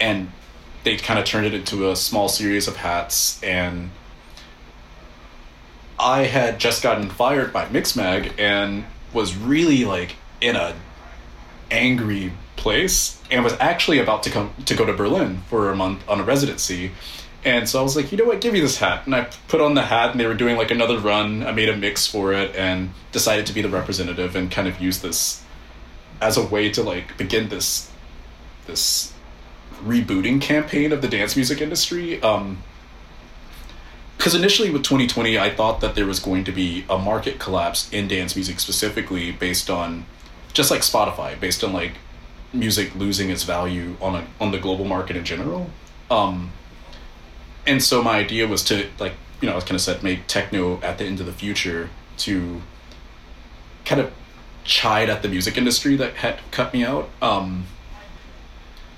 [0.00, 0.30] and
[0.84, 3.90] they kind of turned it into a small series of hats and
[5.98, 10.74] i had just gotten fired by mixmag and was really like in a
[11.70, 16.08] angry place and was actually about to come to go to Berlin for a month
[16.08, 16.92] on a residency.
[17.46, 19.06] And so I was like, you know what, give me this hat.
[19.06, 21.46] And I put on the hat and they were doing like another run.
[21.46, 24.80] I made a mix for it and decided to be the representative and kind of
[24.80, 25.42] use this
[26.20, 27.90] as a way to like begin this
[28.66, 29.14] this
[29.84, 32.20] rebooting campaign of the dance music industry.
[32.22, 32.62] Um
[34.18, 37.92] because initially with 2020 i thought that there was going to be a market collapse
[37.92, 40.06] in dance music specifically based on
[40.54, 41.92] just like spotify based on like
[42.52, 45.70] music losing its value on a on the global market in general.
[46.10, 46.52] Um,
[47.66, 50.80] and so my idea was to like you know I kind of said make techno
[50.80, 52.62] at the end of the future to
[53.84, 54.12] kind of
[54.64, 57.08] chide at the music industry that had cut me out.
[57.22, 57.66] Um,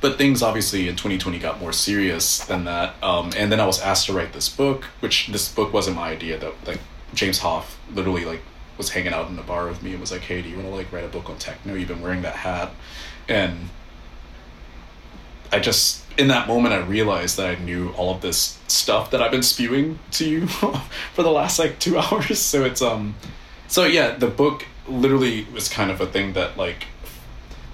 [0.00, 2.94] but things obviously in 2020 got more serious than that.
[3.02, 6.10] Um, and then I was asked to write this book, which this book wasn't my
[6.10, 6.38] idea.
[6.38, 6.80] That like
[7.14, 8.40] James Hoff literally like
[8.78, 10.68] was hanging out in the bar with me and was like, "Hey, do you want
[10.68, 11.74] to like write a book on techno?
[11.74, 12.72] You've been wearing that hat."
[13.28, 13.68] and
[15.52, 19.22] I just in that moment I realized that I knew all of this stuff that
[19.22, 22.38] I've been spewing to you for the last like two hours.
[22.38, 23.14] So it's um
[23.68, 26.86] so yeah, the book literally was kind of a thing that like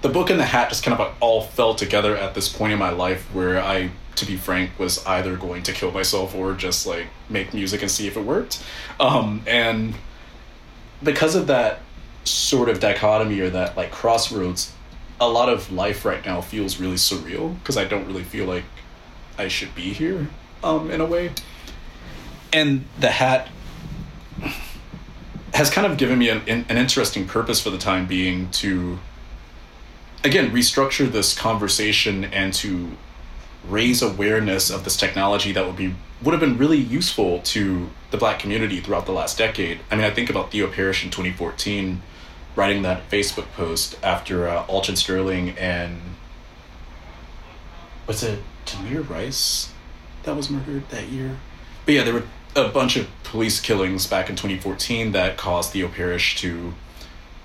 [0.01, 2.79] the book and the hat just kind of all fell together at this point in
[2.79, 6.85] my life where I to be frank was either going to kill myself or just
[6.85, 8.63] like make music and see if it worked.
[8.99, 9.95] Um and
[11.03, 11.79] because of that
[12.23, 14.71] sort of dichotomy or that like crossroads
[15.19, 18.65] a lot of life right now feels really surreal because I don't really feel like
[19.37, 20.27] I should be here
[20.63, 21.31] um, in a way.
[22.51, 23.49] And the hat
[25.53, 28.99] has kind of given me an, an interesting purpose for the time being to,
[30.23, 32.91] again, restructure this conversation and to
[33.67, 38.17] raise awareness of this technology that would be would have been really useful to the
[38.17, 39.79] black community throughout the last decade.
[39.91, 42.01] I mean, I think about Theo Parrish in 2014
[42.55, 45.99] writing that Facebook post after uh, Alton Sterling and
[48.07, 49.73] was it Tamir Rice
[50.23, 51.37] that was murdered that year?
[51.85, 52.23] But yeah, there were
[52.55, 56.73] a bunch of police killings back in 2014 that caused Theo Parrish to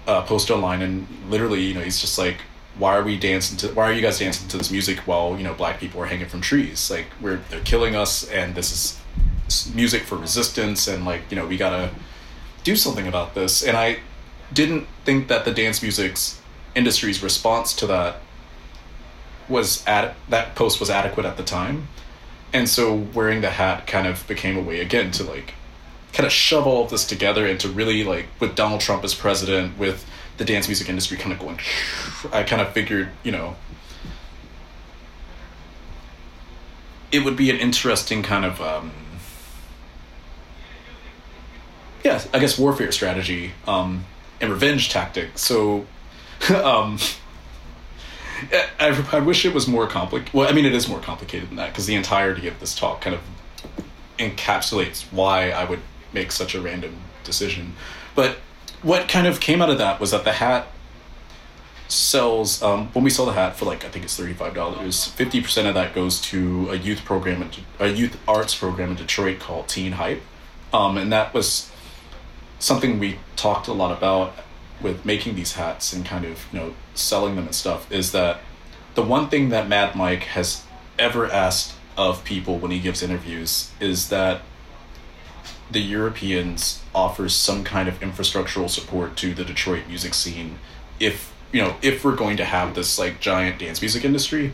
[0.07, 2.39] uh, post online and literally, you know, he's just like,
[2.79, 3.69] why are we dancing to?
[3.75, 6.29] Why are you guys dancing to this music while you know black people are hanging
[6.29, 6.91] from trees?
[6.91, 11.47] Like we're they're killing us, and this is music for resistance, and like you know
[11.47, 11.91] we gotta
[12.65, 13.63] do something about this.
[13.63, 13.99] And I
[14.53, 16.41] didn't think that the dance music's
[16.75, 18.17] industry's response to that
[19.49, 21.89] was at that post was adequate at the time.
[22.53, 25.55] And so wearing the hat kind of became a way again to like
[26.13, 29.15] kind of shove all of this together and to really like with donald trump as
[29.15, 30.05] president with
[30.39, 31.59] the dance music industry kind of going
[32.33, 33.55] i kind of figured you know
[37.13, 38.91] it would be an interesting kind of um
[42.05, 44.05] yeah i guess warfare strategy um
[44.41, 45.39] and revenge tactic.
[45.39, 45.87] So,
[46.55, 46.99] um,
[48.79, 50.35] I, I wish it was more complicated.
[50.35, 53.01] Well, I mean, it is more complicated than that because the entirety of this talk
[53.01, 53.23] kind of
[54.19, 55.81] encapsulates why I would
[56.13, 57.75] make such a random decision.
[58.15, 58.37] But
[58.83, 60.69] what kind of came out of that was that the hat
[61.89, 65.07] sells um, when we sell the hat for like I think it's thirty five dollars.
[65.07, 69.39] Fifty percent of that goes to a youth program, a youth arts program in Detroit
[69.41, 70.23] called Teen Hype,
[70.73, 71.70] um, and that was
[72.61, 74.35] something we talked a lot about
[74.81, 78.39] with making these hats and kind of you know selling them and stuff is that
[78.95, 80.65] the one thing that Mad Mike has
[80.99, 84.43] ever asked of people when he gives interviews is that
[85.71, 90.59] the Europeans offers some kind of infrastructural support to the Detroit music scene
[90.99, 94.53] if you know if we're going to have this like giant dance music industry.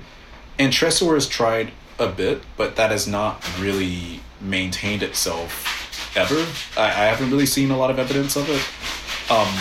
[0.58, 5.75] And Tresor has tried a bit but that has not really maintained itself
[6.16, 6.46] ever.
[6.76, 9.30] I, I haven't really seen a lot of evidence of it.
[9.30, 9.52] Um,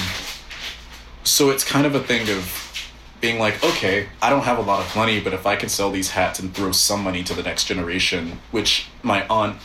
[1.24, 2.92] so it's kind of a thing of
[3.22, 5.92] being like, okay, I don't have a lot of money, but if I can sell
[5.92, 9.58] these hats and throw some money to the next generation, which my aunt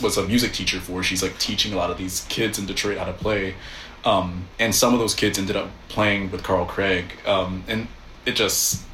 [0.00, 1.02] was a music teacher for.
[1.02, 3.54] She's like teaching a lot of these kids in Detroit how to play,
[4.04, 7.86] um, and some of those kids ended up playing with Carl Craig, um, and
[8.26, 8.84] it just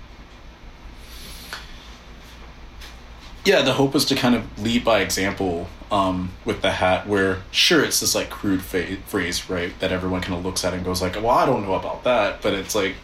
[3.44, 7.38] yeah, the hope was to kind of lead by example um, with the hat, where
[7.50, 10.84] sure it's this like crude fa- phrase, right, that everyone kind of looks at and
[10.84, 12.94] goes like, "Well, I don't know about that," but it's like,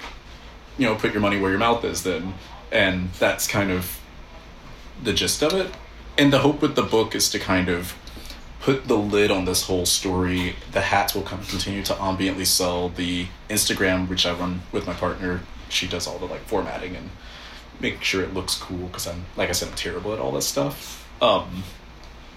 [0.78, 2.34] you know, put your money where your mouth is, then,
[2.70, 4.00] and that's kind of
[5.02, 5.74] the gist of it.
[6.16, 7.94] And the hope with the book is to kind of
[8.60, 10.56] put the lid on this whole story.
[10.72, 12.88] The hats will of continue to ambiently sell.
[12.88, 17.10] The Instagram, which I run with my partner, she does all the like formatting and
[17.80, 20.46] make sure it looks cool because I'm like I said I'm terrible at all this
[20.46, 21.06] stuff.
[21.20, 21.64] Um,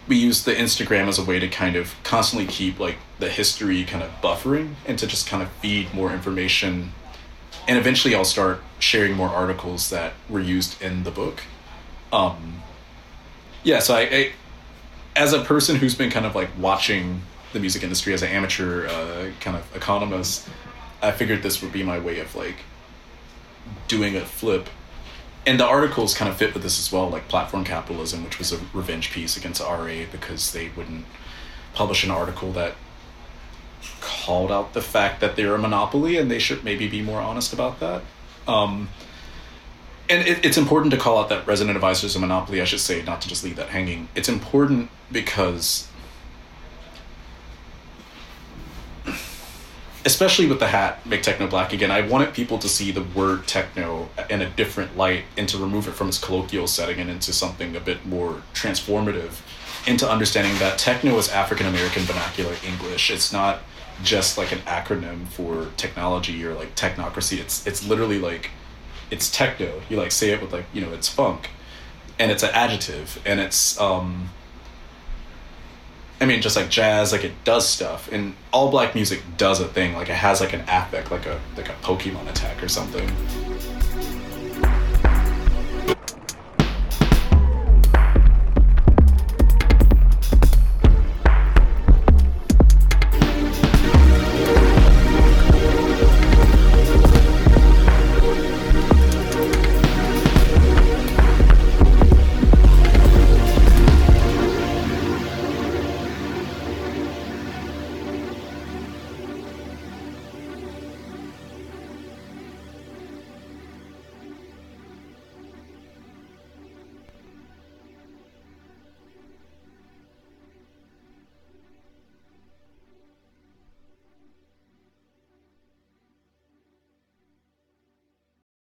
[0.08, 3.84] we use the Instagram as a way to kind of constantly keep like the history
[3.84, 6.92] kind of buffering and to just kind of feed more information.
[7.68, 11.42] And eventually I'll start sharing more articles that were used in the book.
[12.14, 12.62] Um,
[13.64, 14.32] yeah, so I, I,
[15.16, 17.22] as a person who's been kind of like watching
[17.54, 20.48] the music industry as an amateur uh, kind of economist,
[21.02, 22.58] I figured this would be my way of like
[23.88, 24.70] doing a flip
[25.48, 28.52] and the articles kind of fit with this as well, like platform capitalism, which was
[28.52, 31.06] a revenge piece against RA because they wouldn't
[31.74, 32.76] publish an article that
[34.02, 37.54] called out the fact that they're a monopoly and they should maybe be more honest
[37.54, 38.02] about that.
[38.46, 38.90] Um,
[40.10, 42.82] and it, it's important to call out that resident advisor is a monopoly, I should
[42.82, 44.10] say, not to just leave that hanging.
[44.16, 45.87] It's important because
[50.08, 53.46] especially with the hat make techno black again i wanted people to see the word
[53.46, 57.34] techno in a different light and to remove it from its colloquial setting and into
[57.34, 59.42] something a bit more transformative
[59.86, 63.12] into understanding that techno is african american vernacular english.
[63.12, 63.60] It's not
[64.04, 67.40] just like an acronym for technology or like technocracy.
[67.40, 68.52] It's it's literally like
[69.10, 69.82] it's techno.
[69.90, 71.50] You like say it with like you know it's funk.
[72.20, 73.22] And it's an adjective.
[73.26, 74.30] And it's um
[76.20, 79.68] I mean, just like jazz, like it does stuff, and all black music does a
[79.68, 79.94] thing.
[79.94, 83.08] Like it has like an affect, like a like a Pokemon attack or something.